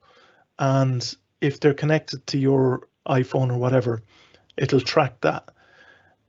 and 0.59 1.15
if 1.41 1.59
they're 1.59 1.73
connected 1.73 2.25
to 2.27 2.37
your 2.37 2.87
iPhone 3.07 3.51
or 3.51 3.57
whatever, 3.57 4.03
it'll 4.57 4.79
track 4.79 5.19
that. 5.21 5.49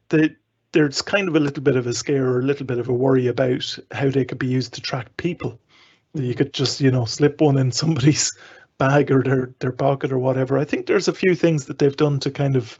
The 0.08 0.34
there's 0.72 1.02
kind 1.02 1.28
of 1.28 1.36
a 1.36 1.40
little 1.40 1.62
bit 1.62 1.76
of 1.76 1.86
a 1.86 1.92
scare 1.92 2.26
or 2.26 2.40
a 2.40 2.44
little 2.44 2.66
bit 2.66 2.78
of 2.78 2.88
a 2.88 2.92
worry 2.92 3.26
about 3.26 3.78
how 3.92 4.10
they 4.10 4.24
could 4.24 4.38
be 4.38 4.46
used 4.46 4.72
to 4.74 4.80
track 4.80 5.16
people. 5.16 5.58
You 6.14 6.34
could 6.34 6.52
just, 6.52 6.80
you 6.80 6.90
know, 6.90 7.04
slip 7.04 7.40
one 7.40 7.58
in 7.58 7.72
somebody's 7.72 8.36
bag 8.78 9.10
or 9.10 9.22
their 9.22 9.54
their 9.60 9.72
pocket 9.72 10.12
or 10.12 10.18
whatever. 10.18 10.58
I 10.58 10.64
think 10.64 10.86
there's 10.86 11.08
a 11.08 11.12
few 11.12 11.34
things 11.34 11.66
that 11.66 11.78
they've 11.78 11.96
done 11.96 12.20
to 12.20 12.30
kind 12.30 12.56
of 12.56 12.78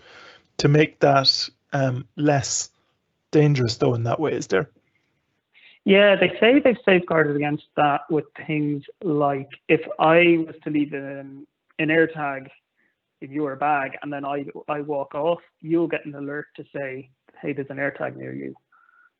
to 0.59 0.69
make 0.69 1.01
that 1.01 1.49
um, 1.73 2.07
less 2.17 2.71
dangerous, 3.31 3.77
though. 3.77 3.95
In 3.95 4.05
that 4.05 4.21
way, 4.21 4.33
is 4.33 4.47
there? 4.47 4.71
Yeah, 5.85 6.17
they 6.17 6.37
say 6.39 6.61
they've 6.61 6.77
safeguarded 6.85 7.37
against 7.37 7.65
that 7.77 8.03
with 8.09 8.25
things 8.47 8.85
like 9.03 9.49
if 9.69 9.81
I 9.99 10.45
was 10.47 10.55
to 10.63 10.71
leave 10.71 10.93
an, 10.93 11.47
an 11.79 11.89
AirTag 11.89 12.49
in 13.21 13.33
your 13.33 13.57
bag 13.57 13.97
and 14.03 14.13
then 14.13 14.25
I 14.25 14.47
I 14.69 14.81
walk 14.81 15.15
off, 15.15 15.41
you'll 15.61 15.89
get 15.89 16.07
an 16.07 16.15
alert 16.15 16.47
to 16.57 16.65
say, 16.75 17.11
"Hey, 17.43 17.53
there's 17.53 17.71
an 17.71 17.77
AirTag 17.77 18.17
near 18.17 18.33
you. 18.33 18.55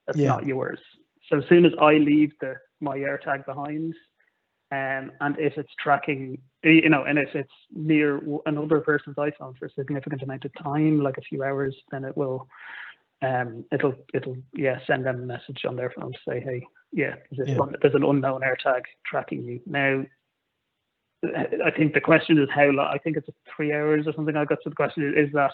That's 0.07 0.19
Yeah. 0.19 0.29
not 0.29 0.47
yours." 0.47 0.81
So 1.29 1.39
as 1.39 1.45
soon 1.49 1.65
as 1.67 1.73
I 1.81 1.95
leave 1.95 2.33
the 2.41 2.57
my 2.81 2.97
AirTag 2.99 3.45
behind, 3.47 3.95
um, 4.73 5.13
and 5.21 5.39
if 5.39 5.59
it's 5.59 5.73
tracking, 5.79 6.41
you 6.65 6.89
know, 6.89 7.05
and 7.05 7.19
if 7.19 7.35
it's 7.35 7.53
near 7.73 8.21
another 8.47 8.81
person's 8.81 9.17
iPhone 9.17 9.57
for 9.59 9.67
a 9.67 9.71
significant 9.71 10.23
amount 10.23 10.45
of 10.45 10.53
time, 10.63 11.01
like 11.01 11.19
a 11.19 11.23
few 11.23 11.43
hours, 11.45 11.77
then 11.91 12.05
it 12.05 12.17
will 12.17 12.49
um, 13.23 13.65
it'll 13.71 13.95
it'll 14.15 14.37
yeah 14.55 14.79
send 14.87 15.07
them 15.07 15.23
a 15.23 15.27
message 15.27 15.65
on 15.67 15.77
their 15.77 15.91
phone 15.91 16.13
to 16.13 16.19
say, 16.29 16.41
hey, 16.41 16.67
yeah, 16.93 17.15
there's, 17.31 17.51
Yeah. 17.51 17.61
un- 17.61 17.77
there's 17.81 17.95
an 17.95 18.03
unknown 18.05 18.41
AirTag 18.41 18.83
tracking 19.07 19.45
you. 19.45 19.61
Now, 19.67 20.05
I 21.25 21.71
think 21.71 21.95
the 21.95 22.01
question 22.01 22.39
is 22.39 22.49
how 22.53 22.65
long. 22.65 22.89
I 22.93 22.99
think 22.99 23.17
it's 23.17 23.29
three 23.55 23.73
hours 23.73 24.07
or 24.07 24.13
something. 24.13 24.37
I 24.37 24.45
got. 24.45 24.59
to 24.65 24.71
the 24.71 24.75
question 24.75 25.09
is, 25.17 25.29
is 25.29 25.33
that 25.35 25.53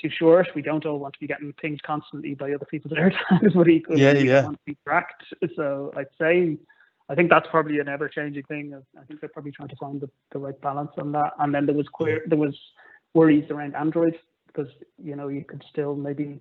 too 0.00 0.10
short? 0.10 0.48
We 0.54 0.62
don't 0.62 0.84
all 0.86 0.98
want 0.98 1.14
to 1.14 1.20
be 1.20 1.26
getting 1.26 1.52
pinged 1.52 1.82
constantly 1.82 2.34
by 2.34 2.52
other 2.52 2.66
people's 2.66 2.94
AirTags, 2.94 3.54
but 3.54 3.68
equally 3.68 4.02
Yeah, 4.02 4.14
we 4.14 4.28
yeah. 4.28 4.44
want 4.44 4.56
to 4.56 4.64
be 4.66 4.76
tracked. 4.86 5.24
So 5.56 5.92
I'd 5.96 6.06
say. 6.20 6.58
I 7.06 7.14
think 7.14 7.28
that's 7.28 7.46
probably 7.50 7.80
an 7.80 7.88
ever-changing 7.88 8.44
thing. 8.44 8.74
I 8.98 9.04
think 9.04 9.20
they're 9.20 9.28
probably 9.28 9.52
trying 9.52 9.68
to 9.68 9.76
find 9.76 10.00
the, 10.00 10.08
the 10.32 10.38
right 10.38 10.58
balance 10.62 10.90
on 10.96 11.12
that. 11.12 11.32
And 11.38 11.54
then 11.54 11.66
there 11.66 11.74
was 11.74 11.86
queer, 11.86 12.22
there 12.26 12.38
was 12.38 12.58
worries 13.12 13.44
around 13.50 13.76
Android 13.76 14.18
because 14.46 14.70
you 15.02 15.14
know 15.14 15.28
you 15.28 15.44
could 15.44 15.62
still 15.68 15.94
maybe 15.94 16.40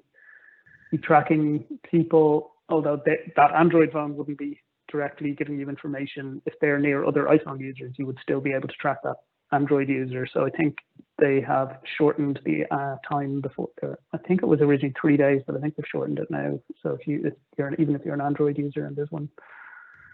be 0.91 0.97
tracking 0.97 1.65
people, 1.89 2.53
although 2.69 3.01
they, 3.05 3.31
that 3.35 3.53
Android 3.53 3.91
phone 3.91 4.15
wouldn't 4.15 4.37
be 4.37 4.59
directly 4.89 5.31
giving 5.33 5.59
you 5.59 5.67
information. 5.67 6.41
If 6.45 6.53
they're 6.61 6.79
near 6.79 7.05
other 7.05 7.23
iPhone 7.25 7.59
users, 7.59 7.93
you 7.97 8.05
would 8.05 8.17
still 8.21 8.39
be 8.39 8.53
able 8.53 8.67
to 8.67 8.75
track 8.75 8.99
that 9.03 9.17
Android 9.51 9.89
user. 9.89 10.25
So 10.25 10.45
I 10.45 10.49
think 10.49 10.77
they 11.19 11.41
have 11.41 11.77
shortened 11.97 12.39
the 12.43 12.65
uh, 12.71 12.97
time 13.07 13.41
before. 13.41 13.69
Uh, 13.81 13.95
I 14.13 14.17
think 14.17 14.41
it 14.41 14.47
was 14.47 14.61
originally 14.61 14.95
three 14.99 15.17
days, 15.17 15.41
but 15.45 15.55
I 15.55 15.59
think 15.59 15.75
they've 15.75 15.85
shortened 15.87 16.19
it 16.19 16.29
now. 16.31 16.59
So 16.81 16.91
if 16.99 17.05
you, 17.07 17.25
if 17.27 17.33
you're 17.57 17.67
an, 17.67 17.75
even 17.79 17.95
if 17.95 18.03
you're 18.03 18.15
an 18.15 18.21
Android 18.21 18.57
user 18.57 18.85
and 18.85 18.95
there's 18.95 19.11
one 19.11 19.29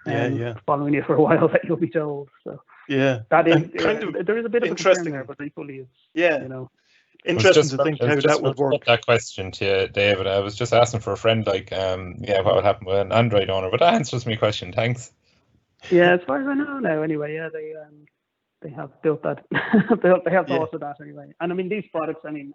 Yeah, 0.05 0.25
um, 0.25 0.37
yeah. 0.37 0.53
following 0.65 0.93
you 0.93 1.03
for 1.03 1.15
a 1.15 1.21
while, 1.21 1.47
that 1.53 1.63
you'll 1.63 1.77
be 1.77 1.89
told. 1.89 2.29
So 2.43 2.61
Yeah, 2.89 3.19
that 3.29 3.47
is 3.47 3.55
And 3.55 3.77
kind 3.77 4.03
uh, 4.03 4.19
of 4.19 4.25
there 4.25 4.37
is 4.37 4.45
a 4.45 4.49
bit 4.49 4.63
of 4.63 4.67
a 4.71 4.75
concern 4.75 4.91
interesting- 4.91 5.13
there, 5.13 5.23
but 5.23 5.39
equally 5.41 5.77
it's 5.79 5.99
yeah. 6.13 6.41
you 6.41 6.49
know 6.49 6.69
interesting 7.25 7.77
to 7.77 7.83
think 7.83 8.01
how 8.01 8.15
just 8.15 8.27
that 8.27 8.41
would 8.41 8.51
about 8.51 8.57
to 8.57 8.63
put 8.63 8.71
work. 8.73 8.85
That 8.85 9.05
question 9.05 9.51
to 9.51 9.65
you, 9.65 9.87
David. 9.89 10.25
I 10.27 10.39
was 10.39 10.55
just 10.55 10.73
asking 10.73 11.01
for 11.01 11.11
a 11.13 11.17
friend, 11.17 11.45
like, 11.45 11.71
um, 11.73 12.15
yeah, 12.19 12.39
what 12.41 12.55
would 12.55 12.63
happen 12.63 12.85
with 12.87 12.97
an 12.97 13.11
Android 13.11 13.49
owner? 13.49 13.69
But 13.69 13.81
that 13.81 13.93
answers 13.99 14.25
my 14.25 14.35
question. 14.35 14.71
Thanks. 14.73 15.11
Yeah, 15.91 16.13
as 16.13 16.21
far 16.27 16.41
as 16.41 16.47
I 16.47 16.53
know 16.55 16.79
now, 16.79 17.01
anyway, 17.01 17.35
yeah, 17.35 17.49
they 17.51 17.73
um, 17.75 18.05
they 18.61 18.69
have 18.69 19.01
built 19.01 19.23
that, 19.23 19.45
they 19.51 20.09
have 20.09 20.47
Yeah. 20.49 20.57
thought 20.57 20.73
of 20.73 20.81
that 20.81 20.97
anyway. 21.01 21.31
And 21.39 21.51
I 21.51 21.55
mean, 21.55 21.69
these 21.69 21.85
products, 21.91 22.21
I 22.25 22.31
mean, 22.31 22.53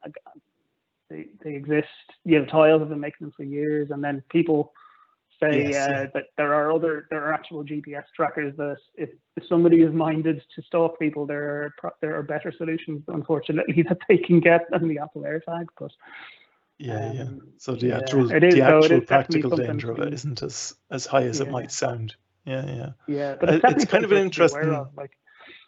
they 1.10 1.26
they 1.42 1.54
exist. 1.54 1.88
You 2.24 2.40
know, 2.40 2.46
Tile 2.46 2.78
have 2.78 2.88
been 2.88 3.00
making 3.00 3.26
them 3.26 3.32
for 3.36 3.44
years, 3.44 3.90
and 3.90 4.02
then 4.02 4.22
people 4.30 4.72
say 5.40 5.68
Yes, 5.68 5.88
uh, 5.88 5.92
yeah. 5.92 6.06
that 6.14 6.24
there 6.36 6.54
are 6.54 6.70
other 6.72 7.06
there 7.10 7.24
are 7.24 7.32
actual 7.32 7.64
GPS 7.64 8.04
trackers 8.14 8.56
that 8.56 8.76
if, 8.94 9.10
if 9.36 9.44
somebody 9.48 9.82
is 9.82 9.92
minded 9.92 10.42
to 10.54 10.62
stalk 10.62 10.98
people, 10.98 11.26
there 11.26 11.72
are 11.80 11.94
there 12.00 12.16
are 12.16 12.22
better 12.22 12.52
solutions, 12.52 13.02
unfortunately, 13.08 13.82
that 13.88 13.98
they 14.08 14.18
can 14.18 14.40
get 14.40 14.62
than 14.70 14.88
the 14.88 14.98
Apple 14.98 15.22
AirTag. 15.22 15.66
But 15.78 15.90
Yeah, 16.78 17.12
yeah. 17.12 17.22
um, 17.22 17.40
So 17.58 17.74
the 17.74 17.88
yeah, 17.88 17.98
actual 17.98 18.30
it 18.30 18.44
is, 18.44 18.54
the 18.54 18.62
actual 18.62 19.00
practical 19.00 19.56
danger 19.56 19.90
of 19.92 19.98
it 20.00 20.12
isn't 20.12 20.42
as 20.42 20.74
as 20.90 21.06
high 21.06 21.24
as 21.24 21.40
it 21.40 21.50
might 21.50 21.70
sound. 21.72 22.14
Yeah, 22.46 22.66
yeah. 22.66 22.90
yeah, 23.08 23.36
but 23.40 23.48
Uh, 23.48 23.52
it's, 23.54 23.64
it's 23.82 23.90
kind 23.90 24.04
of 24.04 24.12
an 24.12 24.30
for 24.30 24.42
us 24.44 24.52
to 24.52 24.58
be 24.58 24.64
aware 24.66 24.74
interesting- 24.74 24.74
of, 24.74 24.96
Like, 24.96 25.12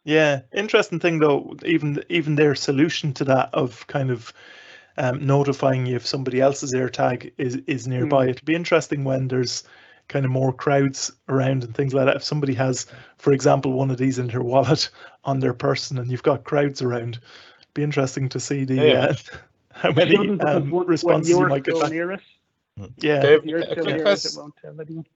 Yeah, 0.07 0.43
interesting 0.53 1.01
thing 1.01 1.19
though. 1.19 1.57
Even 1.67 2.03
even 2.09 2.37
their 2.37 2.55
solution 2.55 3.13
to 3.15 3.25
that 3.25 3.51
of 3.53 3.85
kind 3.89 4.11
of 4.13 4.33
um, 4.97 5.27
notifying 5.27 5.85
you 5.85 5.97
if 5.97 6.07
somebody 6.07 6.41
else's 6.41 6.73
AirTag 6.73 7.33
is 7.39 7.57
is 7.67 7.89
nearby. 7.89 8.29
It'll 8.29 8.45
be 8.45 8.55
interesting 8.55 9.03
when 9.03 9.27
there's 9.27 9.65
kind 10.07 10.25
of 10.25 10.31
more 10.31 10.53
crowds 10.53 11.11
around 11.29 11.65
and 11.65 11.75
things 11.75 11.93
like 11.93 12.07
that. 12.07 12.15
If 12.15 12.23
somebody 12.23 12.55
has, 12.55 12.87
for 13.19 13.33
example, 13.33 13.73
one 13.73 13.91
of 13.91 13.99
these 13.99 14.21
in 14.21 14.29
their 14.29 14.43
wallet 14.43 14.89
on 15.25 15.41
their 15.41 15.55
person, 15.55 15.99
and 15.99 16.09
you've 16.09 16.23
got 16.23 16.45
crowds 16.45 16.83
around, 16.83 17.19
be 17.75 17.83
interesting 17.83 18.29
to 18.29 18.39
see 18.39 18.65
the 18.65 18.75
Yeah. 18.77 19.07
uh, 19.07 19.15
how 19.73 19.91
many 19.91 20.17
um, 20.17 20.71
when- 20.71 20.71
when 20.71 20.87
responses 20.87 21.31
you 21.31 21.37
you're 21.39 21.49
might 21.49 21.65
get 21.65 21.81
back. 21.81 21.91
near 21.91 22.13
it, 22.13 22.21
Yeah, 22.99 23.21
Dave, 23.23 23.45
you're 23.45 23.59
a 23.59 23.65
still 23.65 23.83
quick 23.83 23.97
near 23.97 23.97
it, 23.97 24.03
question. 24.05 24.31
it 24.35 24.41
won't 24.41 24.55
tell 24.63 24.81
anyone. 24.81 25.07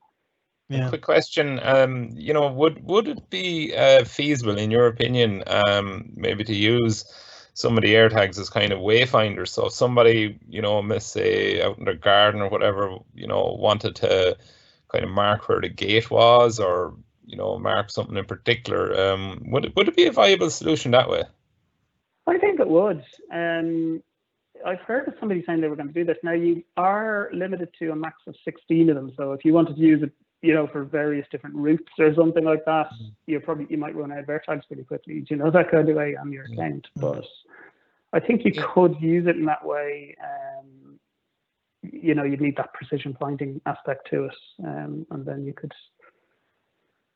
Yeah. 0.71 0.89
Quick 0.89 1.03
question. 1.03 1.59
Um, 1.65 2.11
you 2.15 2.33
know, 2.33 2.47
would 2.47 2.85
would 2.85 3.09
it 3.09 3.29
be 3.29 3.75
uh, 3.75 4.05
feasible, 4.05 4.57
in 4.57 4.71
your 4.71 4.87
opinion, 4.87 5.43
um, 5.49 6.11
maybe 6.15 6.45
to 6.45 6.55
use 6.55 7.05
some 7.55 7.77
of 7.77 7.83
the 7.83 7.95
AirTags 7.95 8.39
as 8.39 8.49
kind 8.49 8.73
of 8.73 8.79
wayfinders? 8.79 9.49
So 9.49 9.67
if 9.67 9.73
somebody, 9.73 10.39
you 10.49 10.63
know, 10.63 10.81
miss 10.81 11.05
say 11.05 11.61
out 11.61 11.79
in 11.79 11.87
their 11.87 11.95
garden 11.95 12.41
or 12.41 12.49
whatever, 12.49 12.99
you 13.15 13.27
know, 13.27 13.57
wanted 13.59 13.97
to 13.97 14.37
kind 14.93 15.03
of 15.03 15.11
mark 15.11 15.49
where 15.49 15.61
the 15.61 15.69
gate 15.69 16.09
was, 16.09 16.61
or 16.61 16.95
you 17.27 17.37
know, 17.37 17.59
mark 17.59 17.91
something 17.91 18.17
in 18.17 18.25
particular, 18.25 19.13
um, 19.13 19.43
would 19.47 19.65
it, 19.65 19.75
would 19.75 19.89
it 19.89 19.97
be 19.97 20.07
a 20.07 20.13
viable 20.13 20.51
solution 20.51 20.93
that 20.93 21.11
way? 21.11 21.25
I 22.29 22.39
think 22.39 22.61
it 22.61 22.69
would. 22.69 23.05
Um, 23.33 24.05
I've 24.65 24.81
heard 24.83 25.09
of 25.09 25.15
somebody 25.19 25.43
saying 25.45 25.63
they 25.63 25.69
were 25.69 25.75
going 25.75 25.89
to 25.89 25.95
do 25.95 26.05
this. 26.05 26.19
Now 26.23 26.33
you 26.33 26.63
are 26.77 27.29
limited 27.33 27.71
to 27.81 27.91
a 27.91 27.97
max 27.97 28.19
of 28.29 28.37
16 28.45 28.89
of 28.89 28.95
them. 28.95 29.13
So 29.17 29.33
if 29.33 29.45
you 29.45 29.53
wanted 29.53 29.75
to 29.75 29.83
use 29.83 30.05
it, 30.05 30.13
you 30.43 30.55
know, 30.55 30.67
for 30.67 30.85
various 30.85 31.27
different 31.31 31.57
routes 31.57 31.93
or 31.99 32.15
something 32.15 32.45
like 32.45 32.65
that, 32.65 32.91
you 33.27 33.41
probably 33.41 33.67
you 33.69 33.77
might 33.77 33.95
run 33.95 34.13
out 34.13 34.21
of 34.21 34.27
AirTags 34.27 34.67
pretty 34.67 34.85
quickly. 34.85 35.21
Do 35.21 35.27
you 35.35 35.37
know 35.37 35.51
that 35.51 35.71
kind 35.71 35.89
of 35.89 35.97
way 35.97 36.17
on 36.17 36.33
your 36.33 36.49
Mm. 36.49 36.53
account? 36.55 36.89
But 36.97 37.27
I 38.13 38.21
think 38.21 38.45
you 38.45 38.53
Yeah. 38.55 38.67
could 38.73 39.01
use 39.01 39.27
it 39.27 39.37
in 39.37 39.45
that 39.47 39.65
way. 39.65 40.17
Um, 40.23 40.99
you 41.83 42.15
know, 42.15 42.25
you'd 42.25 42.41
need 42.41 42.57
that 42.57 42.73
precision 42.75 43.15
finding 43.19 43.61
aspect 43.67 44.09
to 44.11 44.25
it, 44.25 44.37
um, 44.65 45.07
and 45.11 45.25
then 45.25 45.45
you 45.45 45.53
could 45.53 45.73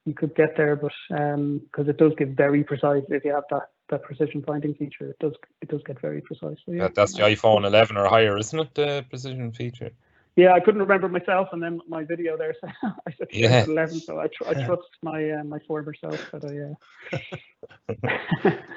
you 0.07 0.13
could 0.13 0.35
get 0.35 0.55
there. 0.57 0.77
But 0.77 0.93
because 1.09 1.89
it 1.89 1.97
does 1.97 2.15
get 2.17 2.29
very 2.29 2.63
precise 2.63 3.05
if 3.09 3.25
you 3.25 3.33
have 3.33 3.45
that 3.51 3.71
that 3.89 4.03
precision 4.03 4.43
finding 4.43 4.75
feature, 4.75 5.11
it 5.11 5.19
does 5.19 5.35
it 5.63 5.69
does 5.69 5.83
get 5.85 6.01
very 6.01 6.21
precise. 6.21 6.59
So, 6.65 6.73
yeah. 6.73 6.83
That, 6.85 6.95
that's 6.95 7.15
the 7.15 7.23
iPhone 7.23 7.65
11 7.65 7.97
or 7.97 8.09
higher, 8.09 8.37
isn't 8.39 8.59
it? 8.59 8.75
The 8.75 9.05
precision 9.09 9.53
feature. 9.53 9.91
Yeah, 10.37 10.53
I 10.53 10.61
couldn't 10.61 10.81
remember 10.81 11.09
myself, 11.09 11.49
and 11.53 11.63
then 11.63 11.81
my 11.89 12.05
video 12.05 12.37
there 12.37 12.55
said 12.61 12.73
I 12.83 13.13
said 13.17 13.29
Yeah. 13.31 13.65
11, 13.65 14.01
so 14.01 14.19
I, 14.19 14.27
tr- 14.27 14.49
I 14.49 14.65
trust 14.65 14.89
my 15.03 15.31
uh, 15.31 15.45
my 15.45 15.59
former 15.61 15.95
self 15.95 16.21
that 16.33 16.45
I. 16.45 18.05
Uh... 18.49 18.51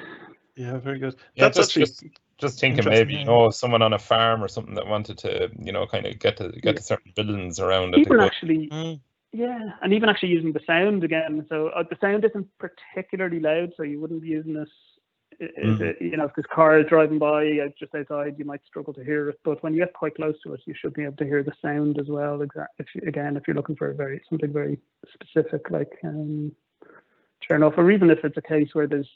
Yeah, 0.58 0.76
very 0.78 0.98
good. 0.98 1.14
Yeah, 1.36 1.44
That's 1.44 1.56
just, 1.56 1.70
actually 1.70 1.84
just 1.84 2.04
just 2.36 2.60
thinking 2.60 2.84
maybe 2.84 3.14
you 3.14 3.24
know 3.24 3.48
someone 3.50 3.80
on 3.80 3.92
a 3.92 3.98
farm 3.98 4.42
or 4.42 4.48
something 4.48 4.74
that 4.74 4.88
wanted 4.88 5.16
to 5.18 5.50
you 5.56 5.70
know 5.70 5.86
kind 5.86 6.04
of 6.04 6.18
get 6.18 6.36
to 6.38 6.48
get 6.48 6.76
to 6.76 6.82
certain 6.82 7.12
buildings 7.14 7.60
around 7.60 7.94
it. 7.94 8.00
even 8.00 8.18
actually, 8.18 8.68
Mm. 8.68 9.00
yeah, 9.32 9.70
and 9.82 9.92
even 9.92 10.08
actually 10.08 10.30
using 10.30 10.52
the 10.52 10.60
sound 10.66 11.04
again. 11.04 11.46
So 11.48 11.68
uh, 11.68 11.84
the 11.88 11.96
sound 12.00 12.24
isn't 12.24 12.48
particularly 12.58 13.38
loud, 13.38 13.72
so 13.76 13.84
you 13.84 14.00
wouldn't 14.00 14.20
be 14.20 14.28
using 14.28 14.52
this. 14.54 14.68
Mm. 15.40 16.00
You 16.00 16.16
know, 16.16 16.24
if 16.24 16.32
there's 16.34 16.46
cars 16.52 16.86
driving 16.88 17.18
by 17.18 17.72
just 17.78 17.94
outside, 17.94 18.34
you 18.38 18.44
might 18.44 18.64
struggle 18.66 18.92
to 18.94 19.04
hear 19.04 19.28
it. 19.28 19.38
But 19.44 19.62
when 19.62 19.72
you 19.72 19.80
get 19.84 19.92
quite 19.92 20.16
close 20.16 20.34
to 20.42 20.54
it, 20.54 20.60
you 20.66 20.74
should 20.76 20.94
be 20.94 21.04
able 21.04 21.16
to 21.16 21.24
hear 21.24 21.44
the 21.44 21.52
sound 21.62 21.98
as 22.00 22.08
well. 22.08 22.42
If 22.42 22.86
you, 22.94 23.02
again, 23.06 23.36
if 23.36 23.46
you're 23.46 23.54
looking 23.54 23.76
for 23.76 23.90
a 23.90 23.94
very 23.94 24.20
something 24.28 24.52
very 24.52 24.78
specific, 25.12 25.70
like 25.70 25.92
um, 26.02 26.50
turn 27.46 27.62
off, 27.62 27.74
or 27.76 27.90
even 27.92 28.10
if 28.10 28.24
it's 28.24 28.36
a 28.36 28.42
case 28.42 28.70
where 28.72 28.88
there's, 28.88 29.08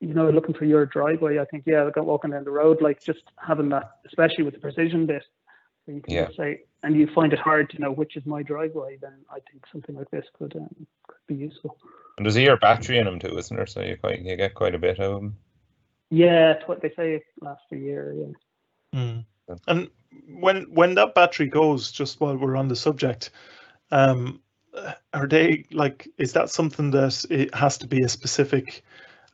you 0.00 0.12
know, 0.12 0.28
looking 0.28 0.54
for 0.54 0.66
your 0.66 0.84
driveway, 0.84 1.38
I 1.38 1.46
think 1.46 1.64
yeah, 1.66 1.84
like 1.84 1.96
walking 1.96 2.32
down 2.32 2.44
the 2.44 2.50
road, 2.50 2.82
like 2.82 3.02
just 3.02 3.22
having 3.38 3.70
that, 3.70 3.98
especially 4.04 4.44
with 4.44 4.52
the 4.52 4.60
precision 4.60 5.06
bit, 5.06 5.24
where 5.86 5.96
you 5.96 6.02
can 6.02 6.14
Yeah. 6.14 6.28
say, 6.36 6.64
and 6.82 6.94
you 6.94 7.06
find 7.14 7.32
it 7.32 7.38
hard 7.38 7.70
to 7.70 7.80
know 7.80 7.92
which 7.92 8.16
is 8.16 8.26
my 8.26 8.42
driveway, 8.42 8.98
then 9.00 9.24
I 9.30 9.38
think 9.50 9.64
something 9.72 9.96
like 9.96 10.10
this 10.10 10.26
could 10.38 10.54
um, 10.54 10.86
could 11.08 11.26
be 11.26 11.34
useful. 11.34 11.78
And 12.18 12.26
there's 12.26 12.36
a 12.36 12.42
year 12.42 12.58
battery 12.58 12.98
in 12.98 13.06
them 13.06 13.18
too, 13.18 13.36
isn't 13.38 13.56
there? 13.56 13.66
So 13.66 13.80
you 13.80 13.96
quite 13.96 14.20
you 14.20 14.36
get 14.36 14.54
quite 14.54 14.74
a 14.74 14.78
bit 14.78 14.98
of 15.00 15.14
them. 15.14 15.38
Yeah, 16.10 16.52
it's 16.52 16.68
what 16.68 16.82
they 16.82 16.92
say 16.96 17.14
it 17.14 17.22
lasts 17.40 17.66
a 17.72 17.76
year. 17.76 18.14
Yeah. 18.92 19.00
Mm. 19.00 19.24
And 19.66 19.90
when 20.28 20.62
when 20.72 20.94
that 20.94 21.14
battery 21.14 21.48
goes, 21.48 21.92
just 21.92 22.20
while 22.20 22.36
we're 22.36 22.56
on 22.56 22.68
the 22.68 22.76
subject, 22.76 23.30
um, 23.90 24.40
are 25.12 25.26
they 25.26 25.64
like? 25.70 26.08
Is 26.18 26.32
that 26.34 26.50
something 26.50 26.90
that 26.92 27.24
it 27.30 27.54
has 27.54 27.78
to 27.78 27.86
be 27.86 28.02
a 28.02 28.08
specific 28.08 28.82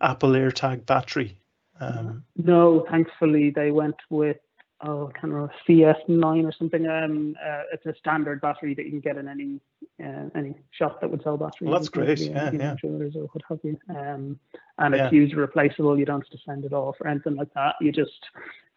Apple 0.01 0.31
AirTag 0.31 0.87
battery? 0.87 1.39
Um, 1.81 2.25
No, 2.37 2.87
thankfully 2.89 3.51
they 3.51 3.71
went 3.71 3.97
with 4.11 4.39
oh 4.83 5.09
I 5.09 5.13
can't 5.19 5.33
remember 5.33 5.53
CS9 5.69 6.45
or 6.45 6.53
something. 6.53 6.87
Um, 6.87 7.37
uh, 7.45 7.63
it's 7.73 7.87
a 7.87 7.95
standard 7.99 8.41
battery 8.41 8.75
that 8.75 8.85
you 8.85 8.91
can 8.91 9.01
get 9.01 9.17
in 9.17 9.29
any 9.29 9.61
uh, 10.03 10.29
any 10.35 10.55
shop 10.71 11.01
that 11.01 11.11
would 11.11 11.23
sell 11.23 11.37
batteries. 11.37 11.69
Well, 11.71 11.79
that's 11.79 11.89
great, 11.89 12.19
yeah, 12.19 12.51
yeah. 12.53 12.75
Jewelers 12.81 13.15
or 13.17 13.23
what 13.33 13.43
have 13.49 13.61
you. 13.63 13.79
Um, 13.89 14.39
and 14.79 14.95
Yeah. 14.95 15.05
it's 15.07 15.13
user 15.13 15.37
replaceable. 15.37 15.99
You 15.99 16.05
don't 16.05 16.21
have 16.21 16.31
to 16.31 16.45
send 16.45 16.65
it 16.65 16.73
off 16.73 16.97
or 17.01 17.09
anything 17.09 17.37
like 17.37 17.53
that. 17.55 17.77
You 17.81 17.93
just 17.93 18.27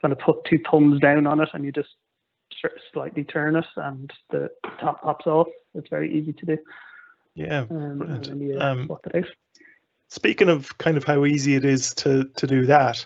kind 0.01 0.11
of 0.11 0.19
put 0.19 0.43
two 0.45 0.59
thumbs 0.69 0.99
down 0.99 1.25
on 1.27 1.39
it 1.41 1.49
and 1.53 1.65
you 1.65 1.71
just 1.71 1.89
slightly 2.93 3.23
turn 3.23 3.55
it 3.55 3.65
and 3.77 4.11
the 4.31 4.49
top 4.79 5.01
pops 5.03 5.27
off. 5.27 5.47
It's 5.73 5.89
very 5.89 6.13
easy 6.13 6.33
to 6.33 6.45
do. 6.45 6.57
yeah. 7.35 7.65
Um, 7.69 8.01
and 8.01 8.23
Brilliant. 8.23 8.41
you 8.41 8.59
Um, 8.59 8.89
it 9.05 9.15
out. 9.15 9.25
Speaking 10.09 10.49
of 10.49 10.77
kind 10.77 10.97
of 10.97 11.03
how 11.03 11.25
easy 11.25 11.55
it 11.55 11.65
is 11.65 11.93
to 11.95 12.25
to 12.37 12.47
do 12.47 12.65
that, 12.67 13.05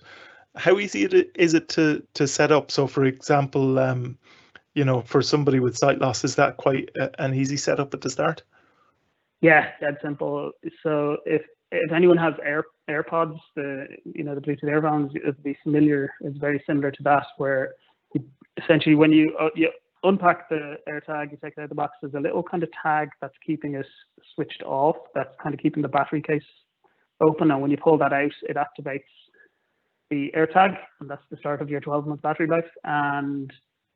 how 0.59 0.77
easy 0.77 1.05
it 1.05 1.31
is 1.35 1.53
it 1.53 1.69
to 1.69 2.03
to 2.13 2.27
set 2.27 2.51
up? 2.51 2.71
So, 2.71 2.87
for 2.87 3.05
example, 3.05 3.79
um, 3.79 4.17
you 4.75 4.85
know, 4.85 5.01
for 5.01 5.21
somebody 5.21 5.59
with 5.59 5.77
sight 5.77 5.99
loss, 5.99 6.23
is 6.23 6.35
that 6.35 6.57
quite 6.57 6.89
a, 6.99 7.09
an 7.23 7.33
easy 7.33 7.57
setup 7.57 7.93
at 7.93 8.01
the 8.01 8.09
start? 8.09 8.43
Yeah, 9.41 9.71
dead 9.79 9.97
simple. 10.01 10.51
So 10.83 11.17
if 11.25 11.41
if 11.71 11.91
anyone 11.91 12.17
has 12.17 12.33
Air 12.43 12.65
AirPods, 12.89 13.39
the 13.55 13.87
you 14.03 14.23
know 14.23 14.35
the 14.35 14.41
Bluetooth 14.41 14.69
earphones, 14.69 15.11
it'll 15.15 15.33
be 15.41 15.57
familiar. 15.63 16.13
It's 16.21 16.37
very 16.37 16.61
similar 16.67 16.91
to 16.91 17.03
that, 17.03 17.25
where 17.37 17.75
essentially 18.61 18.95
when 18.95 19.11
you 19.11 19.35
uh, 19.39 19.49
you 19.55 19.71
unpack 20.03 20.49
the 20.49 20.77
AirTag, 20.87 21.31
you 21.31 21.37
take 21.41 21.53
it 21.57 21.59
out 21.59 21.63
of 21.63 21.69
the 21.69 21.75
box. 21.75 21.93
There's 22.01 22.13
a 22.13 22.19
little 22.19 22.43
kind 22.43 22.63
of 22.63 22.69
tag 22.83 23.09
that's 23.21 23.35
keeping 23.45 23.75
it 23.75 23.85
switched 24.35 24.63
off. 24.63 24.97
That's 25.15 25.33
kind 25.41 25.53
of 25.53 25.61
keeping 25.61 25.81
the 25.81 25.89
battery 25.89 26.21
case 26.21 26.43
open, 27.21 27.51
and 27.51 27.61
when 27.61 27.71
you 27.71 27.77
pull 27.77 27.97
that 27.97 28.13
out, 28.13 28.31
it 28.43 28.57
activates 28.57 29.03
the 30.09 30.31
AirTag, 30.35 30.77
and 30.99 31.09
that's 31.09 31.23
the 31.29 31.37
start 31.37 31.61
of 31.61 31.69
your 31.69 31.81
12-month 31.81 32.21
battery 32.21 32.47
life. 32.47 32.69
And 32.83 33.51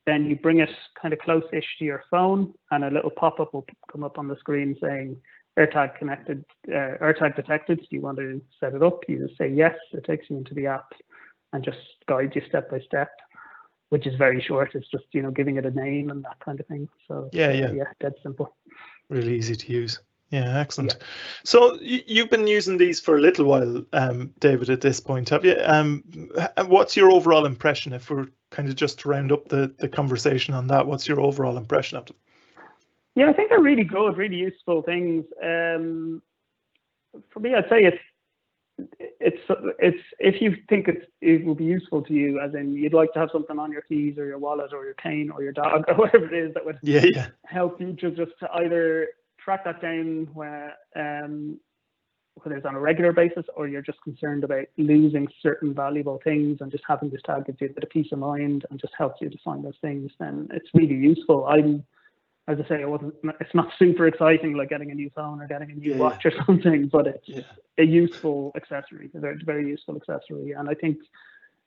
then 0.06 0.26
you 0.26 0.36
bring 0.36 0.60
it 0.60 0.70
kind 1.02 1.14
of 1.14 1.20
close-ish 1.20 1.66
to 1.80 1.86
your 1.86 2.04
phone, 2.12 2.54
and 2.72 2.84
a 2.84 2.92
little 2.92 3.12
pop-up 3.12 3.54
will 3.54 3.66
come 3.92 4.04
up 4.04 4.18
on 4.18 4.28
the 4.28 4.38
screen 4.38 4.76
saying 4.82 5.18
AirTag 5.58 5.98
connected, 5.98 6.44
uh, 6.70 6.98
AirTag 7.02 7.36
detected. 7.36 7.80
Do 7.80 7.88
you 7.90 8.02
want 8.02 8.18
to 8.18 8.42
set 8.60 8.74
it 8.74 8.84
up? 8.84 9.02
You 9.08 9.28
just 9.28 9.38
say 9.38 9.50
yes. 9.50 9.76
It 9.92 10.04
takes 10.04 10.30
you 10.30 10.38
into 10.38 10.54
the 10.54 10.68
app 10.68 10.92
and 11.52 11.64
just 11.64 11.78
guides 12.08 12.36
you 12.36 12.42
step 12.48 12.72
by 12.72 12.80
step, 12.80 13.12
which 13.90 14.08
is 14.08 14.16
very 14.16 14.42
short. 14.42 14.72
It's 14.74 14.90
just 14.90 15.06
you 15.12 15.22
know 15.22 15.32
giving 15.32 15.58
it 15.58 15.66
a 15.66 15.72
name 15.72 16.10
and 16.10 16.24
that 16.26 16.40
kind 16.44 16.60
of 16.60 16.66
thing. 16.68 16.90
So 17.08 17.30
Yeah, 17.32 17.52
yeah. 17.52 17.72
yeah, 17.72 17.84
dead 18.00 18.14
simple. 18.24 18.56
Really 19.10 19.36
easy 19.36 19.56
to 19.56 19.72
use. 19.72 20.00
Yeah, 20.30 20.60
excellent. 20.60 20.98
So 21.44 21.78
you've 21.80 22.32
been 22.32 22.48
using 22.48 22.78
these 22.78 23.00
for 23.00 23.18
a 23.18 23.22
little 23.22 23.46
while, 23.46 23.86
um, 23.94 24.34
David. 24.40 24.70
At 24.70 24.82
this 24.82 25.00
point, 25.00 25.30
have 25.30 25.46
you? 25.46 25.56
Um, 25.64 26.04
what's 26.66 26.98
your 26.98 27.12
overall 27.12 27.46
impression? 27.46 27.94
If 27.94 28.10
we're 28.10 28.28
kind 28.50 28.68
of 28.68 28.76
just 28.76 29.00
to 29.00 29.10
round 29.10 29.32
up 29.32 29.48
the 29.50 29.74
the 29.78 29.88
conversation 29.88 30.56
on 30.56 30.68
that, 30.68 30.88
what's 30.88 31.08
your 31.08 31.22
overall 31.22 31.58
impression 31.58 32.00
of 32.00 32.08
them? 32.08 32.16
Yeah, 33.16 33.30
I 33.30 33.34
think 33.34 33.50
they're 33.50 33.62
really 33.62 33.84
good, 33.84 34.18
really 34.18 34.38
useful 34.38 34.82
things. 34.82 35.26
Um, 35.44 36.22
for 37.30 37.40
me, 37.40 37.54
I'd 37.54 37.70
say 37.70 37.84
it's 37.84 38.00
it's 39.20 39.42
it's 39.80 40.04
if 40.20 40.42
you 40.42 40.56
think 40.68 40.88
it's 40.88 41.06
it 41.22 41.46
will 41.46 41.56
be 41.56 41.64
useful 41.64 42.02
to 42.02 42.14
you, 42.14 42.40
as 42.40 42.56
in 42.56 42.74
you'd 42.74 42.94
like 42.94 43.14
to 43.14 43.20
have 43.20 43.30
something 43.32 43.60
on 43.60 43.72
your 43.72 43.84
keys 43.84 44.18
or 44.18 44.26
your 44.26 44.40
wallet 44.40 44.74
or 44.74 44.84
your 44.84 44.96
cane 44.96 45.30
or 45.30 45.44
your 45.44 45.52
dog 45.52 45.86
or 45.88 45.96
whatever 45.96 46.26
it 46.26 46.34
is 46.34 46.54
that 46.56 46.66
would 46.66 46.80
Yeah, 46.82 47.06
yeah, 47.06 47.28
help 47.46 47.80
you 47.80 47.94
to 47.94 48.12
just 48.12 48.32
to 48.40 48.52
either 48.54 49.10
track 49.44 49.64
that 49.66 49.82
down 49.82 50.28
where 50.34 50.74
um 50.96 51.60
whether 52.36 52.58
it's 52.58 52.66
on 52.66 52.76
a 52.76 52.80
regular 52.80 53.12
basis 53.12 53.46
or 53.56 53.68
you're 53.68 53.82
just 53.82 54.02
concerned 54.02 54.44
about 54.44 54.66
losing 54.78 55.28
certain 55.42 55.74
valuable 55.74 56.20
things 56.24 56.58
and 56.62 56.72
just 56.72 56.84
having 56.88 57.10
this 57.12 57.22
tag 57.26 57.46
gives 57.46 57.62
you 57.62 57.68
a 57.68 57.74
bit 57.74 57.84
of 57.84 57.90
peace 57.92 58.12
of 58.12 58.18
mind 58.20 58.66
and 58.70 58.80
just 58.80 58.94
helps 58.98 59.22
you 59.22 59.30
to 59.30 59.38
find 59.46 59.64
those 59.64 59.78
things, 59.82 60.12
then 60.20 60.48
it's 60.52 60.70
really 60.74 60.96
useful. 60.96 61.46
I'm 61.46 61.84
as 62.48 62.58
I 62.64 62.68
say, 62.68 62.82
it 62.82 62.90
wasn't 62.90 63.14
it's 63.40 63.54
not 63.54 63.72
super 63.80 64.08
exciting 64.08 64.56
like 64.56 64.70
getting 64.70 64.92
a 64.92 64.96
new 64.96 65.10
phone 65.16 65.42
or 65.42 65.48
getting 65.48 65.72
a 65.72 65.76
new 65.76 65.92
Yeah, 65.92 65.98
watch 65.98 66.26
or 66.26 66.32
something, 66.46 66.88
but 66.88 67.08
it's 67.08 67.28
yeah. 67.28 67.42
a 67.78 67.84
useful 67.84 68.52
accessory, 68.56 69.06
It's 69.06 69.16
a 69.16 69.20
very, 69.20 69.38
very 69.46 69.68
useful 69.68 69.96
accessory. 69.96 70.52
And 70.52 70.68
I 70.70 70.74
think, 70.74 70.98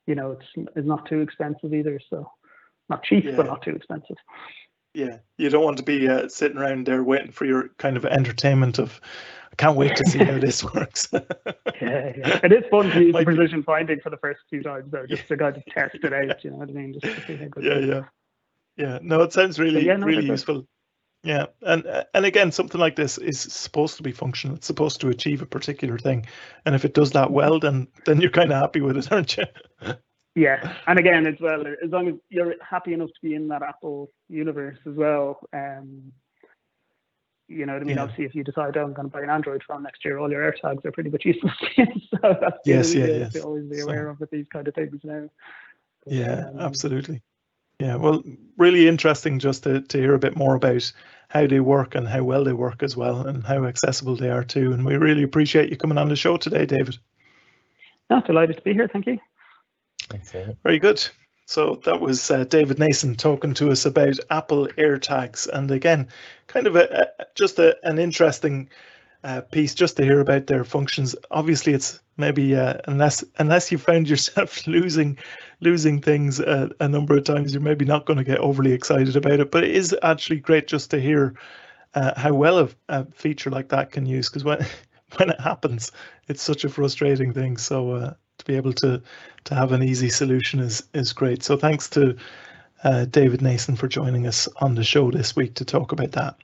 you 0.07 0.14
know, 0.16 0.33
it's 0.33 0.68
it's 0.77 0.87
not 0.87 1.07
too 1.09 1.20
expensive 1.20 1.72
either. 1.72 1.99
So 2.11 2.31
not 2.91 3.05
cheap, 3.05 3.24
Yeah. 3.24 3.37
but 3.37 3.47
not 3.47 3.62
too 3.62 3.70
expensive. 3.70 4.16
Yeah, 4.97 5.19
you 5.37 5.51
don't 5.51 5.63
want 5.63 5.77
to 5.77 5.83
be 5.83 6.09
uh, 6.09 6.27
sitting 6.29 6.57
around 6.57 6.87
there 6.87 7.03
waiting 7.05 7.31
for 7.31 7.45
your 7.45 7.69
kind 7.77 7.99
of 7.99 8.07
entertainment 8.07 8.79
of. 8.79 8.99
I 9.53 9.55
can't 9.57 9.77
wait 9.77 9.95
to 9.95 10.07
see 10.07 10.25
how 10.25 10.39
this 10.39 10.65
works. 10.75 11.09
Yeah, 11.83 12.13
yeah. 12.17 12.41
It 12.43 12.53
is 12.55 12.65
fun 12.71 12.89
to 12.89 13.03
use 13.03 13.15
precision 13.23 13.63
finding 13.63 14.01
for 14.01 14.09
the 14.09 14.17
first 14.17 14.41
few 14.49 14.63
times 14.63 14.91
though, 14.91 15.05
just 15.07 15.29
to 15.29 15.37
kind 15.37 15.55
of 15.55 15.63
test 15.67 15.97
it 16.03 16.11
out, 16.11 16.43
you 16.43 16.51
know 16.51 16.57
what 16.57 16.71
I 16.71 16.73
mean? 16.73 16.99
Just 16.99 17.15
to 17.15 17.27
see 17.27 17.49
yeah, 17.61 17.79
yeah, 17.79 18.01
yeah. 18.79 18.99
No, 19.03 19.21
it 19.21 19.35
sounds 19.35 19.59
really, 19.59 19.85
yeah, 19.85 19.97
no, 19.97 20.07
really 20.07 20.23
good. 20.23 20.31
useful. 20.31 20.67
Yeah, 21.23 21.47
and 21.61 21.85
and 22.15 22.25
again, 22.25 22.51
something 22.51 22.81
like 22.81 22.97
this 22.97 23.19
is 23.19 23.39
supposed 23.39 23.99
to 23.99 24.03
be 24.03 24.13
functional. 24.13 24.57
It's 24.57 24.67
supposed 24.67 25.03
to 25.03 25.09
achieve 25.09 25.43
a 25.43 25.47
particular 25.47 25.99
thing, 25.99 26.25
and 26.65 26.75
if 26.75 26.87
it 26.87 26.95
does 26.95 27.11
that 27.11 27.31
well, 27.31 27.61
then 27.61 27.89
then 28.07 28.23
you're 28.23 28.31
kind 28.31 28.51
of 28.51 28.59
happy 28.59 28.81
with 28.81 28.97
it, 28.97 29.13
aren't 29.13 29.37
you? 29.37 29.45
Yeah, 30.37 30.74
and 30.87 30.99
again, 30.99 31.26
as 31.26 31.37
well, 31.41 31.66
as 31.66 31.91
long 31.91 32.09
as 32.09 32.14
you're 32.28 32.55
happy 32.62 32.93
enough 32.93 33.09
to 33.09 33.20
be 33.22 33.34
in 33.34 33.49
that 33.49 33.62
Apple 33.62 34.11
universe 34.28 34.76
as 34.87 34.95
well, 34.95 35.41
um, 35.55 36.12
you 37.49 37.64
know 37.64 37.72
what 37.72 37.82
I 37.82 37.84
mean. 37.87 37.97
Yeah. 37.97 38.03
Obviously, 38.03 38.26
if 38.26 38.34
you 38.34 38.45
decide, 38.45 38.76
oh, 38.76 38.84
I'm 38.84 38.93
going 38.93 39.09
to 39.09 39.12
buy 39.12 39.22
an 39.22 39.30
Android 39.30 39.62
phone 39.66 39.82
next 39.82 40.05
year, 40.05 40.18
all 40.18 40.30
your 40.30 40.43
AirTags 40.43 40.84
are 40.84 40.93
pretty 40.93 41.09
much 41.09 41.24
useless. 41.24 41.55
so 41.78 42.37
that's 42.39 42.59
Yes, 42.66 42.95
yeah, 42.95 43.07
yes. 43.07 43.32
To 43.32 43.45
always 43.45 43.64
be 43.64 43.78
So- 43.78 43.84
aware 43.84 44.09
of 44.11 44.20
with 44.20 44.30
these 44.30 44.47
kind 44.53 44.68
of 44.68 44.74
things 44.74 45.01
now. 45.05 45.30
But, 46.05 46.12
Yeah, 46.12 46.49
um, 46.51 46.61
absolutely. 46.61 47.22
Yeah, 47.80 47.97
well, 47.97 48.22
really 48.59 48.89
interesting 48.89 49.39
just 49.39 49.62
to, 49.62 49.80
to 49.80 49.99
hear 49.99 50.14
a 50.14 50.18
bit 50.18 50.37
more 50.37 50.55
about 50.55 50.93
how 51.28 51.47
they 51.47 51.61
work 51.61 51.95
and 51.95 52.07
how 52.07 52.24
well 52.24 52.45
they 52.45 52.53
work 52.53 52.82
as 52.82 52.95
well, 52.95 53.26
and 53.26 53.43
how 53.43 53.64
accessible 53.64 54.16
they 54.16 54.30
are 54.30 54.45
too. 54.45 54.72
And 54.74 54.84
we 54.84 54.97
really 54.97 55.22
appreciate 55.22 55.70
you 55.70 55.76
coming 55.78 55.99
on 55.99 56.11
the 56.11 56.16
show 56.16 56.37
today, 56.37 56.66
David. 56.66 56.99
No, 58.11 58.20
delighted 58.20 58.57
to 58.57 58.62
be 58.62 58.74
here. 58.74 58.89
Thank 58.89 59.07
you. 59.07 59.18
Very 60.63 60.79
good. 60.79 61.07
So 61.47 61.81
that 61.85 62.01
was 62.01 62.31
uh, 62.31 62.45
David 62.45 62.79
Nason 62.79 63.15
talking 63.15 63.55
to 63.55 63.71
us 63.71 63.87
about 63.87 64.19
Apple 64.31 64.67
AirTags, 64.79 65.49
and 65.49 65.71
again, 65.71 66.09
kind 66.49 66.67
of 66.67 66.75
a, 66.75 67.09
a 67.21 67.25
just 67.37 67.59
a, 67.61 67.77
an 67.85 67.99
interesting 68.01 68.69
uh, 69.23 69.43
piece 69.43 69.75
just 69.75 69.97
to 69.97 70.05
hear 70.05 70.21
about 70.21 70.49
their 70.49 70.65
functions. 70.65 71.15
Obviously, 71.31 71.73
it's 71.73 72.01
maybe 72.17 72.57
uh, 72.57 72.75
unless 72.89 73.25
unless 73.39 73.71
you 73.71 73.79
found 73.79 74.09
yourself 74.11 74.67
losing 74.67 75.19
losing 75.61 76.01
things 76.01 76.41
uh, 76.41 76.69
a 76.81 76.89
number 76.89 77.17
of 77.17 77.25
times, 77.25 77.53
you're 77.53 77.63
maybe 77.63 77.85
not 77.85 78.07
going 78.07 78.19
to 78.19 78.25
get 78.25 78.39
overly 78.39 78.73
excited 78.73 79.15
about 79.15 79.39
it. 79.39 79.53
But 79.53 79.65
it 79.65 79.75
is 79.75 79.95
actually 80.03 80.41
great 80.41 80.67
just 80.67 80.91
to 80.91 81.01
hear 81.01 81.35
uh, 81.95 82.13
how 82.17 82.35
well 82.35 82.59
a, 82.59 82.69
a 82.89 83.05
feature 83.13 83.51
like 83.51 83.69
that 83.69 83.93
can 83.93 84.05
use 84.05 84.29
because 84.29 84.45
when 84.45 84.67
when 85.17 85.31
it 85.31 85.41
happens, 85.41 85.93
it's 86.29 86.43
such 86.43 86.65
a 86.65 86.69
frustrating 86.69 87.33
thing. 87.33 87.57
So 87.57 87.93
uh, 87.93 88.15
to 88.39 88.45
be 88.45 88.57
able 88.57 88.73
to 88.75 89.03
to 89.45 89.55
have 89.55 89.73
an 89.73 89.83
easy 89.83 90.09
solution 90.09 90.61
is 90.61 90.83
is 90.95 91.13
great. 91.13 91.43
So 91.43 91.57
thanks 91.57 91.89
to 91.91 92.17
uh, 92.85 93.05
David 93.07 93.43
Nason 93.43 93.77
for 93.77 93.89
joining 93.89 94.27
us 94.27 94.49
on 94.57 94.75
the 94.75 94.85
show 94.85 95.11
this 95.11 95.35
week 95.35 95.55
to 95.55 95.65
talk 95.65 95.93
about 95.93 96.13
that. 96.13 96.37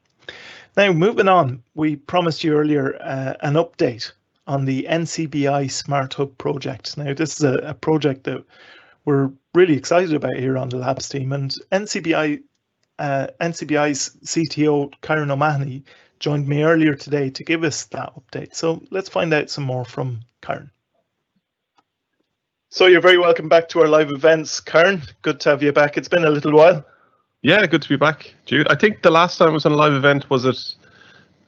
Now, 0.76 0.92
moving 0.92 1.28
on, 1.28 1.62
we 1.74 1.96
promised 1.96 2.42
you 2.42 2.54
earlier 2.54 2.96
uh, 3.02 3.34
an 3.40 3.54
update 3.54 4.12
on 4.46 4.64
the 4.64 4.86
NCBI 4.88 5.70
Smart 5.70 6.14
Hub 6.14 6.36
project. 6.38 6.96
Now, 6.96 7.12
this 7.12 7.36
is 7.36 7.44
a, 7.44 7.56
a 7.58 7.74
project 7.74 8.24
that 8.24 8.42
we're 9.04 9.30
really 9.54 9.76
excited 9.76 10.14
about 10.14 10.36
here 10.36 10.56
on 10.56 10.70
the 10.70 10.78
Labs 10.78 11.08
team, 11.08 11.32
and 11.32 11.54
NCBI 11.72 12.42
uh, 12.98 13.26
NCBI's 13.40 14.16
CTO 14.24 14.92
Karen 15.02 15.30
O'Mahony 15.30 15.84
joined 16.22 16.46
me 16.46 16.62
earlier 16.62 16.94
today 16.94 17.28
to 17.28 17.42
give 17.42 17.64
us 17.64 17.84
that 17.86 18.12
update. 18.14 18.54
So 18.54 18.80
let's 18.90 19.08
find 19.08 19.34
out 19.34 19.50
some 19.50 19.64
more 19.64 19.84
from 19.84 20.20
Karen. 20.40 20.70
So 22.70 22.86
you're 22.86 23.02
very 23.02 23.18
welcome 23.18 23.48
back 23.48 23.68
to 23.70 23.80
our 23.80 23.88
live 23.88 24.10
events, 24.10 24.60
Karen. 24.60 25.02
Good 25.20 25.40
to 25.40 25.50
have 25.50 25.62
you 25.62 25.72
back. 25.72 25.98
It's 25.98 26.08
been 26.08 26.24
a 26.24 26.30
little 26.30 26.52
while. 26.52 26.86
Yeah, 27.42 27.66
good 27.66 27.82
to 27.82 27.88
be 27.88 27.96
back, 27.96 28.34
Jude. 28.46 28.68
I 28.68 28.76
think 28.76 29.02
the 29.02 29.10
last 29.10 29.36
time 29.36 29.48
I 29.48 29.52
was 29.52 29.66
on 29.66 29.72
a 29.72 29.76
live 29.76 29.92
event 29.92 30.30
was 30.30 30.44
it 30.44 30.76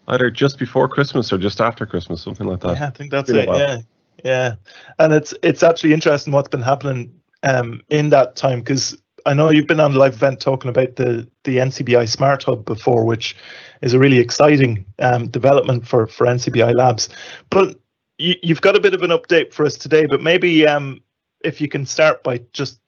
either 0.09 0.29
just 0.29 0.59
before 0.59 0.89
Christmas 0.89 1.33
or 1.33 1.39
just 1.39 1.61
after 1.61 1.87
Christmas, 1.87 2.21
something 2.21 2.47
like 2.47 2.61
that. 2.61 2.77
Yeah, 2.77 2.89
I 2.89 2.91
think 2.91 3.13
that's 3.13 3.31
it. 3.31 3.49
Yeah, 3.49 3.79
yeah, 4.25 4.55
and 4.99 5.13
it's 5.13 5.33
it's 5.43 5.63
actually 5.63 5.95
interesting 5.95 6.33
what's 6.33 6.49
been 6.49 6.63
happening 6.63 7.15
um, 7.45 7.81
in 7.91 8.11
that 8.11 8.35
time 8.35 8.59
because 8.59 8.99
I 9.27 9.35
know 9.35 9.51
you've 9.51 9.67
been 9.67 9.81
on 9.81 9.93
the 9.93 9.99
live 9.99 10.15
event 10.15 10.41
talking 10.41 10.69
about 10.69 10.97
the 10.97 11.27
the 11.45 11.59
NCBI 11.59 12.09
Smart 12.09 12.43
Hub 12.45 12.65
before, 12.65 13.05
which 13.05 13.37
is 13.81 13.95
a 13.95 13.99
really 13.99 14.19
exciting 14.19 14.85
um, 14.99 15.29
development 15.29 15.87
for 15.87 16.07
for 16.07 16.27
NCBI 16.27 16.75
Labs. 16.75 17.09
But 17.51 17.79
you, 18.19 18.35
you've 18.43 18.61
got 18.61 18.77
a 18.77 18.81
bit 18.81 18.95
of 18.95 19.03
an 19.03 19.11
update 19.11 19.53
for 19.53 19.65
us 19.65 19.77
today. 19.77 20.07
But 20.07 20.23
maybe 20.23 20.67
um, 20.67 21.01
if 21.43 21.61
you 21.61 21.69
can 21.69 21.87
start 21.87 22.23
by 22.23 22.41
just 22.53 22.81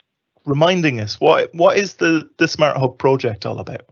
reminding 0.44 1.00
us 1.00 1.18
what 1.20 1.54
what 1.54 1.78
is 1.78 1.94
the 1.94 2.28
the 2.36 2.48
Smart 2.48 2.76
Hub 2.76 2.98
project 2.98 3.46
all 3.46 3.58
about? 3.58 3.86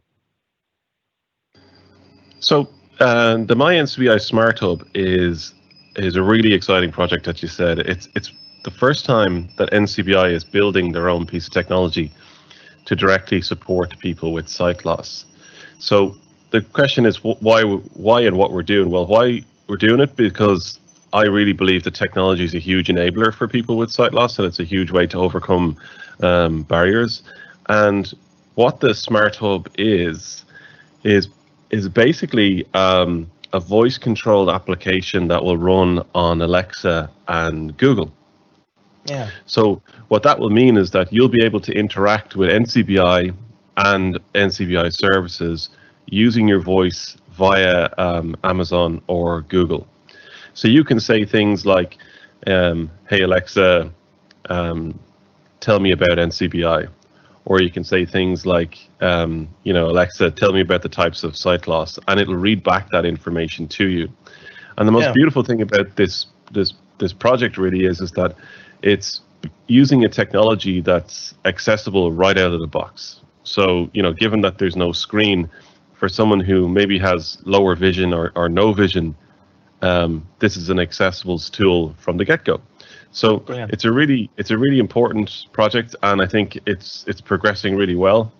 So 2.40 2.68
uh, 3.00 3.38
the 3.38 3.56
My 3.56 3.74
NCBI 3.74 4.20
Smart 4.20 4.58
Hub 4.58 4.86
is 4.94 5.54
is 5.96 6.16
a 6.16 6.22
really 6.22 6.52
exciting 6.52 6.92
project 6.92 7.24
that 7.24 7.40
you 7.40 7.48
said. 7.48 7.78
It's 7.78 8.06
it's 8.14 8.30
the 8.64 8.70
first 8.70 9.06
time 9.06 9.48
that 9.56 9.70
NCBI 9.70 10.32
is 10.32 10.44
building 10.44 10.92
their 10.92 11.08
own 11.08 11.26
piece 11.26 11.46
of 11.46 11.52
technology 11.52 12.12
to 12.84 12.96
directly 12.96 13.40
support 13.40 13.98
people 13.98 14.32
with 14.32 14.48
sight 14.48 14.84
loss. 14.84 15.24
So 15.78 16.16
the 16.50 16.60
question 16.60 17.06
is 17.06 17.16
wh- 17.16 17.40
why 17.42 17.62
why 17.62 18.20
and 18.20 18.36
what 18.36 18.52
we're 18.52 18.62
doing. 18.62 18.90
Well, 18.90 19.06
why 19.06 19.42
we're 19.68 19.76
doing 19.76 20.00
it 20.00 20.14
because 20.16 20.78
I 21.12 21.24
really 21.24 21.52
believe 21.52 21.84
that 21.84 21.94
technology 21.94 22.44
is 22.44 22.54
a 22.54 22.58
huge 22.58 22.88
enabler 22.88 23.32
for 23.32 23.48
people 23.48 23.76
with 23.76 23.90
sight 23.90 24.12
loss, 24.12 24.38
and 24.38 24.46
it's 24.46 24.60
a 24.60 24.64
huge 24.64 24.90
way 24.90 25.06
to 25.08 25.18
overcome 25.18 25.76
um, 26.20 26.62
barriers. 26.64 27.22
And 27.68 28.12
what 28.54 28.80
the 28.80 28.94
Smart 28.94 29.36
Hub 29.36 29.68
is 29.78 30.44
is 31.02 31.28
is 31.70 31.88
basically 31.88 32.66
um, 32.74 33.30
a 33.52 33.60
voice 33.60 33.98
controlled 33.98 34.48
application 34.48 35.28
that 35.28 35.42
will 35.44 35.56
run 35.56 36.04
on 36.14 36.42
Alexa 36.42 37.10
and 37.28 37.76
Google. 37.76 38.12
Yeah, 39.06 39.30
So 39.46 39.82
what 40.08 40.22
that 40.22 40.38
will 40.38 40.50
mean 40.50 40.76
is 40.76 40.90
that 40.92 41.12
you'll 41.12 41.28
be 41.28 41.44
able 41.44 41.60
to 41.60 41.72
interact 41.72 42.36
with 42.36 42.50
NCBI 42.50 43.34
and 43.76 44.18
NCBI 44.34 44.92
services 44.92 45.70
using 46.06 46.48
your 46.48 46.60
voice 46.60 47.16
via 47.32 47.88
um, 47.98 48.36
Amazon 48.44 49.00
or 49.06 49.42
Google. 49.42 49.86
So 50.54 50.68
you 50.68 50.84
can 50.84 51.00
say 51.00 51.24
things 51.24 51.66
like, 51.66 51.98
um, 52.46 52.90
"Hey 53.08 53.22
Alexa, 53.22 53.90
um, 54.48 54.98
tell 55.60 55.80
me 55.80 55.92
about 55.92 56.18
NCBI," 56.18 56.88
or 57.44 57.60
you 57.60 57.70
can 57.70 57.84
say 57.84 58.04
things 58.06 58.46
like, 58.46 58.78
um, 59.00 59.48
"You 59.64 59.72
know, 59.72 59.90
Alexa, 59.90 60.30
tell 60.30 60.52
me 60.52 60.60
about 60.60 60.82
the 60.82 60.88
types 60.88 61.24
of 61.24 61.36
sight 61.36 61.66
loss," 61.66 61.98
and 62.08 62.20
it'll 62.20 62.36
read 62.36 62.62
back 62.62 62.90
that 62.90 63.04
information 63.04 63.66
to 63.68 63.88
you. 63.88 64.08
And 64.78 64.86
the 64.86 64.92
most 64.92 65.06
Yeah. 65.06 65.12
beautiful 65.12 65.42
thing 65.42 65.60
about 65.62 65.96
this 65.96 66.26
this 66.52 66.74
this 66.98 67.12
project 67.12 67.58
really 67.58 67.84
is 67.84 68.00
is 68.00 68.12
that 68.12 68.36
it's 68.84 69.22
using 69.66 70.04
a 70.04 70.08
technology 70.08 70.80
that's 70.80 71.34
accessible 71.44 72.12
right 72.12 72.38
out 72.38 72.52
of 72.52 72.60
the 72.60 72.66
box. 72.66 73.20
So, 73.42 73.90
you 73.94 74.02
know, 74.02 74.12
given 74.12 74.42
that 74.42 74.58
there's 74.58 74.76
no 74.76 74.92
screen 74.92 75.50
for 75.94 76.08
someone 76.08 76.40
who 76.40 76.68
maybe 76.68 76.98
has 76.98 77.38
lower 77.44 77.74
vision 77.74 78.12
or, 78.12 78.30
or 78.36 78.48
no 78.48 78.72
vision, 78.72 79.16
um, 79.82 80.26
this 80.38 80.56
is 80.56 80.68
an 80.68 80.78
accessible 80.78 81.38
tool 81.38 81.94
from 81.98 82.18
the 82.18 82.24
get-go. 82.24 82.60
So 83.10 83.38
Brilliant. 83.38 83.72
it's 83.72 83.84
a 83.84 83.92
really 83.92 84.28
it's 84.36 84.50
a 84.50 84.58
really 84.58 84.80
important 84.80 85.46
project, 85.52 85.94
and 86.02 86.20
I 86.20 86.26
think 86.26 86.58
it's 86.66 87.04
it's 87.06 87.20
progressing 87.20 87.76
really 87.76 87.94
well. 87.94 88.32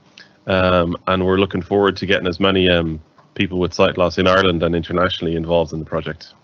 Um, 0.47 0.97
and 1.07 1.25
we're 1.25 1.39
looking 1.39 1.63
forward 1.63 1.97
to 1.99 2.07
getting 2.07 2.27
as 2.27 2.41
many 2.41 2.69
um, 2.69 3.01
people 3.35 3.59
with 3.59 3.73
sight 3.73 3.97
loss 3.97 4.19
in 4.19 4.27
Ireland 4.27 4.63
and 4.63 4.75
internationally 4.75 5.37
involved 5.37 5.73
in 5.73 5.79
the 5.79 5.85
project. 5.85 6.35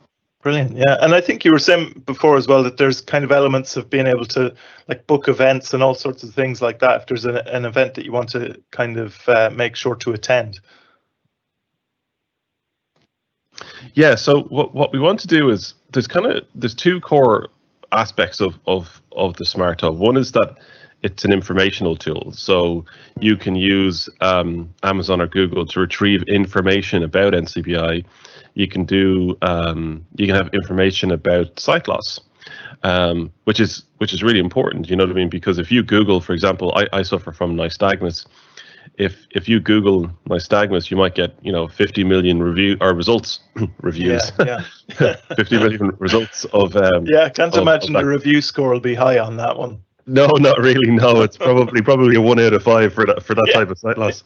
Brilliant. 0.42 0.74
Yeah. 0.74 0.96
And 1.00 1.14
I 1.14 1.20
think 1.20 1.44
you 1.44 1.52
were 1.52 1.58
saying 1.58 2.02
before 2.06 2.36
as 2.38 2.48
well 2.48 2.62
that 2.62 2.78
there's 2.78 3.02
kind 3.02 3.24
of 3.24 3.32
elements 3.32 3.76
of 3.76 3.90
being 3.90 4.06
able 4.06 4.24
to 4.26 4.54
like 4.88 5.06
book 5.06 5.28
events 5.28 5.74
and 5.74 5.82
all 5.82 5.94
sorts 5.94 6.22
of 6.22 6.34
things 6.34 6.62
like 6.62 6.78
that 6.78 7.02
if 7.02 7.06
there's 7.06 7.26
an, 7.26 7.36
an 7.36 7.66
event 7.66 7.94
that 7.94 8.06
you 8.06 8.12
want 8.12 8.30
to 8.30 8.58
kind 8.70 8.96
of 8.96 9.18
uh, 9.28 9.50
make 9.54 9.76
sure 9.76 9.94
to 9.96 10.12
attend. 10.12 10.60
Yeah. 13.92 14.14
So 14.14 14.42
what 14.44 14.74
what 14.74 14.92
we 14.92 14.98
want 14.98 15.20
to 15.20 15.26
do 15.26 15.50
is 15.50 15.74
there's 15.92 16.06
kind 16.06 16.24
of 16.24 16.44
there's 16.54 16.74
two 16.74 17.00
core 17.00 17.48
aspects 17.92 18.40
of 18.40 18.58
of 18.66 19.02
of 19.12 19.36
the 19.36 19.44
smart 19.44 19.82
hub. 19.82 19.98
One 19.98 20.16
is 20.16 20.32
that 20.32 20.56
it's 21.02 21.24
an 21.24 21.32
informational 21.32 21.96
tool, 21.96 22.32
so 22.32 22.84
you 23.18 23.36
can 23.36 23.56
use 23.56 24.08
um, 24.20 24.72
Amazon 24.82 25.20
or 25.20 25.26
Google 25.26 25.66
to 25.66 25.80
retrieve 25.80 26.22
information 26.28 27.02
about 27.02 27.32
NCBI. 27.32 28.04
You 28.60 28.68
can 28.68 28.84
do 28.84 29.36
um, 29.42 30.04
you 30.16 30.26
can 30.26 30.36
have 30.36 30.48
information 30.52 31.10
about 31.12 31.58
sight 31.58 31.88
loss, 31.88 32.20
um, 32.82 33.32
which 33.44 33.58
is 33.60 33.84
which 33.98 34.12
is 34.12 34.22
really 34.22 34.38
important. 34.38 34.90
You 34.90 34.96
know 34.96 35.04
what 35.04 35.12
I 35.12 35.14
mean? 35.22 35.30
Because 35.30 35.58
if 35.58 35.72
you 35.72 35.82
Google, 35.82 36.20
for 36.20 36.34
example, 36.34 36.72
I, 36.76 36.86
I 36.98 37.02
suffer 37.02 37.32
from 37.32 37.56
nystagmus. 37.56 38.26
If 38.98 39.26
if 39.30 39.48
you 39.48 39.60
Google 39.60 40.08
nystagmus, 40.28 40.90
you 40.90 40.96
might 40.98 41.14
get 41.14 41.30
you 41.40 41.52
know 41.52 41.68
50 41.68 42.04
million 42.04 42.42
review 42.42 42.76
or 42.82 42.92
results 42.94 43.40
reviews. 43.80 44.30
Yeah, 44.38 44.60
yeah. 45.00 45.16
50 45.36 45.58
million 45.58 45.90
results 45.98 46.44
of 46.52 46.76
um, 46.76 47.06
yeah, 47.06 47.24
I 47.24 47.30
can't 47.30 47.54
of- 47.54 47.62
imagine 47.62 47.96
of 47.96 48.02
the 48.02 48.08
review 48.08 48.42
score 48.42 48.68
will 48.70 48.80
be 48.80 48.94
high 48.94 49.18
on 49.18 49.36
that 49.38 49.56
one. 49.56 49.80
No, 50.06 50.26
not 50.38 50.58
really. 50.58 50.90
No, 50.90 51.22
it's 51.22 51.36
probably 51.38 51.80
probably 51.82 52.16
a 52.16 52.20
one 52.20 52.40
out 52.40 52.52
of 52.52 52.62
five 52.62 52.92
for 52.92 53.06
that 53.06 53.22
for 53.22 53.34
that 53.34 53.46
Yeah. 53.48 53.54
type 53.60 53.70
of 53.70 53.78
sight 53.78 53.96
loss. 53.96 54.22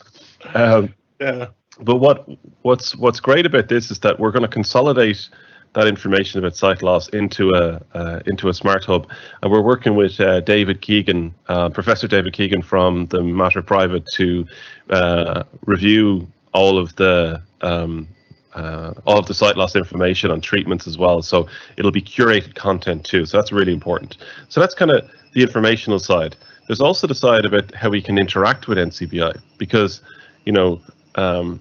Um, 0.54 0.92
Yeah, 1.20 1.46
but 1.80 1.96
what 1.96 2.28
what's 2.62 2.96
what's 2.96 3.20
great 3.20 3.46
about 3.46 3.68
this 3.68 3.90
is 3.90 3.98
that 4.00 4.18
we're 4.18 4.30
going 4.30 4.42
to 4.42 4.48
consolidate 4.48 5.28
that 5.74 5.88
information 5.88 6.38
about 6.38 6.54
sight 6.56 6.82
loss 6.82 7.08
into 7.08 7.50
a 7.50 7.82
uh, 7.94 8.20
into 8.26 8.48
a 8.48 8.54
smart 8.54 8.84
hub, 8.84 9.08
and 9.42 9.50
we're 9.50 9.62
working 9.62 9.96
with 9.96 10.20
uh, 10.20 10.40
David 10.40 10.80
Keegan, 10.80 11.34
uh, 11.48 11.68
Professor 11.68 12.06
David 12.06 12.32
Keegan 12.32 12.62
from 12.62 13.06
the 13.06 13.22
Mater 13.22 13.62
Private 13.62 14.06
to 14.14 14.46
uh, 14.90 15.42
review 15.66 16.26
all 16.52 16.78
of 16.78 16.94
the 16.96 17.42
um, 17.62 18.08
uh, 18.54 18.94
all 19.06 19.18
of 19.18 19.26
the 19.26 19.34
sight 19.34 19.56
loss 19.56 19.74
information 19.76 20.30
on 20.30 20.40
treatments 20.40 20.86
as 20.86 20.96
well. 20.96 21.22
So 21.22 21.48
it'll 21.76 21.90
be 21.90 22.02
curated 22.02 22.54
content 22.54 23.04
too. 23.04 23.26
So 23.26 23.36
that's 23.36 23.52
really 23.52 23.72
important. 23.72 24.18
So 24.48 24.60
that's 24.60 24.74
kind 24.74 24.90
of 24.90 25.10
the 25.32 25.42
informational 25.42 25.98
side. 25.98 26.36
There's 26.66 26.80
also 26.80 27.06
the 27.06 27.14
side 27.14 27.44
about 27.44 27.74
how 27.74 27.90
we 27.90 28.00
can 28.00 28.16
interact 28.16 28.68
with 28.68 28.78
NCBI 28.78 29.40
because, 29.58 30.00
you 30.46 30.52
know, 30.52 30.80
um, 31.16 31.60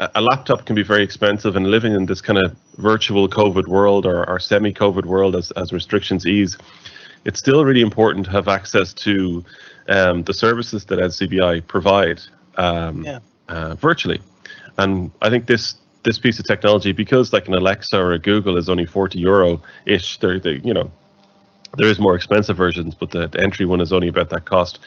a, 0.00 0.20
laptop 0.20 0.66
can 0.66 0.74
be 0.74 0.82
very 0.82 1.02
expensive, 1.02 1.56
and 1.56 1.66
living 1.68 1.92
in 1.92 2.06
this 2.06 2.20
kind 2.20 2.38
of 2.44 2.56
virtual 2.78 3.28
COVID 3.28 3.66
world 3.68 4.06
or, 4.06 4.28
or 4.28 4.38
semi-COVID 4.38 5.04
world 5.04 5.36
as, 5.36 5.50
as 5.52 5.72
restrictions 5.72 6.26
ease, 6.26 6.58
it's 7.24 7.38
still 7.38 7.64
really 7.64 7.80
important 7.80 8.26
to 8.26 8.32
have 8.32 8.48
access 8.48 8.92
to 8.92 9.44
um, 9.88 10.22
the 10.24 10.34
services 10.34 10.84
that 10.86 10.98
NCBI 10.98 11.66
provide 11.66 12.20
um, 12.56 13.04
Yeah. 13.04 13.20
uh, 13.48 13.74
virtually. 13.74 14.20
And 14.78 15.10
I 15.22 15.30
think 15.30 15.46
this 15.46 15.76
this 16.02 16.18
piece 16.18 16.38
of 16.38 16.44
technology, 16.44 16.92
because 16.92 17.32
like 17.32 17.48
an 17.48 17.54
Alexa 17.54 17.98
or 17.98 18.12
a 18.12 18.18
Google 18.18 18.58
is 18.58 18.68
only 18.68 18.84
40 18.84 19.18
euro 19.18 19.62
ish, 19.86 20.18
they're, 20.18 20.38
they, 20.38 20.60
you 20.62 20.74
know, 20.74 20.90
there 21.78 21.88
is 21.88 21.98
more 21.98 22.14
expensive 22.14 22.58
versions, 22.58 22.94
but 22.94 23.10
the, 23.10 23.26
the 23.26 23.40
entry 23.40 23.64
one 23.64 23.80
is 23.80 23.90
only 23.90 24.08
about 24.08 24.28
that 24.28 24.44
cost. 24.44 24.80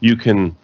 You 0.00 0.16
can 0.16 0.56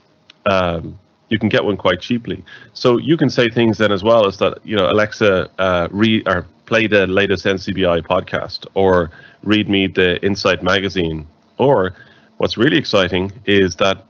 um, 0.47 0.99
you 1.31 1.39
can 1.39 1.49
get 1.49 1.65
one 1.65 1.77
quite 1.77 2.01
cheaply. 2.01 2.45
So 2.75 2.99
you 2.99 3.17
can 3.17 3.31
say 3.31 3.49
things 3.49 3.79
then 3.79 3.93
as 3.93 4.03
well 4.03 4.27
as 4.27 4.37
that 4.39 4.59
you 4.65 4.77
know 4.77 4.91
Alexa 4.91 5.49
uh, 5.59 5.89
read 5.91 6.29
or 6.29 6.47
play 6.67 6.87
the 6.87 7.07
latest 7.07 7.47
NCBI 7.47 8.07
podcast 8.07 8.67
or 8.75 9.11
read 9.43 9.69
me 9.69 9.87
the 9.87 10.23
Insight 10.25 10.63
magazine. 10.63 11.27
Or 11.59 11.95
what's 12.39 12.57
really 12.59 12.77
exciting 12.77 13.33
is 13.47 13.77
that 13.77 14.05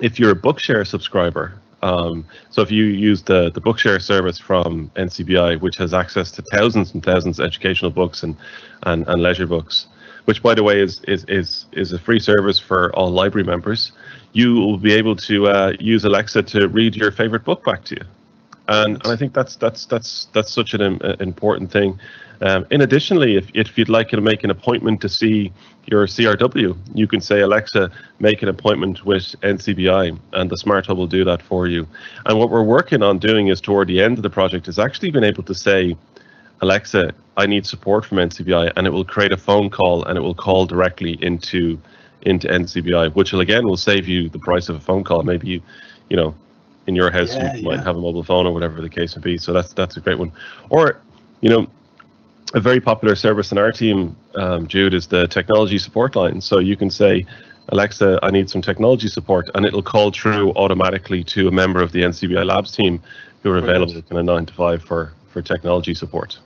if 0.00 0.18
you're 0.18 0.32
a 0.32 0.36
Bookshare 0.36 0.86
subscriber, 0.86 1.54
um, 1.82 2.24
so 2.50 2.62
if 2.62 2.70
you 2.70 2.84
use 2.84 3.22
the 3.22 3.50
the 3.50 3.60
Bookshare 3.60 4.00
service 4.00 4.38
from 4.38 4.90
NCBI, 4.96 5.60
which 5.60 5.76
has 5.76 5.92
access 5.92 6.30
to 6.32 6.42
thousands 6.42 6.94
and 6.94 7.02
thousands 7.04 7.38
of 7.38 7.46
educational 7.46 7.90
books 7.90 8.22
and 8.22 8.36
and, 8.84 9.06
and 9.06 9.22
leisure 9.22 9.46
books, 9.46 9.86
which 10.24 10.42
by 10.42 10.54
the 10.54 10.62
way 10.62 10.80
is 10.80 11.00
is 11.08 11.24
is 11.28 11.66
is 11.72 11.92
a 11.92 11.98
free 11.98 12.20
service 12.20 12.58
for 12.58 12.94
all 12.94 13.10
library 13.10 13.44
members, 13.44 13.92
you 14.32 14.54
will 14.54 14.78
be 14.78 14.92
able 14.92 15.16
to 15.16 15.46
uh, 15.46 15.72
use 15.78 16.04
Alexa 16.04 16.42
to 16.42 16.68
read 16.68 16.96
your 16.96 17.12
favorite 17.12 17.44
book 17.44 17.64
back 17.64 17.84
to 17.84 17.96
you, 17.96 18.04
and 18.68 18.94
and 19.02 19.12
I 19.12 19.16
think 19.16 19.34
that's 19.34 19.56
that's 19.56 19.86
that's 19.86 20.28
that's 20.32 20.52
such 20.52 20.74
an 20.74 21.00
uh, 21.02 21.16
important 21.20 21.70
thing. 21.70 21.98
Um, 22.40 22.66
in 22.70 22.80
additionally, 22.80 23.36
if 23.36 23.48
if 23.54 23.78
you'd 23.78 23.88
like 23.88 24.08
to 24.08 24.20
make 24.20 24.42
an 24.42 24.50
appointment 24.50 25.00
to 25.02 25.08
see 25.08 25.52
your 25.86 26.06
CRW, 26.06 26.76
you 26.94 27.06
can 27.06 27.20
say 27.20 27.40
Alexa, 27.40 27.90
make 28.20 28.42
an 28.42 28.48
appointment 28.48 29.04
with 29.04 29.24
NCBI, 29.42 30.18
and 30.32 30.50
the 30.50 30.56
Smart 30.56 30.86
Hub 30.86 30.96
will 30.96 31.06
do 31.06 31.24
that 31.24 31.42
for 31.42 31.66
you. 31.66 31.86
And 32.26 32.38
what 32.38 32.50
we're 32.50 32.62
working 32.62 33.02
on 33.02 33.18
doing 33.18 33.48
is 33.48 33.60
toward 33.60 33.88
the 33.88 34.00
end 34.00 34.18
of 34.18 34.22
the 34.22 34.30
project 34.30 34.68
is 34.68 34.78
actually 34.78 35.10
being 35.10 35.24
able 35.24 35.42
to 35.44 35.54
say, 35.54 35.96
Alexa, 36.60 37.12
I 37.36 37.46
need 37.46 37.66
support 37.66 38.04
from 38.04 38.18
NCBI, 38.18 38.72
and 38.76 38.86
it 38.86 38.90
will 38.90 39.04
create 39.04 39.32
a 39.32 39.36
phone 39.36 39.70
call 39.70 40.04
and 40.04 40.16
it 40.16 40.20
will 40.20 40.34
call 40.34 40.66
directly 40.66 41.18
into 41.22 41.78
into 42.22 42.48
NCBI, 42.48 43.14
which 43.14 43.32
will 43.32 43.40
again 43.40 43.66
will 43.66 43.76
save 43.76 44.08
you 44.08 44.28
the 44.28 44.38
price 44.38 44.68
of 44.68 44.76
a 44.76 44.80
phone 44.80 45.04
call. 45.04 45.22
Maybe 45.22 45.48
you, 45.48 45.62
you 46.08 46.16
know, 46.16 46.34
in 46.86 46.94
your 46.94 47.10
house 47.10 47.34
Yeah, 47.34 47.54
you 47.54 47.64
might 47.64 47.80
have 47.80 47.96
a 47.96 48.00
mobile 48.00 48.22
phone 48.22 48.46
or 48.46 48.52
whatever 48.52 48.80
the 48.80 48.88
case 48.88 49.16
may 49.16 49.22
be. 49.22 49.38
So 49.38 49.52
that's 49.52 49.72
that's 49.72 49.96
a 49.96 50.00
great 50.00 50.18
one. 50.18 50.32
Or, 50.70 51.00
you 51.40 51.48
know, 51.48 51.66
a 52.54 52.60
very 52.60 52.80
popular 52.80 53.14
service 53.14 53.52
in 53.52 53.58
our 53.58 53.72
team, 53.72 54.16
um, 54.34 54.66
Jude, 54.66 54.94
is 54.94 55.06
the 55.06 55.26
technology 55.28 55.78
support 55.78 56.16
line. 56.16 56.40
So 56.40 56.58
you 56.58 56.76
can 56.76 56.90
say, 56.90 57.24
Alexa, 57.68 58.18
I 58.22 58.30
need 58.30 58.50
some 58.50 58.60
technology 58.60 59.08
support, 59.08 59.48
and 59.54 59.64
it'll 59.64 59.82
call 59.82 60.10
through 60.10 60.52
automatically 60.54 61.24
to 61.24 61.48
a 61.48 61.50
member 61.50 61.80
of 61.80 61.92
the 61.92 62.02
NCBI 62.02 62.44
Labs 62.44 62.72
team 62.72 63.00
who 63.42 63.50
are 63.50 63.58
available 63.58 63.94
kind 64.02 64.18
of 64.18 64.24
nine 64.24 64.46
to 64.46 64.54
five 64.54 64.82
for 64.82 65.12
for 65.28 65.40
technology 65.40 65.94
support. 65.94 66.38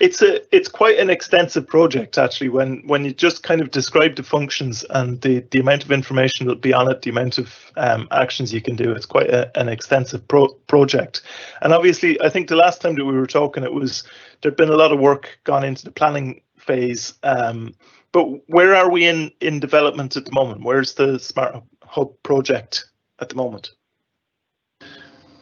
It's 0.00 0.22
a 0.22 0.40
it's 0.54 0.68
quite 0.68 0.98
an 0.98 1.10
extensive 1.10 1.66
project 1.66 2.18
actually. 2.18 2.48
When 2.48 2.82
when 2.86 3.04
you 3.04 3.12
just 3.12 3.42
kind 3.42 3.60
of 3.60 3.70
describe 3.70 4.16
the 4.16 4.22
functions 4.22 4.84
and 4.90 5.20
the 5.20 5.40
the 5.50 5.60
amount 5.60 5.84
of 5.84 5.92
information 5.92 6.46
that'll 6.46 6.60
be 6.60 6.74
on 6.74 6.90
it, 6.90 7.02
the 7.02 7.10
amount 7.10 7.38
of 7.38 7.72
um, 7.76 8.08
actions 8.10 8.52
you 8.52 8.60
can 8.60 8.76
do, 8.76 8.92
it's 8.92 9.06
quite 9.06 9.30
a, 9.30 9.50
an 9.58 9.68
extensive 9.68 10.26
pro- 10.28 10.54
project. 10.66 11.22
And 11.62 11.72
obviously, 11.72 12.20
I 12.20 12.28
think 12.28 12.48
the 12.48 12.56
last 12.56 12.80
time 12.80 12.94
that 12.96 13.04
we 13.04 13.14
were 13.14 13.26
talking, 13.26 13.64
it 13.64 13.72
was 13.72 14.04
there'd 14.40 14.56
been 14.56 14.68
a 14.70 14.76
lot 14.76 14.92
of 14.92 15.00
work 15.00 15.38
gone 15.44 15.64
into 15.64 15.84
the 15.84 15.92
planning 15.92 16.40
phase. 16.58 17.14
Um, 17.22 17.74
but 18.12 18.26
where 18.48 18.74
are 18.74 18.90
we 18.90 19.06
in 19.06 19.32
in 19.40 19.60
development 19.60 20.16
at 20.16 20.24
the 20.24 20.32
moment? 20.32 20.62
Where's 20.62 20.94
the 20.94 21.18
smart 21.18 21.62
hub 21.82 22.10
project 22.22 22.86
at 23.20 23.28
the 23.28 23.36
moment? 23.36 23.72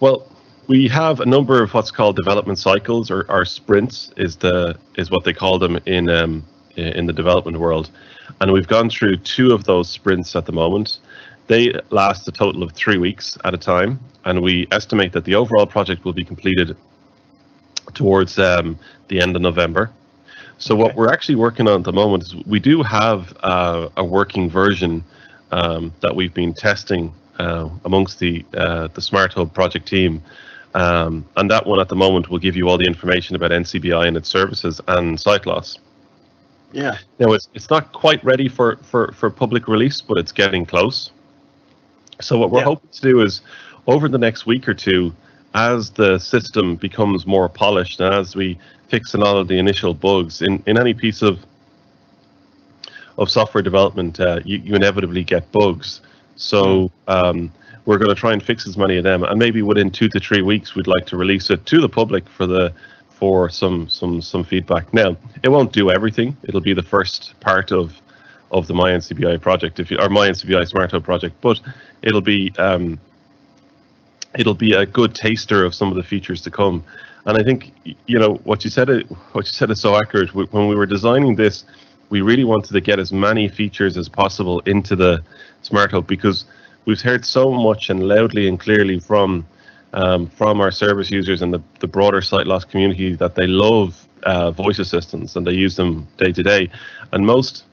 Well, 0.00 0.26
we 0.72 0.88
have 0.88 1.20
a 1.20 1.26
number 1.26 1.62
of 1.62 1.74
what's 1.74 1.90
called 1.90 2.16
development 2.16 2.58
cycles, 2.58 3.10
or, 3.10 3.30
or 3.30 3.44
sprints, 3.44 4.10
is 4.16 4.36
the 4.36 4.74
is 4.96 5.10
what 5.10 5.22
they 5.22 5.34
call 5.34 5.58
them 5.58 5.78
in 5.84 6.08
um, 6.08 6.42
in 6.76 7.04
the 7.04 7.12
development 7.12 7.58
world, 7.58 7.90
and 8.40 8.50
we've 8.50 8.66
gone 8.66 8.88
through 8.88 9.18
two 9.18 9.52
of 9.52 9.64
those 9.64 9.90
sprints 9.90 10.34
at 10.34 10.46
the 10.46 10.52
moment. 10.52 11.00
They 11.46 11.74
last 11.90 12.26
a 12.26 12.32
total 12.32 12.62
of 12.62 12.72
three 12.72 12.96
weeks 12.96 13.36
at 13.44 13.52
a 13.52 13.58
time, 13.58 14.00
and 14.24 14.40
we 14.40 14.66
estimate 14.72 15.12
that 15.12 15.26
the 15.26 15.34
overall 15.34 15.66
project 15.66 16.06
will 16.06 16.14
be 16.14 16.24
completed 16.24 16.74
towards 17.92 18.38
um, 18.38 18.78
the 19.08 19.20
end 19.20 19.36
of 19.36 19.42
November. 19.42 19.90
So 20.56 20.74
what 20.74 20.94
we're 20.94 21.12
actually 21.12 21.34
working 21.34 21.68
on 21.68 21.80
at 21.80 21.84
the 21.84 21.92
moment 21.92 22.22
is 22.22 22.34
we 22.46 22.60
do 22.60 22.82
have 22.82 23.36
uh, 23.42 23.90
a 23.98 24.04
working 24.04 24.48
version 24.48 25.04
um, 25.50 25.92
that 26.00 26.16
we've 26.16 26.32
been 26.32 26.54
testing 26.54 27.12
uh, 27.38 27.68
amongst 27.84 28.18
the 28.20 28.44
uh, 28.54 28.88
the 28.94 29.02
Smart 29.02 29.34
Hub 29.34 29.52
project 29.52 29.86
team, 29.86 30.22
um, 30.74 31.24
and 31.36 31.50
that 31.50 31.66
one 31.66 31.80
at 31.80 31.88
the 31.88 31.96
moment 31.96 32.30
will 32.30 32.38
give 32.38 32.56
you 32.56 32.68
all 32.68 32.78
the 32.78 32.86
information 32.86 33.36
about 33.36 33.50
NCBI 33.50 34.06
and 34.08 34.16
its 34.16 34.28
services 34.28 34.80
and 34.88 35.18
sight 35.20 35.46
loss. 35.46 35.78
Yeah. 36.72 36.96
Now 37.18 37.32
it's 37.32 37.48
it's 37.54 37.68
not 37.68 37.92
quite 37.92 38.24
ready 38.24 38.48
for 38.48 38.76
for 38.76 39.12
for 39.12 39.30
public 39.30 39.68
release, 39.68 40.00
but 40.00 40.16
it's 40.18 40.32
getting 40.32 40.64
close. 40.64 41.10
So 42.20 42.38
what 42.38 42.50
we're 42.50 42.60
Yeah. 42.60 42.64
hoping 42.64 42.90
to 42.90 43.00
do 43.02 43.20
is 43.20 43.42
over 43.86 44.08
the 44.08 44.18
next 44.18 44.46
week 44.46 44.68
or 44.68 44.74
two, 44.74 45.12
as 45.54 45.90
the 45.90 46.18
system 46.18 46.76
becomes 46.76 47.26
more 47.26 47.48
polished 47.48 48.00
and 48.00 48.14
as 48.14 48.34
we 48.34 48.58
fix 48.88 49.14
a 49.14 49.18
lot 49.18 49.36
of 49.36 49.48
the 49.48 49.58
initial 49.58 49.92
bugs 49.92 50.40
in 50.40 50.62
in 50.66 50.78
any 50.78 50.94
piece 50.94 51.20
of 51.22 51.38
of 53.18 53.30
software 53.30 53.62
development, 53.62 54.18
uh, 54.20 54.40
you, 54.44 54.56
you 54.58 54.74
inevitably 54.74 55.22
get 55.22 55.50
bugs. 55.52 56.00
So 56.36 56.90
um, 57.08 57.52
we're 57.84 57.98
going 57.98 58.14
to 58.14 58.20
try 58.20 58.32
and 58.32 58.42
fix 58.42 58.66
as 58.66 58.76
many 58.76 58.96
of 58.96 59.04
them, 59.04 59.24
and 59.24 59.38
maybe 59.38 59.62
within 59.62 59.90
two 59.90 60.08
to 60.10 60.20
three 60.20 60.42
weeks, 60.42 60.74
we'd 60.74 60.86
like 60.86 61.06
to 61.06 61.16
release 61.16 61.50
it 61.50 61.66
to 61.66 61.80
the 61.80 61.88
public 61.88 62.28
for 62.28 62.46
the 62.46 62.72
for 63.10 63.48
some 63.48 63.88
some 63.88 64.20
some 64.20 64.44
feedback. 64.44 64.92
Now, 64.92 65.16
it 65.42 65.48
won't 65.48 65.72
do 65.72 65.90
everything. 65.90 66.36
It'll 66.42 66.60
be 66.60 66.74
the 66.74 66.82
first 66.82 67.38
part 67.40 67.72
of 67.72 68.00
of 68.50 68.66
the 68.66 68.74
MyNCBI 68.74 69.40
project, 69.40 69.80
if 69.80 69.90
you 69.90 69.98
or 69.98 70.08
MyNCBI 70.08 70.68
Smart 70.68 70.90
Hub 70.92 71.04
project, 71.04 71.34
but 71.40 71.60
it'll 72.02 72.20
be 72.20 72.52
um, 72.58 73.00
it'll 74.36 74.54
be 74.54 74.74
a 74.74 74.86
good 74.86 75.14
taster 75.14 75.64
of 75.64 75.74
some 75.74 75.88
of 75.88 75.96
the 75.96 76.02
features 76.02 76.42
to 76.42 76.50
come. 76.50 76.84
And 77.24 77.38
I 77.38 77.42
think 77.42 77.72
you 78.06 78.18
know 78.18 78.34
what 78.44 78.64
you 78.64 78.70
said. 78.70 78.88
What 79.32 79.46
you 79.46 79.52
said 79.52 79.70
is 79.70 79.80
so 79.80 79.96
accurate. 79.96 80.34
When 80.34 80.68
we 80.68 80.74
were 80.74 80.86
designing 80.86 81.36
this, 81.36 81.64
we 82.10 82.20
really 82.20 82.44
wanted 82.44 82.72
to 82.72 82.80
get 82.80 82.98
as 82.98 83.12
many 83.12 83.48
features 83.48 83.96
as 83.96 84.08
possible 84.08 84.60
into 84.60 84.96
the 84.96 85.22
Smart 85.62 85.92
Hub 85.92 86.06
because 86.06 86.44
we've 86.84 87.00
heard 87.00 87.24
so 87.24 87.52
much 87.52 87.90
and 87.90 88.02
loudly 88.06 88.48
and 88.48 88.58
clearly 88.58 88.98
from 88.98 89.46
um, 89.94 90.26
from 90.28 90.60
our 90.60 90.70
service 90.70 91.10
users 91.10 91.42
and 91.42 91.52
the, 91.52 91.62
the 91.80 91.86
broader 91.86 92.22
sight 92.22 92.46
loss 92.46 92.64
community 92.64 93.14
that 93.14 93.34
they 93.34 93.46
love 93.46 94.06
uh, 94.22 94.50
voice 94.50 94.78
assistants 94.78 95.36
and 95.36 95.46
they 95.46 95.52
use 95.52 95.76
them 95.76 96.06
day 96.16 96.32
to 96.32 96.42
day. 96.42 96.70
And 97.12 97.26
most 97.26 97.64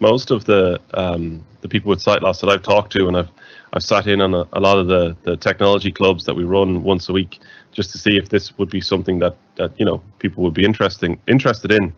most 0.00 0.30
of 0.30 0.44
the 0.44 0.80
um, 0.94 1.44
the 1.60 1.68
people 1.68 1.90
with 1.90 2.00
sight 2.00 2.22
loss 2.22 2.40
that 2.40 2.48
I've 2.48 2.62
talked 2.62 2.92
to 2.92 3.06
and 3.06 3.16
I've 3.16 3.28
I've 3.72 3.82
sat 3.82 4.06
in 4.06 4.20
on 4.20 4.34
a, 4.34 4.48
a, 4.52 4.58
lot 4.58 4.78
of 4.78 4.88
the, 4.88 5.16
the 5.22 5.36
technology 5.36 5.92
clubs 5.92 6.24
that 6.24 6.34
we 6.34 6.42
run 6.42 6.82
once 6.82 7.08
a 7.08 7.12
week 7.12 7.38
just 7.70 7.92
to 7.92 7.98
see 7.98 8.16
if 8.16 8.28
this 8.28 8.58
would 8.58 8.68
be 8.68 8.80
something 8.80 9.20
that, 9.20 9.36
that 9.56 9.78
you 9.78 9.84
know 9.84 10.02
people 10.18 10.42
would 10.42 10.54
be 10.54 10.64
interesting 10.64 11.20
interested 11.28 11.70
in. 11.70 11.92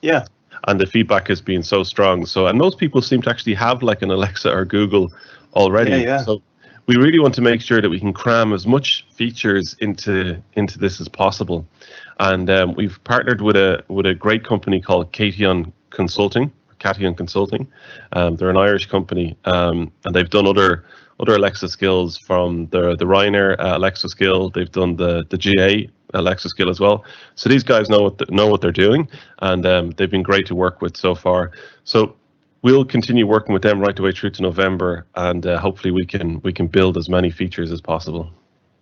Yeah. 0.00 0.24
And 0.68 0.80
the 0.80 0.86
feedback 0.86 1.26
has 1.28 1.40
been 1.40 1.62
so 1.62 1.82
strong. 1.82 2.24
So 2.24 2.46
and 2.46 2.58
most 2.58 2.78
people 2.78 3.02
seem 3.02 3.20
to 3.22 3.30
actually 3.30 3.54
have 3.54 3.82
like 3.82 4.00
an 4.00 4.10
Alexa 4.10 4.50
or 4.50 4.64
Google 4.64 5.12
already. 5.54 5.90
Yeah, 5.90 5.96
yeah. 5.96 6.24
So 6.24 6.42
we 6.86 6.96
really 6.96 7.18
want 7.18 7.34
to 7.34 7.42
make 7.42 7.60
sure 7.60 7.80
that 7.80 7.88
we 7.88 8.00
can 8.00 8.12
cram 8.12 8.52
as 8.52 8.66
much 8.66 9.06
features 9.10 9.76
into 9.80 10.42
into 10.54 10.78
this 10.78 11.00
as 11.00 11.08
possible. 11.08 11.66
And 12.18 12.48
um, 12.50 12.74
we've 12.74 12.98
partnered 13.04 13.40
with 13.40 13.56
a 13.56 13.84
with 13.88 14.06
a 14.06 14.14
great 14.14 14.44
company 14.44 14.80
called 14.80 15.12
Cation 15.12 15.72
Consulting. 15.90 16.52
Cation 16.78 17.14
Consulting. 17.14 17.68
Um, 18.12 18.36
they're 18.36 18.50
an 18.50 18.56
Irish 18.56 18.86
company, 18.86 19.36
um, 19.44 19.92
and 20.04 20.14
they've 20.14 20.28
done 20.28 20.46
other 20.46 20.84
other 21.20 21.34
Alexa 21.34 21.68
skills 21.68 22.18
from 22.18 22.66
the 22.68 22.96
the 22.96 23.04
Ryanair 23.04 23.58
uh, 23.58 23.76
Alexa 23.78 24.08
skill. 24.08 24.50
They've 24.50 24.70
done 24.70 24.96
the 24.96 25.24
the 25.30 25.38
GAA 25.38 25.90
Alexa 26.18 26.48
skill 26.48 26.68
as 26.68 26.80
well. 26.80 27.04
So 27.36 27.48
these 27.48 27.62
guys 27.62 27.88
know 27.88 28.02
what 28.02 28.18
the, 28.18 28.26
know 28.30 28.48
what 28.48 28.60
they're 28.60 28.72
doing, 28.72 29.08
and 29.38 29.64
um, 29.64 29.90
they've 29.90 30.10
been 30.10 30.22
great 30.22 30.46
to 30.46 30.54
work 30.54 30.82
with 30.82 30.96
so 30.96 31.14
far. 31.14 31.52
So 31.84 32.16
we'll 32.62 32.84
continue 32.84 33.26
working 33.26 33.52
with 33.52 33.62
them 33.62 33.80
right 33.80 33.94
the 33.94 34.02
way 34.02 34.12
through 34.12 34.30
to 34.30 34.42
November, 34.42 35.06
and 35.14 35.46
uh, 35.46 35.58
hopefully 35.58 35.90
we 35.90 36.06
can 36.06 36.40
we 36.42 36.52
can 36.52 36.66
build 36.66 36.96
as 36.96 37.08
many 37.08 37.30
features 37.30 37.70
as 37.70 37.80
possible. 37.80 38.30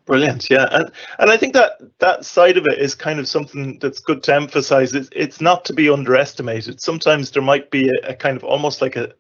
Brilliant, 0.07 0.51
yeah, 0.51 0.68
and 0.70 0.91
and 1.18 1.31
I 1.31 1.37
think 1.37 1.55
that 1.55 1.81
that 1.99 2.24
side 2.24 2.57
of 2.57 2.66
it 2.66 2.78
is 2.78 2.95
kind 2.95 3.18
of 3.18 3.28
something 3.28 3.78
that's 3.78 4.01
good 4.01 4.22
to 4.24 4.35
emphasize. 4.35 4.95
It's 4.95 5.09
it's 5.12 5.41
not 5.41 5.64
to 5.66 5.72
be 5.72 5.89
underestimated. 5.89 6.81
Sometimes 6.81 7.31
there 7.31 7.43
might 7.43 7.70
be 7.70 7.89
a, 7.89 8.11
a 8.11 8.14
kind 8.14 8.37
of 8.37 8.45
almost 8.45 8.83
like 8.83 8.97
a 8.97 9.14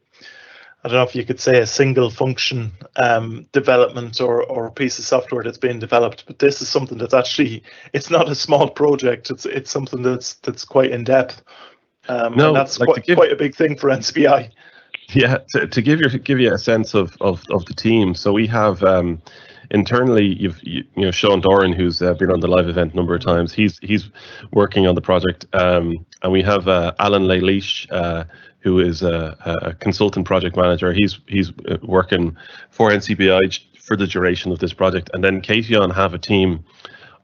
I 0.82 0.88
don't 0.88 0.96
know 0.96 1.02
if 1.02 1.14
you 1.14 1.24
could 1.24 1.40
say 1.40 1.58
a 1.60 1.66
single 1.66 2.08
function 2.08 2.72
um, 2.96 3.46
development 3.52 4.20
or, 4.20 4.42
or 4.42 4.66
a 4.66 4.72
piece 4.72 4.98
of 4.98 5.04
software 5.04 5.42
that's 5.42 5.58
being 5.58 5.78
developed, 5.78 6.24
but 6.26 6.38
this 6.38 6.62
is 6.62 6.70
something 6.70 6.96
that's 6.96 7.12
actually 7.12 7.62
it's 7.92 8.10
not 8.10 8.30
a 8.30 8.34
small 8.34 8.70
project. 8.70 9.30
It's 9.30 9.44
it's 9.44 9.70
something 9.70 10.02
that's 10.02 10.34
that's 10.34 10.64
quite 10.64 10.90
in 10.90 11.04
depth. 11.04 11.42
Um, 12.10 12.34
no, 12.34 12.52
that's 12.52 12.80
like 12.80 12.88
quite, 12.88 13.04
give, 13.04 13.16
quite 13.16 13.32
a 13.32 13.36
big 13.36 13.54
thing 13.54 13.76
for 13.76 13.88
NCBI. 13.88 14.50
Yeah, 15.12 15.38
to, 15.50 15.66
to 15.66 15.82
give 15.82 16.00
you 16.00 16.08
give 16.18 16.40
you 16.40 16.52
a 16.52 16.58
sense 16.58 16.94
of, 16.94 17.16
of, 17.20 17.44
of 17.50 17.64
the 17.66 17.74
team. 17.74 18.14
So 18.14 18.32
we 18.32 18.46
have 18.48 18.82
um, 18.82 19.22
internally, 19.70 20.26
you've 20.26 20.60
you, 20.62 20.84
you, 20.96 21.02
know 21.02 21.10
Sean 21.12 21.40
Doran, 21.40 21.72
who's 21.72 22.02
uh, 22.02 22.14
been 22.14 22.30
on 22.30 22.40
the 22.40 22.48
live 22.48 22.68
event 22.68 22.92
a 22.92 22.96
number 22.96 23.14
of 23.14 23.22
times. 23.22 23.52
He's 23.52 23.78
he's 23.78 24.10
working 24.52 24.86
on 24.86 24.94
the 24.96 25.00
project, 25.00 25.46
um, 25.52 26.04
and 26.22 26.32
we 26.32 26.42
have 26.42 26.66
uh, 26.66 26.92
Alan 26.98 27.24
Leilish, 27.24 27.86
uh, 27.90 28.24
who 28.60 28.80
is 28.80 29.02
a, 29.02 29.36
a, 29.62 29.74
consultant 29.74 30.26
project 30.26 30.56
manager. 30.56 30.92
He's 30.92 31.20
he's 31.26 31.50
uh, 31.68 31.78
working 31.82 32.36
for 32.70 32.90
NCBI 32.90 33.60
for 33.78 33.96
the 33.96 34.06
duration 34.06 34.50
of 34.50 34.58
this 34.58 34.72
project, 34.72 35.10
and 35.14 35.22
then 35.22 35.40
Cation 35.40 35.90
have 35.90 36.14
a 36.14 36.18
team 36.18 36.64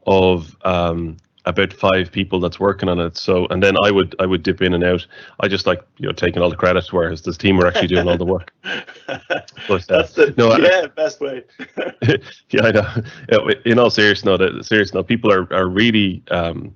of 0.06 0.56
um, 0.64 1.16
about 1.46 1.72
five 1.72 2.10
people 2.10 2.40
that's 2.40 2.58
working 2.58 2.88
on 2.88 2.98
it. 2.98 3.16
So, 3.16 3.46
and 3.46 3.62
then 3.62 3.76
I 3.82 3.90
would 3.90 4.14
I 4.18 4.26
would 4.26 4.42
dip 4.42 4.60
in 4.60 4.74
and 4.74 4.84
out. 4.84 5.06
I 5.40 5.48
just 5.48 5.66
like 5.66 5.82
you 5.98 6.06
know 6.06 6.12
taking 6.12 6.42
all 6.42 6.50
the 6.50 6.56
credit, 6.56 6.92
whereas 6.92 7.22
this 7.22 7.36
team 7.36 7.58
are 7.60 7.66
actually 7.66 7.86
doing 7.88 8.08
all 8.08 8.18
the 8.18 8.26
work. 8.26 8.52
But, 9.68 9.90
uh, 9.90 9.98
that's 9.98 10.12
the 10.12 10.34
no, 10.36 10.56
yeah 10.56 10.82
I, 10.84 10.86
best 10.88 11.20
way. 11.20 11.42
yeah, 12.50 12.62
I 12.62 12.72
know. 12.72 13.48
In 13.64 13.78
all 13.78 13.90
seriousness, 13.90 14.24
no, 14.24 14.36
that 14.36 14.64
serious 14.64 14.92
no, 14.92 15.02
people 15.02 15.32
are 15.32 15.52
are 15.52 15.68
really. 15.68 16.22
Um, 16.30 16.74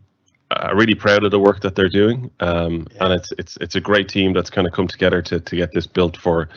are 0.52 0.74
really 0.74 0.96
proud 0.96 1.22
of 1.22 1.30
the 1.30 1.38
work 1.38 1.60
that 1.60 1.76
they're 1.76 1.88
doing, 1.88 2.28
um, 2.40 2.88
yeah. 2.90 3.04
and 3.04 3.14
it's 3.14 3.32
it's 3.38 3.56
it's 3.60 3.76
a 3.76 3.80
great 3.80 4.08
team 4.08 4.32
that's 4.32 4.50
kind 4.50 4.66
of 4.66 4.72
come 4.72 4.88
together 4.88 5.22
to 5.22 5.38
to 5.38 5.54
get 5.54 5.70
this 5.72 5.86
built 5.86 6.16
for 6.16 6.48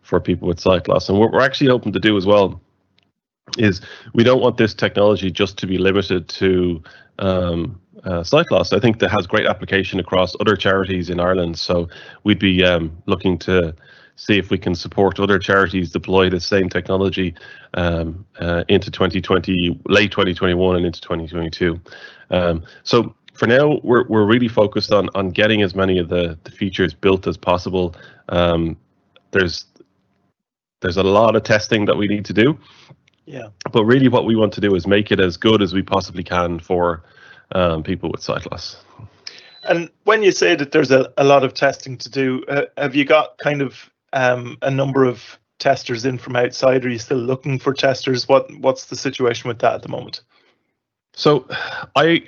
for 0.00 0.20
people 0.20 0.48
with 0.48 0.58
sight 0.58 0.88
loss. 0.88 1.10
And 1.10 1.18
what 1.18 1.32
we're 1.32 1.42
actually 1.42 1.68
hoping 1.68 1.92
to 1.92 2.00
do 2.00 2.16
as 2.16 2.24
well 2.24 2.62
is 3.58 3.80
we 4.14 4.24
don't 4.24 4.40
want 4.40 4.56
this 4.56 4.74
technology 4.74 5.30
just 5.30 5.58
to 5.58 5.66
be 5.66 5.78
limited 5.78 6.28
to 6.28 6.82
um, 7.22 7.80
uh, 8.04 8.22
sight 8.24 8.50
loss. 8.50 8.72
I 8.72 8.80
think 8.80 8.98
that 8.98 9.10
has 9.10 9.26
great 9.26 9.46
application 9.46 10.00
across 10.00 10.34
other 10.40 10.56
charities 10.56 11.08
in 11.08 11.20
Ireland. 11.20 11.58
So 11.58 11.88
we'd 12.24 12.38
be 12.38 12.64
um, 12.64 12.96
looking 13.06 13.38
to 13.40 13.74
see 14.16 14.38
if 14.38 14.50
we 14.50 14.58
can 14.58 14.74
support 14.74 15.18
other 15.18 15.38
charities 15.38 15.90
deploy 15.90 16.28
the 16.28 16.40
same 16.40 16.68
technology 16.68 17.34
um, 17.74 18.26
uh, 18.40 18.64
into 18.68 18.90
2020, 18.90 19.80
late 19.86 20.10
2021 20.10 20.76
and 20.76 20.86
into 20.86 21.00
2022. 21.00 21.80
Um, 22.30 22.64
so 22.82 23.14
for 23.34 23.46
now, 23.46 23.80
we're, 23.82 24.06
we're 24.08 24.26
really 24.26 24.48
focused 24.48 24.92
on 24.92 25.08
on 25.14 25.30
getting 25.30 25.62
as 25.62 25.74
many 25.74 25.98
of 25.98 26.08
the, 26.08 26.38
the 26.44 26.50
features 26.50 26.92
built 26.92 27.26
as 27.26 27.36
possible. 27.36 27.94
Um, 28.28 28.76
there's 29.30 29.64
there's 30.80 30.96
a 30.96 31.02
lot 31.02 31.36
of 31.36 31.44
testing 31.44 31.86
that 31.86 31.96
we 31.96 32.08
need 32.08 32.24
to 32.26 32.32
do. 32.32 32.58
Yeah. 33.24 33.48
But 33.72 33.84
really, 33.84 34.08
what 34.08 34.24
we 34.24 34.36
want 34.36 34.52
to 34.54 34.60
do 34.60 34.74
is 34.74 34.86
make 34.86 35.12
it 35.12 35.20
as 35.20 35.36
good 35.36 35.62
as 35.62 35.72
we 35.72 35.82
possibly 35.82 36.24
can 36.24 36.58
for 36.58 37.04
um, 37.52 37.82
people 37.82 38.10
with 38.10 38.22
sight 38.22 38.50
loss. 38.50 38.82
And 39.64 39.90
when 40.04 40.22
you 40.22 40.32
say 40.32 40.56
that 40.56 40.72
there's 40.72 40.90
a, 40.90 41.12
a 41.16 41.24
lot 41.24 41.44
of 41.44 41.54
testing 41.54 41.96
to 41.98 42.10
do, 42.10 42.44
uh, 42.48 42.62
have 42.76 42.96
you 42.96 43.04
got 43.04 43.38
kind 43.38 43.62
of 43.62 43.90
um, 44.12 44.58
a 44.62 44.70
number 44.70 45.04
of 45.04 45.38
testers 45.58 46.04
in 46.04 46.18
from 46.18 46.34
outside? 46.34 46.84
Are 46.84 46.88
you 46.88 46.98
still 46.98 47.18
looking 47.18 47.58
for 47.58 47.72
testers? 47.72 48.28
What 48.28 48.52
What's 48.58 48.86
the 48.86 48.96
situation 48.96 49.48
with 49.48 49.60
that 49.60 49.74
at 49.74 49.82
the 49.82 49.88
moment? 49.88 50.22
So, 51.14 51.46
I 51.94 52.22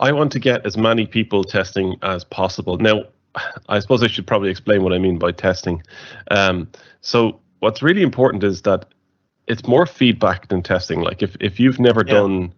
I 0.00 0.12
want 0.12 0.32
to 0.32 0.38
get 0.38 0.66
as 0.66 0.76
many 0.76 1.06
people 1.06 1.44
testing 1.44 1.96
as 2.02 2.24
possible. 2.24 2.78
Now, 2.78 3.04
I 3.68 3.78
suppose 3.78 4.02
I 4.02 4.08
should 4.08 4.26
probably 4.26 4.50
explain 4.50 4.82
what 4.82 4.92
I 4.92 4.98
mean 4.98 5.18
by 5.18 5.30
testing. 5.30 5.82
Um, 6.30 6.68
so, 7.02 7.40
what's 7.60 7.82
really 7.82 8.02
important 8.02 8.42
is 8.42 8.62
that 8.62 8.86
it's 9.50 9.66
more 9.66 9.84
feedback 9.84 10.46
than 10.48 10.62
testing. 10.62 11.00
Like 11.00 11.22
if 11.22 11.36
if 11.40 11.58
you've 11.58 11.80
never 11.80 12.04
yeah. 12.06 12.14
done 12.14 12.54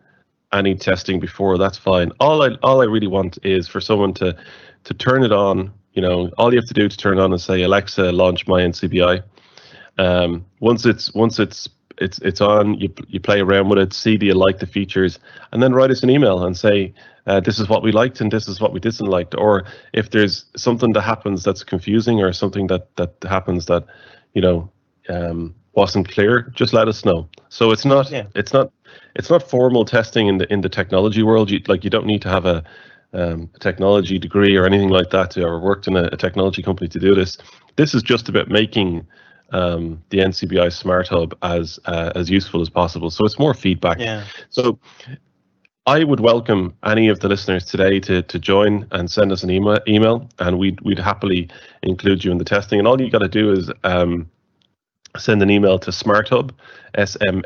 any 0.53 0.75
testing 0.75 1.19
before, 1.21 1.57
that's 1.57 1.79
fine. 1.79 2.13
All 2.21 2.43
I 2.43 2.51
all 2.63 2.83
I 2.83 2.85
really 2.85 3.07
want 3.07 3.39
is 3.43 3.67
for 3.67 3.81
someone 3.81 4.13
to 4.15 4.37
to 4.85 4.95
turn 4.95 5.25
it 5.25 5.33
on. 5.33 5.73
You 5.95 6.03
know, 6.03 6.31
all 6.37 6.53
you 6.53 6.61
have 6.61 6.69
to 6.69 6.75
do 6.75 6.89
to 6.89 6.97
turn 6.97 7.19
it 7.19 7.23
on 7.23 7.33
and 7.33 7.41
say 7.41 7.63
Alexa, 7.63 8.13
launch 8.13 8.47
my 8.47 8.61
NCBI. 8.61 9.23
Um, 9.99 10.45
once 10.61 10.85
it's 10.85 11.15
once 11.15 11.39
it's 11.39 11.67
it's 11.99 12.19
it's 12.19 12.43
on, 12.43 12.75
you 12.79 12.93
you 13.09 13.21
play 13.21 13.41
around 13.41 13.71
with 13.71 13.79
it, 13.79 13.95
see 13.95 14.19
do 14.19 14.27
you 14.27 14.35
like 14.35 14.59
the 14.59 14.67
features, 14.67 15.19
and 15.51 15.63
then 15.63 15.73
write 15.73 15.91
us 15.91 16.03
an 16.03 16.11
email 16.11 16.45
and 16.45 16.57
say 16.57 16.93
uh, 17.27 17.41
this 17.41 17.59
is 17.59 17.69
what 17.71 17.83
we 17.83 17.91
liked 17.91 18.21
and 18.21 18.31
this 18.31 18.49
is 18.49 18.61
what 18.61 18.75
we 18.75 18.81
didn't 18.81 19.07
like. 19.07 19.35
Or 19.39 19.65
if 19.95 20.11
there's 20.11 20.45
something 20.57 20.93
that 20.93 21.03
happens 21.03 21.43
that's 21.43 21.65
confusing 21.65 22.21
or 22.21 22.35
something 22.35 22.67
that 22.67 22.95
that 22.97 23.15
happens 23.23 23.65
that 23.67 23.87
you 24.35 24.43
know 24.43 24.71
um, 25.09 25.55
wasn't 25.75 26.09
clear, 26.09 26.53
just 26.55 26.73
let 26.73 26.89
us 26.89 27.05
know. 27.05 27.29
So 27.49 27.71
it's 27.71 27.85
not 27.85 28.11
yeah. 28.11 28.27
it's 28.35 28.53
not 28.53 28.73
it's 29.15 29.31
not 29.31 29.49
formal 29.49 29.85
testing 29.85 30.29
in 30.29 30.39
the 30.39 30.53
in 30.53 30.61
the 30.61 30.69
technology 30.69 31.23
world. 31.23 31.51
You 31.51 31.61
like 31.67 31.85
you 31.85 31.91
don't 31.91 32.07
need 32.07 32.23
to 32.23 32.29
have 32.29 32.47
a, 32.47 32.63
um, 33.13 33.51
a 33.55 33.59
technology 33.59 34.19
degree 34.19 34.57
or 34.57 34.67
anything 34.67 34.89
like 34.89 35.11
that 35.11 35.31
to, 35.33 35.45
or 35.45 35.61
worked 35.61 35.87
in 35.87 35.97
a, 35.97 36.05
a, 36.05 36.17
technology 36.17 36.63
company 36.63 36.89
to 36.89 36.99
do 36.99 37.15
this. 37.15 37.39
This 37.77 37.95
is 37.95 38.03
just 38.03 38.29
about 38.29 38.49
making 38.49 39.07
um, 39.51 40.03
the 40.11 40.19
NCBI 40.19 40.73
Smart 40.73 41.09
Hub 41.09 41.37
as 41.43 41.79
uh, 41.87 42.13
as 42.15 42.31
useful 42.31 42.61
as 42.61 42.69
possible. 42.69 43.11
So 43.11 43.25
it's 43.25 43.39
more 43.39 43.55
feedback. 43.55 43.99
Yeah. 43.99 44.25
So 44.51 44.79
I 45.87 46.05
would 46.05 46.21
welcome 46.21 46.75
any 46.85 47.09
of 47.09 47.21
the 47.21 47.29
listeners 47.29 47.65
today 47.65 47.99
to 48.01 48.23
to 48.23 48.39
join 48.39 48.87
and 48.93 49.11
send 49.11 49.33
us 49.33 49.43
an 49.43 49.51
email 49.51 49.79
email, 49.89 50.29
and 50.39 50.59
we'd 50.59 50.81
we'd 50.83 50.99
happily 50.99 51.49
include 51.83 52.25
you 52.25 52.31
in 52.31 52.39
the 52.39 52.45
testing. 52.45 52.79
And 52.79 52.87
all 52.87 53.01
you 53.01 53.11
got 53.11 53.21
to 53.21 53.29
do 53.29 53.53
is 53.53 53.71
um, 53.85 54.31
send 55.17 55.43
an 55.43 55.51
email 55.51 55.79
to 55.81 55.91
smarthub, 55.91 56.53
S-M-A-R-T-H-U-B, 56.95 57.37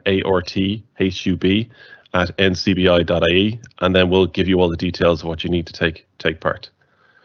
at 2.14 2.36
ncbi.ie, 2.36 3.60
and 3.80 3.94
then 3.94 4.08
we'll 4.08 4.26
give 4.26 4.48
you 4.48 4.60
all 4.60 4.68
the 4.68 4.76
details 4.76 5.22
of 5.22 5.28
what 5.28 5.44
you 5.44 5.50
need 5.50 5.66
to 5.66 5.72
take 5.72 6.06
take 6.18 6.40
part. 6.40 6.70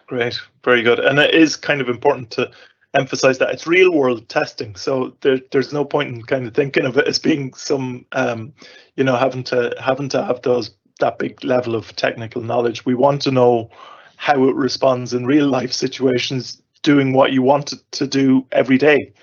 Great, 0.07 0.39
very 0.63 0.81
good. 0.81 0.99
And 0.99 1.17
it 1.19 1.33
is 1.33 1.55
kind 1.55 1.79
of 1.79 1.87
important 1.87 2.31
to 2.31 2.51
emphasize 2.93 3.37
that 3.37 3.51
it's 3.51 3.65
real 3.65 3.93
world 3.93 4.27
testing. 4.27 4.75
So 4.75 5.15
there, 5.21 5.39
there's 5.51 5.71
no 5.71 5.85
point 5.85 6.09
in 6.09 6.21
kind 6.23 6.45
of 6.45 6.53
thinking 6.53 6.85
of 6.85 6.97
it 6.97 7.07
as 7.07 7.19
being 7.19 7.53
some, 7.53 8.05
um, 8.11 8.53
you 8.97 9.05
know, 9.05 9.15
having 9.15 9.43
to 9.45 9.73
having 9.79 10.09
to 10.09 10.23
have 10.23 10.41
those 10.41 10.71
that 10.99 11.17
big 11.17 11.43
level 11.43 11.75
of 11.75 11.95
technical 11.95 12.41
knowledge. 12.41 12.85
We 12.85 12.95
want 12.95 13.21
to 13.23 13.31
know 13.31 13.69
how 14.17 14.47
it 14.47 14.55
responds 14.55 15.13
in 15.13 15.25
real 15.25 15.47
life 15.47 15.71
situations, 15.71 16.61
doing 16.83 17.13
what 17.13 17.31
you 17.31 17.41
want 17.41 17.73
it 17.73 17.79
to 17.93 18.07
do 18.07 18.45
every 18.51 18.77
day. 18.77 19.13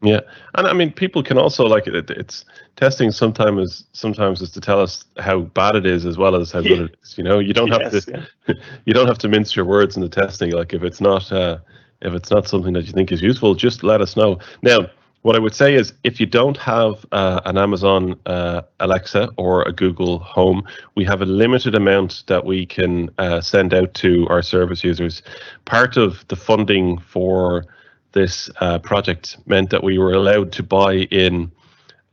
Yeah, 0.00 0.20
and 0.54 0.66
I 0.68 0.72
mean, 0.72 0.92
people 0.92 1.24
can 1.24 1.38
also 1.38 1.66
like 1.66 1.88
it. 1.88 2.08
It's 2.10 2.44
testing 2.76 3.10
sometimes 3.10 3.70
is 3.70 3.84
sometimes 3.92 4.40
is 4.40 4.52
to 4.52 4.60
tell 4.60 4.80
us 4.80 5.04
how 5.18 5.40
bad 5.40 5.74
it 5.74 5.86
is 5.86 6.06
as 6.06 6.16
well 6.16 6.36
as 6.36 6.52
how 6.52 6.60
yeah. 6.60 6.68
good 6.68 6.80
it 6.90 6.96
is. 7.02 7.18
You 7.18 7.24
know, 7.24 7.40
you 7.40 7.52
don't 7.52 7.70
have 7.70 7.92
yes, 7.92 8.04
to 8.04 8.24
yeah. 8.46 8.54
you 8.84 8.94
don't 8.94 9.08
have 9.08 9.18
to 9.18 9.28
mince 9.28 9.56
your 9.56 9.64
words 9.64 9.96
in 9.96 10.02
the 10.02 10.08
testing. 10.08 10.52
Like 10.52 10.72
if 10.72 10.84
it's 10.84 11.00
not 11.00 11.32
uh, 11.32 11.58
if 12.00 12.14
it's 12.14 12.30
not 12.30 12.48
something 12.48 12.74
that 12.74 12.86
you 12.86 12.92
think 12.92 13.10
is 13.10 13.20
useful, 13.20 13.56
just 13.56 13.82
let 13.82 14.00
us 14.00 14.16
know. 14.16 14.38
Now, 14.62 14.86
what 15.22 15.34
I 15.34 15.40
would 15.40 15.54
say 15.54 15.74
is 15.74 15.92
if 16.04 16.20
you 16.20 16.26
don't 16.26 16.56
have 16.58 17.04
uh, 17.10 17.40
an 17.44 17.58
Amazon 17.58 18.18
uh, 18.26 18.62
Alexa 18.78 19.30
or 19.36 19.62
a 19.62 19.72
Google 19.72 20.20
Home, 20.20 20.62
we 20.94 21.04
have 21.04 21.22
a 21.22 21.26
limited 21.26 21.74
amount 21.74 22.22
that 22.28 22.44
we 22.44 22.66
can 22.66 23.10
uh, 23.18 23.40
send 23.40 23.74
out 23.74 23.94
to 23.94 24.28
our 24.28 24.42
service 24.42 24.84
users. 24.84 25.22
Part 25.64 25.96
of 25.96 26.24
the 26.28 26.36
funding 26.36 26.98
for 26.98 27.64
this 28.12 28.50
uh, 28.60 28.78
project 28.78 29.36
meant 29.46 29.70
that 29.70 29.82
we 29.82 29.98
were 29.98 30.12
allowed 30.12 30.52
to 30.52 30.62
buy 30.62 30.94
in 31.10 31.52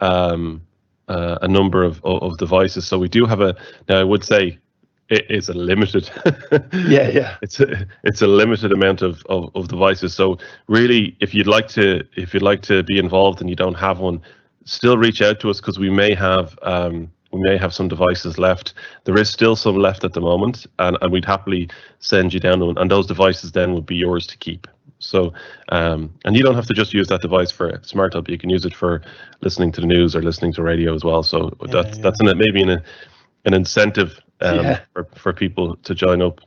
um, 0.01 0.61
uh, 1.07 1.37
a 1.41 1.47
number 1.47 1.83
of, 1.83 2.03
of 2.03 2.37
devices. 2.37 2.85
So 2.87 2.97
we 2.97 3.07
do 3.07 3.25
have 3.25 3.41
a, 3.41 3.55
now 3.87 3.99
I 3.99 4.03
would 4.03 4.23
say 4.23 4.59
it 5.09 5.29
is 5.29 5.49
a 5.49 5.53
limited 5.53 6.09
yeah 6.73 7.07
yeah. 7.09 7.37
It's 7.41 7.59
a, 7.59 7.87
it's 8.03 8.21
a 8.21 8.27
limited 8.27 8.71
amount 8.71 9.01
of, 9.01 9.23
of, 9.27 9.51
of 9.55 9.67
devices. 9.67 10.13
So 10.13 10.37
really 10.67 11.15
if 11.19 11.33
you'd 11.33 11.47
like 11.47 11.67
to 11.69 12.03
if 12.15 12.33
you'd 12.33 12.43
like 12.43 12.61
to 12.63 12.83
be 12.83 12.97
involved 12.97 13.39
and 13.41 13.49
you 13.49 13.55
don't 13.55 13.75
have 13.75 13.99
one 13.99 14.21
still 14.65 14.97
reach 14.97 15.21
out 15.21 15.39
to 15.41 15.49
us 15.49 15.61
because 15.61 15.77
we 15.77 15.91
may 15.91 16.15
have 16.15 16.57
um, 16.63 17.11
we 17.31 17.39
may 17.41 17.57
have 17.57 17.73
some 17.73 17.87
devices 17.87 18.39
left. 18.39 18.73
There 19.03 19.17
is 19.17 19.29
still 19.29 19.55
some 19.55 19.75
left 19.75 20.03
at 20.03 20.13
the 20.13 20.21
moment 20.21 20.65
and, 20.79 20.97
and 21.01 21.11
we'd 21.11 21.25
happily 21.25 21.69
send 21.99 22.33
you 22.33 22.39
down 22.39 22.59
one 22.61 22.77
and 22.77 22.89
those 22.89 23.05
devices 23.05 23.51
then 23.51 23.73
would 23.73 23.85
be 23.85 23.95
yours 23.95 24.25
to 24.27 24.37
keep 24.37 24.67
so 24.99 25.33
um, 25.69 26.13
and 26.25 26.35
you 26.35 26.43
don't 26.43 26.55
have 26.55 26.65
to 26.67 26.73
just 26.73 26.93
use 26.93 27.07
that 27.07 27.21
device 27.21 27.51
for 27.51 27.79
smart 27.83 28.13
hub 28.13 28.29
you 28.29 28.37
can 28.37 28.49
use 28.49 28.65
it 28.65 28.73
for 28.73 29.01
listening 29.41 29.71
to 29.71 29.81
the 29.81 29.87
news 29.87 30.15
or 30.15 30.21
listening 30.21 30.53
to 30.53 30.61
radio 30.63 30.93
as 30.93 31.03
well 31.03 31.21
so 31.23 31.55
Yeah, 31.65 31.83
that's 31.83 31.97
yeah. 31.97 32.03
that's 32.03 32.19
an, 32.21 32.37
maybe 32.37 32.61
an, 32.61 32.81
an 33.45 33.53
incentive 33.53 34.19
um, 34.41 34.65
Yeah. 34.65 34.79
for, 34.93 35.07
for 35.15 35.33
people 35.33 35.75
to 35.77 35.93
join 35.95 36.21
up 36.21 36.41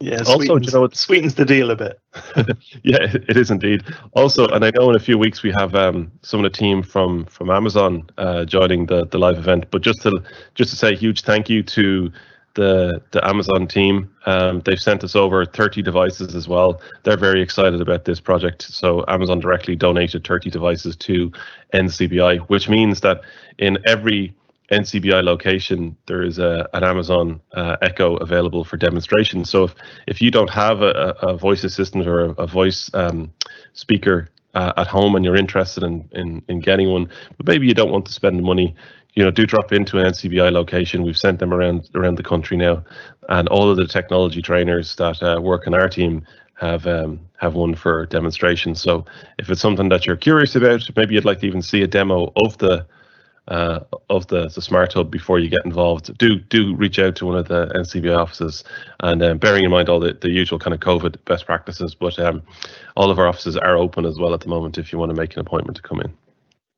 yeah 0.00 0.18
Also, 0.26 0.36
do 0.38 0.42
you 0.44 0.48
sweetens, 0.48 0.74
know 0.74 0.80
what- 0.80 0.96
sweetens 0.96 1.34
the 1.34 1.44
deal 1.44 1.70
a 1.70 1.76
bit 1.76 2.00
yeah, 2.82 2.98
it 3.28 3.36
is 3.36 3.50
indeed. 3.50 3.84
Also, 4.14 4.46
and 4.48 4.64
I 4.64 4.70
know 4.74 4.90
in 4.90 4.96
a 4.96 5.00
few 5.00 5.16
weeks 5.18 5.42
we 5.42 5.52
have 5.52 5.74
um, 5.74 6.10
some 6.22 6.44
of 6.44 6.50
the 6.52 6.58
team 6.58 6.82
from 6.82 7.24
from 7.26 7.50
Amazon 7.50 8.08
uh, 8.18 8.44
joining 8.44 8.86
the 8.86 9.06
the 9.06 9.18
live 9.18 9.38
event. 9.38 9.70
But 9.70 9.82
just 9.82 10.02
to 10.02 10.10
just 10.54 10.70
to 10.70 10.76
say 10.76 10.92
a 10.92 10.96
huge 10.96 11.22
thank 11.22 11.48
you 11.48 11.62
to 11.62 12.10
the 12.54 13.02
the 13.12 13.26
Amazon 13.26 13.66
team. 13.66 14.14
Um, 14.26 14.60
they've 14.64 14.80
sent 14.80 15.04
us 15.04 15.16
over 15.16 15.44
30 15.44 15.82
devices 15.82 16.34
as 16.34 16.48
well. 16.48 16.80
They're 17.02 17.16
very 17.16 17.42
excited 17.42 17.80
about 17.80 18.04
this 18.04 18.20
project. 18.20 18.62
So 18.62 19.04
Amazon 19.08 19.40
directly 19.40 19.76
donated 19.76 20.26
30 20.26 20.50
devices 20.50 20.96
to 20.96 21.32
NCBI, 21.74 22.40
which 22.48 22.68
means 22.68 23.00
that 23.00 23.22
in 23.58 23.78
every 23.86 24.34
NCBI 24.72 25.22
location, 25.22 25.96
there 26.06 26.22
is 26.22 26.38
a, 26.38 26.68
an 26.72 26.82
Amazon 26.82 27.40
uh, 27.52 27.76
Echo 27.82 28.16
available 28.16 28.64
for 28.64 28.76
demonstration. 28.76 29.44
So 29.44 29.64
if, 29.64 29.74
if 30.06 30.22
you 30.22 30.30
don't 30.30 30.50
have 30.50 30.80
a, 30.80 31.14
a 31.22 31.36
voice 31.36 31.62
assistant 31.62 32.06
or 32.06 32.26
a, 32.26 32.30
a 32.32 32.46
voice 32.46 32.90
um, 32.94 33.32
speaker 33.74 34.28
uh, 34.54 34.72
at 34.78 34.86
home 34.86 35.14
and 35.14 35.24
you're 35.24 35.36
interested 35.36 35.82
in, 35.82 36.08
in, 36.12 36.42
in 36.48 36.60
getting 36.60 36.90
one, 36.90 37.08
but 37.36 37.46
maybe 37.46 37.66
you 37.66 37.74
don't 37.74 37.90
want 37.90 38.06
to 38.06 38.12
spend 38.12 38.38
the 38.38 38.42
money, 38.42 38.74
you 39.14 39.22
know, 39.22 39.30
do 39.30 39.46
drop 39.46 39.72
into 39.72 39.98
an 39.98 40.06
NCBI 40.06 40.52
location. 40.52 41.02
We've 41.02 41.18
sent 41.18 41.38
them 41.38 41.52
around 41.52 41.90
around 41.94 42.16
the 42.16 42.22
country 42.22 42.56
now, 42.56 42.84
and 43.28 43.48
all 43.48 43.70
of 43.70 43.76
the 43.76 43.86
technology 43.86 44.42
trainers 44.42 44.96
that 44.96 45.22
uh, 45.22 45.40
work 45.40 45.66
in 45.66 45.74
our 45.74 45.88
team 45.88 46.24
have 46.54 46.86
um, 46.86 47.20
have 47.38 47.54
one 47.54 47.74
for 47.74 48.06
demonstration. 48.06 48.74
So 48.74 49.04
if 49.38 49.50
it's 49.50 49.60
something 49.60 49.88
that 49.90 50.06
you're 50.06 50.16
curious 50.16 50.56
about, 50.56 50.88
maybe 50.96 51.14
you'd 51.14 51.24
like 51.24 51.40
to 51.40 51.46
even 51.46 51.62
see 51.62 51.82
a 51.82 51.86
demo 51.86 52.32
of 52.36 52.56
the 52.58 52.86
uh, 53.48 53.80
of 54.08 54.26
the, 54.28 54.48
the 54.48 54.62
smart 54.62 54.92
hub 54.92 55.10
before 55.10 55.40
you 55.40 55.48
get 55.48 55.64
involved, 55.64 56.16
do 56.18 56.38
do 56.38 56.74
reach 56.76 56.98
out 56.98 57.16
to 57.16 57.26
one 57.26 57.36
of 57.36 57.48
the 57.48 57.66
NCBI 57.74 58.16
offices, 58.16 58.64
and 59.00 59.22
um, 59.22 59.38
bearing 59.38 59.64
in 59.64 59.70
mind 59.70 59.88
all 59.88 59.98
the, 59.98 60.12
the 60.12 60.30
usual 60.30 60.58
kind 60.58 60.72
of 60.72 60.80
COVID 60.80 61.16
best 61.24 61.44
practices, 61.44 61.94
but 61.94 62.18
um, 62.18 62.42
all 62.96 63.10
of 63.10 63.18
our 63.18 63.26
offices 63.26 63.56
are 63.56 63.76
open 63.76 64.06
as 64.06 64.18
well 64.18 64.32
at 64.32 64.40
the 64.40 64.48
moment 64.48 64.78
if 64.78 64.92
you 64.92 64.98
want 64.98 65.10
to 65.10 65.20
make 65.20 65.34
an 65.34 65.40
appointment 65.40 65.76
to 65.76 65.82
come 65.82 66.00
in. 66.00 66.14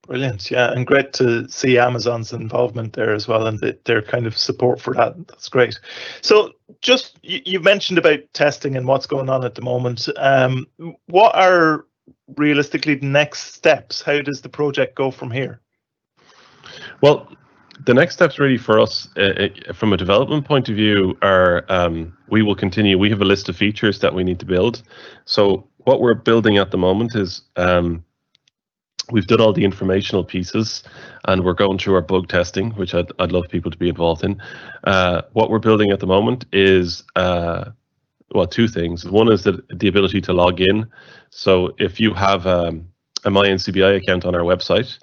Brilliant, 0.06 0.50
yeah, 0.50 0.70
and 0.70 0.86
great 0.86 1.14
to 1.14 1.48
see 1.48 1.78
Amazon's 1.78 2.32
involvement 2.32 2.92
there 2.92 3.14
as 3.14 3.26
well, 3.26 3.46
and 3.46 3.58
the, 3.58 3.78
their 3.84 4.02
kind 4.02 4.26
of 4.26 4.36
support 4.36 4.78
for 4.78 4.92
that. 4.94 5.14
That's 5.28 5.48
great. 5.48 5.80
So, 6.20 6.52
just 6.82 7.18
you, 7.22 7.40
you 7.46 7.60
mentioned 7.60 7.98
about 7.98 8.20
testing 8.34 8.76
and 8.76 8.86
what's 8.86 9.06
going 9.06 9.30
on 9.30 9.44
at 9.44 9.54
the 9.54 9.62
moment. 9.62 10.06
Um, 10.18 10.66
what 11.06 11.34
are 11.34 11.86
realistically 12.36 12.96
the 12.96 13.06
next 13.06 13.54
steps? 13.54 14.02
How 14.02 14.20
does 14.20 14.42
the 14.42 14.50
project 14.50 14.94
go 14.94 15.10
from 15.10 15.30
here? 15.30 15.60
Well, 17.00 17.28
the 17.86 17.94
next 17.94 18.14
steps 18.14 18.38
really 18.38 18.58
for 18.58 18.78
us, 18.78 19.08
uh, 19.16 19.48
uh, 19.68 19.72
from 19.72 19.92
a 19.92 19.96
development 19.96 20.44
point 20.44 20.68
of 20.68 20.76
view, 20.76 21.16
are 21.22 21.64
um, 21.70 22.16
we 22.28 22.42
will 22.42 22.54
continue. 22.54 22.98
We 22.98 23.10
have 23.10 23.22
a 23.22 23.26
list 23.26 23.48
of 23.48 23.56
features 23.56 24.00
that 24.00 24.14
we 24.14 24.22
need 24.22 24.38
to 24.40 24.46
build. 24.46 24.82
So 25.24 25.66
what 25.78 26.00
we're 26.00 26.14
building 26.14 26.58
at 26.58 26.70
the 26.70 26.78
moment 26.78 27.14
is 27.14 27.42
um, 27.56 28.04
we've 29.10 29.26
done 29.26 29.40
all 29.40 29.52
the 29.52 29.64
informational 29.64 30.24
pieces, 30.24 30.82
and 31.26 31.44
we're 31.44 31.54
going 31.54 31.78
through 31.78 31.94
our 31.94 32.02
bug 32.02 32.28
testing, 32.28 32.70
which 32.72 32.94
I'd, 32.94 33.10
I'd 33.18 33.32
love 33.32 33.44
people 33.50 33.70
to 33.70 33.78
be 33.78 33.88
involved 33.88 34.24
in. 34.24 34.40
Uh, 34.84 35.22
what 35.32 35.50
we're 35.50 35.58
building 35.58 35.90
at 35.90 36.00
the 36.00 36.06
moment 36.06 36.44
is 36.52 37.04
uh, 37.16 37.70
well, 38.34 38.46
two 38.46 38.68
things. 38.68 39.04
One 39.04 39.32
is 39.32 39.44
the 39.44 39.62
the 39.70 39.88
ability 39.88 40.20
to 40.22 40.32
log 40.32 40.60
in. 40.60 40.86
So 41.30 41.74
if 41.78 42.00
you 42.00 42.12
have 42.14 42.46
um, 42.46 42.88
a 43.24 43.30
MyNCBI 43.30 43.96
account 43.96 44.24
on 44.24 44.34
our 44.34 44.42
website, 44.42 44.98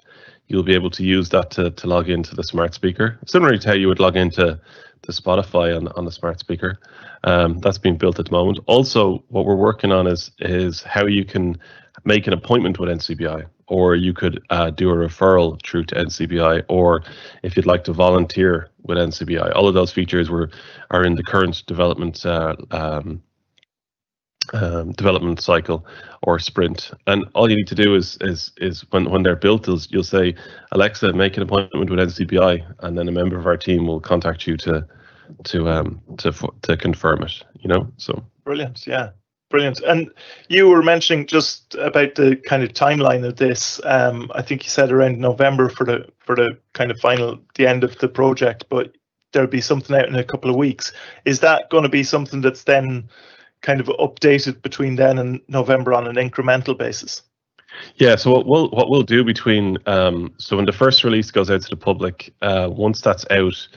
you'll 0.48 0.62
be 0.62 0.74
able 0.74 0.90
to 0.90 1.02
use 1.04 1.28
that 1.30 1.50
to, 1.52 1.70
to 1.70 1.86
log 1.86 2.08
into 2.08 2.34
the 2.34 2.42
smart 2.42 2.74
speaker. 2.74 3.18
Similarly 3.26 3.58
to 3.60 3.68
how 3.68 3.74
you 3.74 3.88
would 3.88 4.00
log 4.00 4.16
into 4.16 4.60
to 5.02 5.12
Spotify 5.12 5.76
on, 5.76 5.88
on 5.88 6.04
the 6.04 6.12
smart 6.12 6.38
speaker. 6.38 6.78
Um, 7.24 7.58
that's 7.58 7.78
being 7.78 7.96
built 7.96 8.18
at 8.18 8.26
the 8.26 8.32
moment. 8.32 8.60
Also, 8.66 9.24
what 9.28 9.46
we're 9.46 9.56
working 9.56 9.92
on 9.92 10.06
is 10.06 10.30
is 10.40 10.82
how 10.82 11.06
you 11.06 11.24
can 11.24 11.58
make 12.04 12.26
an 12.26 12.32
appointment 12.32 12.78
with 12.78 12.88
NCBI, 12.88 13.46
or 13.66 13.94
you 13.94 14.12
could 14.12 14.42
uh, 14.50 14.70
do 14.70 14.90
a 14.90 14.94
referral 14.94 15.60
through 15.64 15.84
to 15.84 15.94
NCBI, 15.94 16.64
or 16.68 17.02
if 17.42 17.56
you'd 17.56 17.66
like 17.66 17.84
to 17.84 17.92
volunteer 17.92 18.68
with 18.82 18.98
NCBI. 18.98 19.54
All 19.54 19.68
of 19.68 19.74
those 19.74 19.92
features 19.92 20.30
were 20.30 20.50
are 20.90 21.04
in 21.04 21.14
the 21.14 21.22
current 21.22 21.64
development 21.66 22.24
uh, 22.26 22.56
um, 22.70 23.22
um, 24.52 24.92
development 24.92 25.40
cycle 25.40 25.86
or 26.22 26.38
sprint. 26.38 26.90
And 27.06 27.24
all 27.34 27.48
you 27.48 27.56
need 27.56 27.68
to 27.68 27.74
do 27.74 27.94
is 27.94 28.18
is 28.20 28.52
is 28.58 28.84
when 28.90 29.08
when 29.10 29.22
they're 29.22 29.36
built, 29.36 29.68
is 29.68 29.88
you'll 29.90 30.02
say, 30.02 30.34
Alexa, 30.72 31.12
make 31.12 31.36
an 31.36 31.42
appointment 31.42 31.90
with 31.90 31.98
NCBI, 31.98 32.74
and 32.80 32.98
then 32.98 33.08
a 33.08 33.12
member 33.12 33.38
of 33.38 33.46
our 33.46 33.56
team 33.56 33.86
will 33.86 34.00
contact 34.00 34.46
you 34.46 34.56
to 34.58 34.86
to 35.44 35.68
um 35.68 36.00
to 36.18 36.32
to 36.62 36.76
confirm 36.76 37.22
it. 37.22 37.42
You 37.60 37.68
know, 37.68 37.92
so 37.96 38.22
Brilliant, 38.44 38.86
yeah, 38.86 39.10
brilliant. 39.52 39.80
And 39.82 40.10
you 40.48 40.68
were 40.68 40.82
mentioning 40.82 41.26
just 41.26 41.76
about 41.76 42.16
the 42.16 42.34
kind 42.34 42.64
of 42.64 42.70
timeline 42.70 43.24
of 43.24 43.36
this. 43.36 43.80
Um, 43.84 44.32
I 44.34 44.42
think 44.42 44.64
you 44.64 44.70
said 44.70 44.90
around 44.90 45.20
November 45.20 45.68
for 45.68 45.84
the 45.84 46.08
for 46.18 46.34
the 46.34 46.58
kind 46.72 46.90
of 46.90 46.98
final 46.98 47.38
the 47.54 47.68
end 47.68 47.84
of 47.84 47.96
the 47.98 48.08
project, 48.08 48.64
but 48.68 48.96
there'll 49.32 49.48
be 49.48 49.60
something 49.60 49.94
out 49.94 50.08
in 50.08 50.16
a 50.16 50.24
couple 50.24 50.50
of 50.50 50.56
weeks. 50.56 50.92
Is 51.24 51.38
that 51.40 51.70
going 51.70 51.84
to 51.84 51.88
be 51.88 52.02
something 52.02 52.40
that's 52.40 52.64
then 52.64 53.08
kind 53.60 53.80
of 53.80 53.86
updated 53.86 54.60
between 54.62 54.96
then 54.96 55.18
and 55.18 55.40
November 55.46 55.94
on 55.94 56.08
an 56.08 56.16
incremental 56.16 56.76
basis? 56.76 57.22
Yeah, 57.96 58.16
so 58.16 58.32
what 58.32 58.46
we'll 58.46 58.68
what 58.70 58.90
we'll 58.90 59.02
do 59.02 59.22
between 59.22 59.78
um, 59.86 60.34
so 60.38 60.56
when 60.56 60.66
the 60.66 60.72
first 60.72 61.04
release 61.04 61.30
goes 61.30 61.50
out 61.50 61.62
to 61.62 61.70
the 61.70 61.76
public, 61.76 62.34
uh, 62.42 62.68
once 62.70 63.00
that's 63.00 63.24
out, 63.30 63.68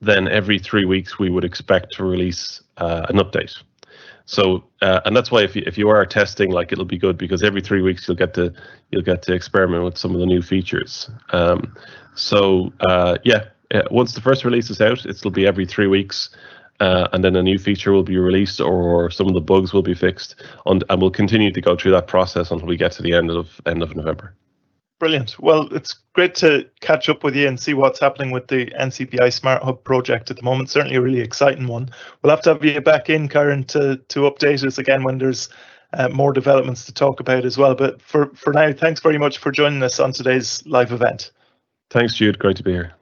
then 0.00 0.28
every 0.28 0.58
three 0.58 0.84
weeks 0.84 1.18
we 1.18 1.30
would 1.30 1.44
expect 1.44 1.92
to 1.94 2.04
release 2.04 2.62
uh, 2.76 3.06
an 3.08 3.16
update. 3.16 3.62
So 4.32 4.64
uh, 4.80 5.00
and 5.04 5.14
that's 5.14 5.30
why 5.30 5.42
if 5.42 5.54
you 5.54 5.62
if 5.66 5.76
you 5.76 5.90
are 5.90 6.06
testing, 6.06 6.50
like 6.50 6.72
it'll 6.72 6.86
be 6.86 6.96
good 6.96 7.18
because 7.18 7.42
every 7.42 7.60
three 7.60 7.82
weeks 7.82 8.08
you'll 8.08 8.16
get 8.16 8.32
to 8.32 8.50
you'll 8.90 9.02
get 9.02 9.20
to 9.24 9.34
experiment 9.34 9.84
with 9.84 9.98
some 9.98 10.14
of 10.14 10.20
the 10.20 10.26
new 10.26 10.40
features. 10.40 11.10
Um, 11.34 11.76
so 12.14 12.72
uh, 12.80 13.18
yeah, 13.24 13.44
uh, 13.74 13.82
once 13.90 14.14
the 14.14 14.22
first 14.22 14.46
release 14.46 14.70
is 14.70 14.80
out, 14.80 15.04
it'll 15.04 15.30
be 15.30 15.46
every 15.46 15.66
three 15.66 15.86
weeks. 15.86 16.30
Uh, 16.80 17.08
and 17.12 17.22
then 17.22 17.36
a 17.36 17.42
new 17.42 17.58
feature 17.58 17.92
will 17.92 18.02
be 18.02 18.16
released 18.16 18.58
or 18.58 19.10
some 19.10 19.28
of 19.28 19.34
the 19.34 19.40
bugs 19.40 19.74
will 19.74 19.82
be 19.82 19.94
fixed 19.94 20.34
and, 20.66 20.82
and 20.88 21.00
we'll 21.00 21.10
continue 21.10 21.52
to 21.52 21.60
go 21.60 21.76
through 21.76 21.92
that 21.92 22.08
process 22.08 22.50
until 22.50 22.66
we 22.66 22.76
get 22.76 22.90
to 22.90 23.02
the 23.02 23.12
end 23.12 23.30
of 23.30 23.60
end 23.66 23.82
of 23.82 23.94
November. 23.94 24.34
Brilliant. 25.02 25.36
Well, 25.40 25.66
it's 25.74 25.94
great 26.12 26.36
to 26.36 26.64
catch 26.80 27.08
up 27.08 27.24
with 27.24 27.34
you 27.34 27.48
and 27.48 27.58
see 27.58 27.74
what's 27.74 27.98
happening 27.98 28.30
with 28.30 28.46
the 28.46 28.66
NCBI 28.66 29.32
Smart 29.32 29.60
Hub 29.60 29.82
project 29.82 30.30
at 30.30 30.36
the 30.36 30.44
moment. 30.44 30.70
Certainly 30.70 30.94
a 30.94 31.00
really 31.00 31.18
exciting 31.18 31.66
one. 31.66 31.90
We'll 32.22 32.30
have 32.30 32.42
to 32.42 32.50
have 32.50 32.64
you 32.64 32.80
back 32.80 33.10
in, 33.10 33.28
Karen, 33.28 33.64
to, 33.64 33.96
to 33.96 34.20
update 34.20 34.64
us 34.64 34.78
again 34.78 35.02
when 35.02 35.18
there's 35.18 35.48
uh, 35.92 36.08
more 36.10 36.32
developments 36.32 36.84
to 36.84 36.94
talk 36.94 37.18
about 37.18 37.44
as 37.44 37.58
well. 37.58 37.74
But 37.74 38.00
for, 38.00 38.26
for 38.36 38.52
now, 38.52 38.72
thanks 38.72 39.00
very 39.00 39.18
much 39.18 39.38
for 39.38 39.50
joining 39.50 39.82
us 39.82 39.98
on 39.98 40.12
today's 40.12 40.64
live 40.66 40.92
event. 40.92 41.32
Thanks, 41.90 42.14
Jude. 42.14 42.38
Great 42.38 42.58
to 42.58 42.62
be 42.62 42.70
here. 42.70 42.92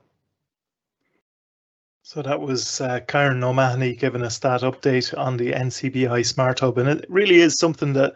So 2.02 2.22
that 2.22 2.40
was 2.40 2.80
uh, 2.80 3.00
Karen 3.08 3.44
O'Mahony 3.44 3.94
giving 3.94 4.22
us 4.22 4.38
that 4.38 4.62
update 4.62 5.14
on 5.18 5.36
the 5.36 5.52
NCBI 5.52 6.24
Smart 6.24 6.60
Hub, 6.60 6.78
and 6.78 6.88
it 6.88 7.04
really 7.10 7.40
is 7.40 7.58
something 7.58 7.92
that 7.92 8.14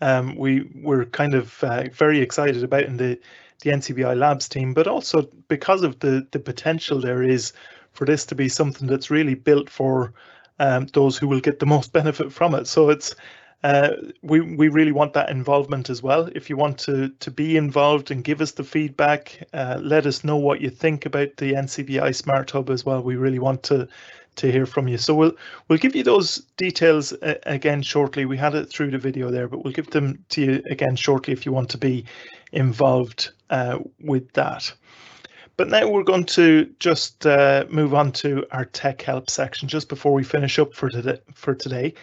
um, 0.00 0.36
we 0.36 0.70
were 0.74 1.04
kind 1.06 1.34
of 1.34 1.62
uh, 1.64 1.84
very 1.92 2.20
excited 2.20 2.62
about 2.64 2.84
in 2.84 2.96
the 2.96 3.18
the 3.62 3.70
NCBI 3.70 4.14
Labs 4.14 4.48
team, 4.48 4.72
but 4.74 4.86
also 4.86 5.22
because 5.48 5.82
of 5.82 5.98
the 6.00 6.26
the 6.32 6.38
potential 6.40 7.00
there 7.00 7.22
is 7.22 7.52
for 7.92 8.06
this 8.06 8.24
to 8.26 8.34
be 8.34 8.48
something 8.48 8.86
that's 8.88 9.10
really 9.10 9.34
built 9.34 9.68
for 9.70 10.14
um, 10.58 10.86
those 10.94 11.18
who 11.18 11.28
will 11.28 11.40
get 11.40 11.58
the 11.58 11.66
most 11.66 11.92
benefit 11.92 12.32
from 12.32 12.54
it. 12.54 12.66
So 12.66 12.90
it's 12.90 13.14
Uh, 13.62 13.90
we 14.22 14.40
we 14.40 14.68
really 14.68 14.92
want 14.92 15.12
that 15.12 15.28
involvement 15.28 15.90
as 15.90 16.02
well. 16.02 16.28
If 16.34 16.48
you 16.48 16.56
want 16.56 16.78
to 16.80 17.10
to 17.10 17.30
be 17.30 17.58
involved 17.58 18.10
and 18.10 18.24
give 18.24 18.40
us 18.40 18.52
the 18.52 18.64
feedback, 18.64 19.46
uh, 19.52 19.78
let 19.82 20.06
us 20.06 20.24
know 20.24 20.36
what 20.36 20.62
you 20.62 20.70
think 20.70 21.04
about 21.04 21.36
the 21.36 21.54
NCBI 21.54 22.12
Smart 22.12 22.50
Hub 22.52 22.70
as 22.70 22.86
well. 22.86 23.02
We 23.02 23.16
really 23.16 23.38
want 23.38 23.62
to 23.64 23.86
to 24.36 24.50
hear 24.50 24.66
from 24.66 24.88
you. 24.88 24.98
So 24.98 25.14
we'll 25.14 25.32
we'll 25.68 25.78
give 25.78 25.96
you 25.96 26.02
those 26.02 26.38
details 26.56 27.12
uh, 27.12 27.34
again 27.44 27.82
shortly. 27.82 28.24
We 28.24 28.36
had 28.36 28.54
it 28.54 28.66
through 28.66 28.90
the 28.90 28.98
video 28.98 29.30
there, 29.30 29.48
but 29.48 29.64
we'll 29.64 29.72
give 29.72 29.90
them 29.90 30.24
to 30.30 30.40
you 30.40 30.62
again 30.70 30.96
shortly 30.96 31.32
if 31.32 31.44
you 31.44 31.52
want 31.52 31.70
to 31.70 31.78
be 31.78 32.04
involved 32.52 33.30
uh, 33.50 33.78
with 34.00 34.32
that. 34.32 34.72
But 35.56 35.68
now 35.68 35.88
we're 35.88 36.04
going 36.04 36.24
to 36.24 36.70
just 36.78 37.26
uh, 37.26 37.66
move 37.68 37.92
on 37.92 38.12
to 38.12 38.46
our 38.50 38.64
tech 38.64 39.02
help 39.02 39.28
section 39.28 39.68
just 39.68 39.88
before 39.88 40.12
we 40.12 40.24
finish 40.24 40.58
up 40.58 40.74
for 40.74 40.88
today. 40.88 41.20
For 41.34 41.54
today. 41.54 41.94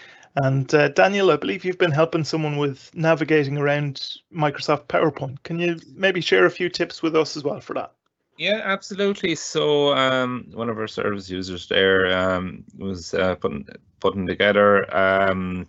And 0.44 0.72
uh, 0.76 0.90
Daniel, 0.90 1.32
I 1.32 1.38
believe 1.38 1.66
you've 1.66 1.80
been 1.80 1.92
helping 1.92 2.24
someone 2.24 2.58
with 2.58 2.94
navigating 2.94 3.58
around 3.58 4.18
Microsoft 4.32 4.86
PowerPoint. 4.86 5.42
Can 5.42 5.58
you 5.58 5.80
maybe 5.96 6.22
share 6.22 6.46
a 6.46 6.52
few 6.52 6.70
tips 6.70 7.02
with 7.02 7.16
us 7.16 7.36
as 7.36 7.44
well 7.44 7.60
for 7.60 7.74
that? 7.74 7.94
Yeah, 8.38 8.62
absolutely. 8.64 9.34
So 9.36 9.96
um, 9.96 10.48
one 10.54 10.70
of 10.70 10.78
our 10.78 10.88
service 10.88 11.30
users 11.30 11.68
there 11.68 12.16
um, 12.16 12.64
was 12.78 13.14
uh, 13.14 13.36
putting 13.36 13.68
putting 14.00 14.28
together 14.28 14.96
um, 14.96 15.66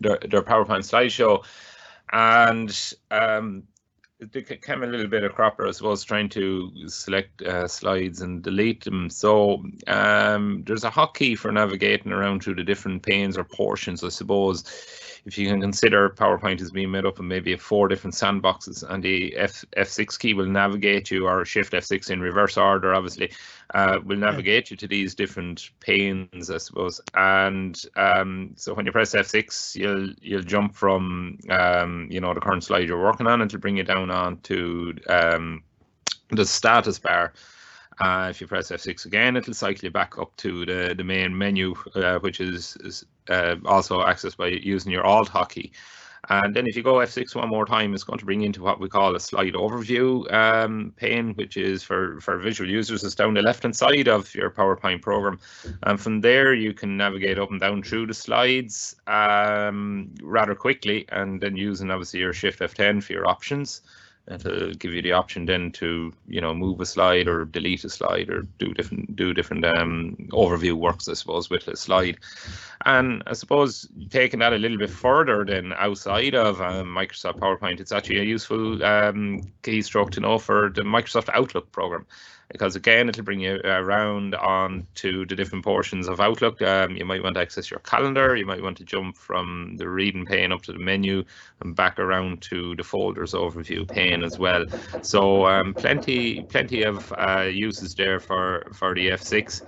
their, 0.00 0.18
their 0.18 0.42
PowerPoint 0.42 0.84
slideshow, 0.84 1.42
and 2.12 2.94
um, 3.10 3.62
it 4.20 4.32
became 4.32 4.82
a 4.82 4.86
little 4.86 5.06
bit 5.06 5.24
of 5.24 5.34
cropper, 5.34 5.66
I 5.66 5.70
suppose, 5.70 6.04
trying 6.04 6.28
to 6.30 6.88
select 6.88 7.40
uh, 7.40 7.66
slides 7.66 8.20
and 8.20 8.42
delete 8.42 8.84
them. 8.84 9.08
So 9.08 9.64
um, 9.86 10.62
there's 10.66 10.84
a 10.84 10.90
hotkey 10.90 11.38
for 11.38 11.52
navigating 11.52 12.12
around 12.12 12.42
through 12.42 12.56
the 12.56 12.64
different 12.64 13.02
panes 13.02 13.38
or 13.38 13.44
portions, 13.44 14.04
I 14.04 14.10
suppose 14.10 14.64
if 15.26 15.38
you 15.38 15.48
can 15.48 15.60
consider 15.60 16.10
PowerPoint 16.10 16.60
as 16.60 16.70
being 16.70 16.90
made 16.90 17.06
up 17.06 17.18
of 17.18 17.24
maybe 17.24 17.56
four 17.56 17.88
different 17.88 18.14
sandboxes, 18.14 18.84
and 18.88 19.02
the 19.02 19.34
F 19.36 19.64
F6 19.76 20.18
key 20.18 20.34
will 20.34 20.46
navigate 20.46 21.10
you, 21.10 21.26
or 21.26 21.44
Shift 21.44 21.72
F6 21.72 22.10
in 22.10 22.20
reverse 22.20 22.58
order, 22.58 22.94
obviously, 22.94 23.32
uh, 23.74 23.98
will 24.04 24.18
navigate 24.18 24.70
you 24.70 24.76
to 24.76 24.86
these 24.86 25.14
different 25.14 25.70
panes, 25.80 26.50
I 26.50 26.58
suppose. 26.58 27.00
And 27.14 27.80
um, 27.96 28.52
so 28.56 28.74
when 28.74 28.84
you 28.84 28.92
press 28.92 29.14
F6, 29.14 29.76
you'll 29.76 30.12
you'll 30.20 30.42
jump 30.42 30.74
from 30.74 31.38
um, 31.48 32.08
you 32.10 32.20
know 32.20 32.34
the 32.34 32.40
current 32.40 32.64
slide 32.64 32.86
you're 32.86 33.02
working 33.02 33.26
on, 33.26 33.40
and 33.40 33.50
it'll 33.50 33.60
bring 33.60 33.78
you 33.78 33.84
down 33.84 34.10
on 34.10 34.38
to 34.40 34.94
um, 35.08 35.62
the 36.30 36.44
status 36.44 36.98
bar. 36.98 37.32
Uh, 38.00 38.28
if 38.30 38.40
you 38.40 38.46
press 38.46 38.70
F6 38.70 39.06
again, 39.06 39.36
it'll 39.36 39.54
cycle 39.54 39.84
you 39.84 39.90
back 39.90 40.18
up 40.18 40.34
to 40.36 40.66
the, 40.66 40.94
the 40.96 41.04
main 41.04 41.36
menu, 41.36 41.74
uh, 41.94 42.18
which 42.18 42.40
is, 42.40 42.76
is 42.80 43.04
uh, 43.28 43.56
also 43.64 44.00
accessed 44.00 44.36
by 44.36 44.48
using 44.48 44.90
your 44.90 45.04
Alt 45.04 45.28
hotkey. 45.30 45.70
And 46.30 46.54
then 46.54 46.66
if 46.66 46.76
you 46.76 46.82
go 46.82 46.94
F6 46.94 47.34
one 47.34 47.48
more 47.48 47.66
time, 47.66 47.92
it's 47.92 48.04
going 48.04 48.18
to 48.18 48.24
bring 48.24 48.42
into 48.42 48.62
what 48.62 48.80
we 48.80 48.88
call 48.88 49.14
a 49.14 49.20
slide 49.20 49.54
overview 49.54 50.32
um, 50.32 50.92
pane, 50.96 51.34
which 51.34 51.56
is 51.56 51.82
for, 51.82 52.20
for 52.20 52.38
visual 52.38 52.70
users, 52.70 53.04
it's 53.04 53.14
down 53.14 53.34
the 53.34 53.42
left-hand 53.42 53.76
side 53.76 54.08
of 54.08 54.34
your 54.34 54.50
PowerPoint 54.50 55.02
program. 55.02 55.38
And 55.82 56.00
from 56.00 56.20
there, 56.20 56.54
you 56.54 56.72
can 56.72 56.96
navigate 56.96 57.38
up 57.38 57.50
and 57.50 57.60
down 57.60 57.82
through 57.82 58.06
the 58.06 58.14
slides 58.14 58.96
um, 59.06 60.14
rather 60.22 60.54
quickly, 60.54 61.04
and 61.10 61.40
then 61.40 61.56
using 61.56 61.90
obviously 61.90 62.20
your 62.20 62.32
Shift 62.32 62.60
F10 62.60 63.02
for 63.02 63.12
your 63.12 63.28
options. 63.28 63.82
It'll 64.26 64.72
give 64.72 64.92
you 64.94 65.02
the 65.02 65.12
option 65.12 65.44
then 65.44 65.70
to 65.72 66.12
you 66.26 66.40
know 66.40 66.54
move 66.54 66.80
a 66.80 66.86
slide 66.86 67.28
or 67.28 67.44
delete 67.44 67.84
a 67.84 67.90
slide 67.90 68.30
or 68.30 68.42
do 68.58 68.72
different 68.72 69.14
do 69.14 69.34
different 69.34 69.66
um, 69.66 70.16
overview 70.30 70.72
works 70.72 71.08
I 71.08 71.12
suppose 71.12 71.50
with 71.50 71.68
a 71.68 71.76
slide, 71.76 72.18
and 72.86 73.22
I 73.26 73.34
suppose 73.34 73.86
taking 74.08 74.40
that 74.40 74.54
a 74.54 74.58
little 74.58 74.78
bit 74.78 74.88
further 74.88 75.44
than 75.44 75.74
outside 75.74 76.34
of 76.34 76.62
um, 76.62 76.86
Microsoft 76.86 77.38
PowerPoint, 77.38 77.80
it's 77.80 77.92
actually 77.92 78.20
a 78.20 78.24
useful 78.24 78.82
um, 78.82 79.42
keystroke 79.62 80.10
to 80.12 80.20
know 80.20 80.38
for 80.38 80.70
the 80.70 80.82
Microsoft 80.82 81.28
Outlook 81.28 81.70
program 81.70 82.06
because 82.50 82.76
again 82.76 83.08
it'll 83.08 83.24
bring 83.24 83.40
you 83.40 83.60
around 83.64 84.34
on 84.34 84.86
to 84.94 85.26
the 85.26 85.34
different 85.34 85.64
portions 85.64 86.08
of 86.08 86.20
Outlook. 86.20 86.60
Um, 86.62 86.96
you 86.96 87.04
might 87.04 87.22
want 87.22 87.34
to 87.34 87.40
access 87.40 87.70
your 87.70 87.80
calendar, 87.80 88.36
you 88.36 88.46
might 88.46 88.62
want 88.62 88.76
to 88.78 88.84
jump 88.84 89.16
from 89.16 89.76
the 89.76 89.88
reading 89.88 90.24
pane 90.24 90.52
up 90.52 90.62
to 90.62 90.72
the 90.72 90.78
menu 90.78 91.24
and 91.60 91.74
back 91.74 91.98
around 91.98 92.42
to 92.42 92.74
the 92.76 92.84
folders 92.84 93.32
overview 93.32 93.88
pane 93.88 94.22
as 94.22 94.38
well. 94.38 94.64
So 95.02 95.46
um, 95.46 95.74
plenty 95.74 96.42
plenty 96.44 96.82
of 96.82 97.12
uh, 97.16 97.48
uses 97.52 97.94
there 97.94 98.20
for 98.20 98.66
for 98.72 98.94
the 98.94 99.08
F6 99.08 99.62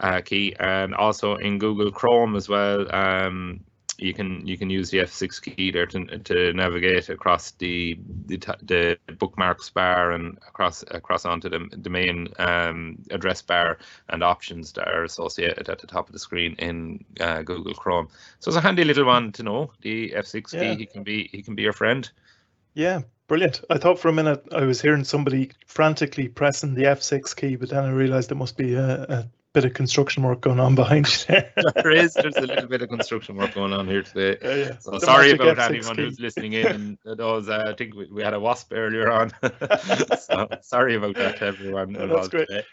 uh, 0.00 0.20
key 0.20 0.54
and 0.58 0.94
also 0.94 1.36
in 1.36 1.58
Google 1.58 1.92
Chrome 1.92 2.36
as 2.36 2.48
well. 2.48 2.94
Um, 2.94 3.60
you 3.98 4.12
can 4.12 4.46
you 4.46 4.56
can 4.56 4.70
use 4.70 4.90
the 4.90 4.98
F6 4.98 5.56
key 5.56 5.70
there 5.70 5.86
to, 5.86 6.18
to 6.18 6.52
navigate 6.52 7.08
across 7.08 7.52
the, 7.52 7.98
the 8.26 8.38
the 8.62 8.98
bookmarks 9.18 9.70
bar 9.70 10.12
and 10.12 10.38
across 10.48 10.82
across 10.90 11.24
onto 11.24 11.48
the, 11.48 11.68
the 11.72 11.90
main 11.90 12.28
um, 12.38 12.98
address 13.10 13.42
bar 13.42 13.78
and 14.08 14.22
options 14.22 14.72
that 14.72 14.88
are 14.88 15.04
associated 15.04 15.68
at 15.68 15.78
the 15.78 15.86
top 15.86 16.08
of 16.08 16.12
the 16.12 16.18
screen 16.18 16.54
in 16.58 17.04
uh, 17.20 17.42
Google 17.42 17.74
Chrome. 17.74 18.08
So 18.40 18.48
it's 18.48 18.56
a 18.56 18.60
handy 18.60 18.84
little 18.84 19.06
one 19.06 19.32
to 19.32 19.42
know. 19.42 19.72
The 19.82 20.10
F6 20.10 20.52
yeah. 20.52 20.60
key 20.60 20.78
he 20.80 20.86
can 20.86 21.02
be 21.02 21.28
he 21.32 21.42
can 21.42 21.54
be 21.54 21.62
your 21.62 21.72
friend. 21.72 22.10
Yeah, 22.74 23.02
brilliant. 23.28 23.62
I 23.70 23.78
thought 23.78 23.98
for 23.98 24.08
a 24.08 24.12
minute 24.12 24.44
I 24.52 24.64
was 24.64 24.80
hearing 24.80 25.04
somebody 25.04 25.52
frantically 25.66 26.28
pressing 26.28 26.74
the 26.74 26.84
F6 26.84 27.36
key, 27.36 27.56
but 27.56 27.70
then 27.70 27.84
I 27.84 27.90
realized 27.90 28.32
it 28.32 28.36
must 28.36 28.56
be 28.56 28.74
a, 28.74 29.02
a 29.02 29.28
bit 29.54 29.64
of 29.64 29.72
construction 29.72 30.24
work 30.24 30.40
going 30.40 30.58
on 30.60 30.74
behind 30.74 31.06
you 31.06 31.24
there. 31.28 31.52
there 31.76 31.92
is. 31.92 32.12
There's 32.14 32.36
a 32.36 32.42
little 32.42 32.66
bit 32.74 32.82
of 32.82 32.88
construction 32.88 33.36
work 33.36 33.54
going 33.54 33.72
on 33.72 33.86
here 33.86 34.02
today. 34.02 34.36
Yeah, 34.42 34.66
yeah. 34.66 34.78
So 34.78 34.98
sorry 34.98 35.30
about 35.30 35.58
anyone 35.58 35.96
who's 35.96 36.20
listening 36.20 36.52
in. 36.52 36.66
And 36.66 36.98
those, 37.18 37.48
uh, 37.48 37.64
I 37.68 37.72
think 37.72 37.94
we, 37.94 38.06
we, 38.10 38.22
had 38.22 38.34
a 38.34 38.40
wasp 38.40 38.72
earlier 38.74 39.10
on. 39.10 39.32
so 40.20 40.48
sorry 40.60 40.96
about 40.96 41.14
that 41.14 41.38
to 41.38 41.46
everyone. 41.46 41.92
That's 41.92 42.28
great. 42.28 42.48
Today. 42.48 42.64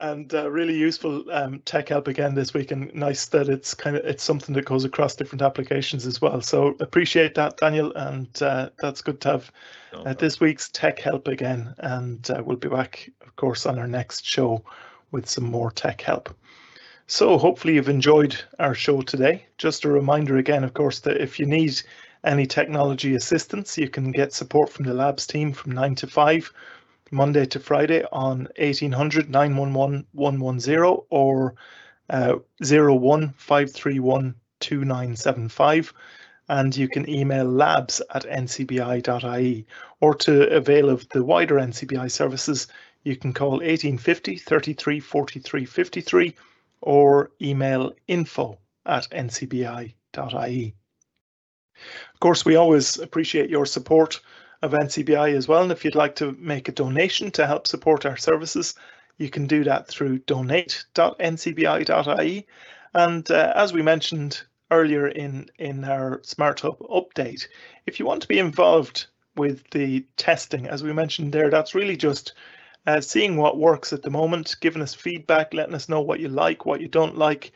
And 0.00 0.32
uh, 0.32 0.50
really 0.50 0.76
useful 0.76 1.30
um, 1.30 1.60
tech 1.66 1.90
help 1.90 2.08
again 2.08 2.34
this 2.34 2.54
week, 2.54 2.70
and 2.70 2.94
nice 2.94 3.26
that 3.26 3.50
it's 3.50 3.74
kind 3.74 3.96
of 3.96 4.04
it's 4.06 4.22
something 4.22 4.54
that 4.54 4.64
goes 4.64 4.86
across 4.86 5.14
different 5.14 5.42
applications 5.42 6.06
as 6.06 6.22
well. 6.22 6.40
So 6.40 6.74
appreciate 6.80 7.34
that, 7.34 7.58
Daniel, 7.58 7.92
and 7.94 8.42
uh, 8.42 8.70
that's 8.78 9.02
good 9.02 9.20
to 9.22 9.28
have 9.28 9.52
uh, 9.92 10.14
this 10.14 10.40
week's 10.40 10.70
tech 10.70 11.00
help 11.00 11.28
again. 11.28 11.74
And 11.78 12.30
uh, 12.30 12.42
we'll 12.42 12.56
be 12.56 12.70
back, 12.70 13.10
of 13.20 13.36
course, 13.36 13.66
on 13.66 13.78
our 13.78 13.86
next 13.88 14.24
show 14.24 14.64
with 15.12 15.28
some 15.28 15.44
more 15.44 15.70
tech 15.70 16.00
help. 16.00 16.34
So 17.06 17.38
hopefully 17.38 17.74
you've 17.74 17.88
enjoyed 17.88 18.40
our 18.58 18.74
show 18.74 19.02
today. 19.02 19.46
Just 19.58 19.84
a 19.84 19.88
reminder 19.88 20.36
again, 20.36 20.62
of 20.62 20.74
course, 20.74 21.00
that 21.00 21.16
if 21.16 21.40
you 21.40 21.46
need 21.46 21.80
any 22.22 22.46
technology 22.46 23.14
assistance, 23.14 23.76
you 23.76 23.88
can 23.88 24.12
get 24.12 24.32
support 24.32 24.70
from 24.70 24.84
the 24.84 24.94
labs 24.94 25.26
team 25.26 25.52
from 25.52 25.72
9 25.72 25.94
to 25.96 26.06
5, 26.06 26.52
Monday 27.10 27.46
to 27.46 27.58
Friday 27.58 28.04
on 28.12 28.48
1800 28.58 29.28
911 29.28 30.06
110 30.12 31.04
or 31.10 31.54
uh, 32.10 32.36
01531 32.60 34.34
2975 34.60 35.92
and 36.50 36.76
you 36.76 36.88
can 36.88 37.08
email 37.08 37.44
labs 37.44 38.02
at 38.12 38.24
ncbi.ie 38.24 39.66
or 40.00 40.14
to 40.14 40.48
avail 40.50 40.90
of 40.90 41.08
the 41.10 41.24
wider 41.24 41.54
NCBI 41.56 42.10
services, 42.10 42.66
you 43.02 43.16
can 43.16 43.32
call 43.32 43.52
1850 43.52 44.36
33 44.36 45.00
43 45.00 45.64
53 45.64 46.36
or 46.82 47.30
email 47.40 47.92
info 48.06 48.58
at 48.86 49.08
ncbi.ie. 49.10 50.74
Of 52.14 52.20
course, 52.20 52.44
we 52.44 52.56
always 52.56 52.98
appreciate 52.98 53.48
your 53.48 53.64
support 53.66 54.20
of 54.62 54.72
NCBI 54.72 55.34
as 55.34 55.48
well. 55.48 55.62
And 55.62 55.72
if 55.72 55.82
you'd 55.84 55.94
like 55.94 56.14
to 56.16 56.32
make 56.32 56.68
a 56.68 56.72
donation 56.72 57.30
to 57.32 57.46
help 57.46 57.66
support 57.66 58.04
our 58.04 58.18
services, 58.18 58.74
you 59.16 59.30
can 59.30 59.46
do 59.46 59.64
that 59.64 59.88
through 59.88 60.18
donate.ncbi.ie. 60.20 62.46
And 62.92 63.30
uh, 63.30 63.52
as 63.54 63.72
we 63.72 63.82
mentioned 63.82 64.42
earlier 64.70 65.08
in, 65.08 65.48
in 65.58 65.84
our 65.84 66.20
Smart 66.22 66.60
Hub 66.60 66.78
update, 66.80 67.46
if 67.86 67.98
you 67.98 68.04
want 68.06 68.22
to 68.22 68.28
be 68.28 68.38
involved 68.38 69.06
with 69.36 69.68
the 69.70 70.04
testing, 70.16 70.66
as 70.66 70.82
we 70.82 70.92
mentioned 70.92 71.32
there, 71.32 71.48
that's 71.50 71.74
really 71.74 71.96
just 71.96 72.34
uh, 72.86 73.00
seeing 73.00 73.36
what 73.36 73.58
works 73.58 73.92
at 73.92 74.02
the 74.02 74.10
moment, 74.10 74.56
giving 74.60 74.82
us 74.82 74.94
feedback, 74.94 75.54
letting 75.54 75.74
us 75.74 75.88
know 75.88 76.00
what 76.00 76.20
you 76.20 76.28
like, 76.28 76.66
what 76.66 76.80
you 76.80 76.88
don't 76.88 77.18
like 77.18 77.52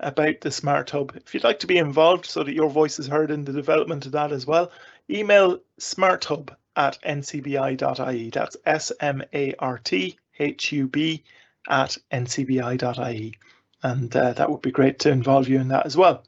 about 0.00 0.40
the 0.40 0.50
Smart 0.50 0.90
Hub. 0.90 1.16
If 1.16 1.34
you'd 1.34 1.44
like 1.44 1.58
to 1.60 1.66
be 1.66 1.78
involved 1.78 2.26
so 2.26 2.44
that 2.44 2.54
your 2.54 2.70
voice 2.70 2.98
is 2.98 3.06
heard 3.06 3.30
in 3.30 3.44
the 3.44 3.52
development 3.52 4.06
of 4.06 4.12
that 4.12 4.32
as 4.32 4.46
well, 4.46 4.70
email 5.10 5.58
smarthub 5.80 6.54
at 6.76 6.98
ncbi.ie. 7.02 8.30
That's 8.30 8.56
S 8.64 8.92
M 9.00 9.22
A 9.34 9.54
R 9.58 9.78
T 9.78 10.16
H 10.38 10.72
U 10.72 10.86
B 10.86 11.24
at 11.68 11.96
ncbi.ie. 12.12 13.34
And 13.82 14.16
uh, 14.16 14.32
that 14.32 14.50
would 14.50 14.62
be 14.62 14.70
great 14.70 14.98
to 15.00 15.10
involve 15.10 15.48
you 15.48 15.60
in 15.60 15.68
that 15.68 15.86
as 15.86 15.96
well. 15.96 16.24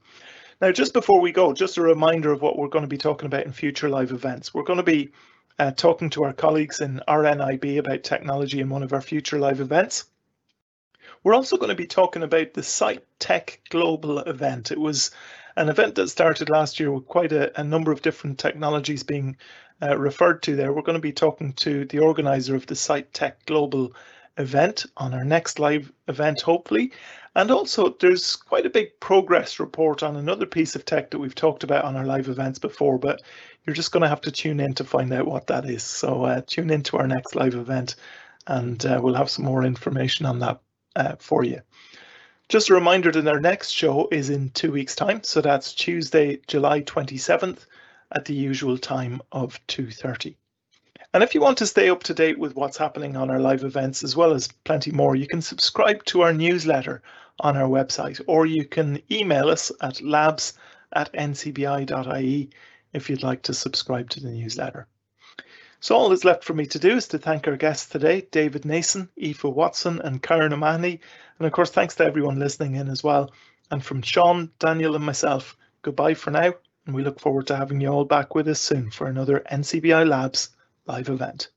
Now, 0.60 0.72
just 0.72 0.92
before 0.92 1.20
we 1.20 1.32
go, 1.32 1.52
just 1.52 1.78
a 1.78 1.82
reminder 1.82 2.32
of 2.32 2.42
what 2.42 2.58
we're 2.58 2.68
going 2.68 2.84
to 2.84 2.88
be 2.88 2.98
talking 2.98 3.26
about 3.26 3.46
in 3.46 3.52
future 3.52 3.88
live 3.88 4.12
events. 4.12 4.52
We're 4.52 4.62
going 4.62 4.76
to 4.76 4.82
be 4.82 5.10
uh, 5.60 5.70
talking 5.72 6.08
to 6.08 6.24
our 6.24 6.32
colleagues 6.32 6.80
in 6.80 7.02
RNIB 7.06 7.76
about 7.76 8.02
technology 8.02 8.60
in 8.60 8.70
one 8.70 8.82
of 8.82 8.94
our 8.94 9.02
future 9.02 9.38
live 9.38 9.60
events. 9.60 10.06
We're 11.22 11.34
also 11.34 11.58
going 11.58 11.68
to 11.68 11.74
be 11.74 11.86
talking 11.86 12.22
about 12.22 12.54
the 12.54 12.62
Sight 12.62 13.04
Tech 13.18 13.60
Global 13.68 14.20
event. 14.20 14.70
It 14.70 14.80
was 14.80 15.10
an 15.56 15.68
event 15.68 15.96
that 15.96 16.08
started 16.08 16.48
last 16.48 16.80
year 16.80 16.90
with 16.90 17.06
quite 17.06 17.32
a, 17.32 17.60
a 17.60 17.62
number 17.62 17.92
of 17.92 18.00
different 18.00 18.38
technologies 18.38 19.02
being 19.02 19.36
uh, 19.82 19.98
referred 19.98 20.42
to 20.44 20.56
there. 20.56 20.72
We're 20.72 20.80
going 20.80 20.96
to 20.96 21.02
be 21.02 21.12
talking 21.12 21.52
to 21.52 21.84
the 21.84 21.98
organizer 21.98 22.56
of 22.56 22.64
the 22.64 22.74
Sight 22.74 23.12
Tech 23.12 23.44
Global 23.44 23.92
event 24.40 24.86
on 24.96 25.14
our 25.14 25.24
next 25.24 25.58
live 25.58 25.92
event, 26.08 26.40
hopefully. 26.40 26.92
And 27.36 27.50
also, 27.50 27.90
there's 28.00 28.34
quite 28.34 28.66
a 28.66 28.70
big 28.70 28.98
progress 28.98 29.60
report 29.60 30.02
on 30.02 30.16
another 30.16 30.46
piece 30.46 30.74
of 30.74 30.84
tech 30.84 31.10
that 31.10 31.18
we've 31.18 31.34
talked 31.34 31.62
about 31.62 31.84
on 31.84 31.96
our 31.96 32.04
live 32.04 32.28
events 32.28 32.58
before, 32.58 32.98
but 32.98 33.22
you're 33.64 33.76
just 33.76 33.92
going 33.92 34.02
to 34.02 34.08
have 34.08 34.20
to 34.22 34.32
tune 34.32 34.58
in 34.58 34.74
to 34.74 34.84
find 34.84 35.12
out 35.12 35.26
what 35.26 35.46
that 35.46 35.64
is. 35.64 35.84
So 35.84 36.24
uh, 36.24 36.42
tune 36.46 36.70
in 36.70 36.82
to 36.84 36.96
our 36.96 37.06
next 37.06 37.36
live 37.36 37.54
event 37.54 37.94
and 38.46 38.84
uh, 38.84 38.98
we'll 39.02 39.14
have 39.14 39.30
some 39.30 39.44
more 39.44 39.64
information 39.64 40.26
on 40.26 40.40
that 40.40 40.60
uh, 40.96 41.16
for 41.18 41.44
you. 41.44 41.60
Just 42.48 42.68
a 42.68 42.74
reminder 42.74 43.12
that 43.12 43.28
our 43.28 43.40
next 43.40 43.70
show 43.70 44.08
is 44.10 44.28
in 44.28 44.50
two 44.50 44.72
weeks' 44.72 44.96
time, 44.96 45.22
so 45.22 45.40
that's 45.40 45.72
Tuesday, 45.72 46.40
July 46.48 46.80
27th 46.80 47.66
at 48.12 48.24
the 48.24 48.34
usual 48.34 48.76
time 48.76 49.22
of 49.30 49.64
2.30. 49.68 50.34
And 51.12 51.24
if 51.24 51.34
you 51.34 51.40
want 51.40 51.58
to 51.58 51.66
stay 51.66 51.90
up 51.90 52.04
to 52.04 52.14
date 52.14 52.38
with 52.38 52.54
what's 52.54 52.76
happening 52.76 53.16
on 53.16 53.30
our 53.30 53.40
live 53.40 53.64
events, 53.64 54.04
as 54.04 54.14
well 54.14 54.32
as 54.32 54.46
plenty 54.46 54.92
more, 54.92 55.16
you 55.16 55.26
can 55.26 55.42
subscribe 55.42 56.04
to 56.04 56.20
our 56.20 56.32
newsletter 56.32 57.02
on 57.40 57.56
our 57.56 57.68
website, 57.68 58.20
or 58.28 58.46
you 58.46 58.64
can 58.64 59.02
email 59.10 59.48
us 59.48 59.72
at 59.80 60.00
labs 60.00 60.52
at 60.92 61.12
ncbi.ie 61.12 62.50
if 62.92 63.10
you'd 63.10 63.24
like 63.24 63.42
to 63.42 63.54
subscribe 63.54 64.08
to 64.10 64.20
the 64.20 64.30
newsletter. 64.30 64.86
So 65.80 65.96
all 65.96 66.10
that's 66.10 66.24
left 66.24 66.44
for 66.44 66.54
me 66.54 66.66
to 66.66 66.78
do 66.78 66.96
is 66.96 67.08
to 67.08 67.18
thank 67.18 67.48
our 67.48 67.56
guests 67.56 67.88
today, 67.88 68.28
David 68.30 68.64
Nason, 68.64 69.08
Aoife 69.20 69.42
Watson 69.42 70.00
and 70.02 70.22
Karen 70.22 70.52
O'Mahony. 70.52 71.00
And 71.38 71.46
of 71.46 71.52
course, 71.52 71.70
thanks 71.72 71.96
to 71.96 72.04
everyone 72.04 72.38
listening 72.38 72.76
in 72.76 72.88
as 72.88 73.02
well. 73.02 73.32
And 73.72 73.84
from 73.84 74.02
Sean, 74.02 74.52
Daniel 74.60 74.94
and 74.94 75.04
myself, 75.04 75.56
goodbye 75.82 76.14
for 76.14 76.30
now. 76.30 76.54
And 76.86 76.94
we 76.94 77.02
look 77.02 77.18
forward 77.18 77.48
to 77.48 77.56
having 77.56 77.80
you 77.80 77.88
all 77.88 78.04
back 78.04 78.36
with 78.36 78.46
us 78.46 78.60
soon 78.60 78.92
for 78.92 79.08
another 79.08 79.42
NCBI 79.50 80.06
Labs 80.06 80.50
live 80.90 81.08
event. 81.08 81.50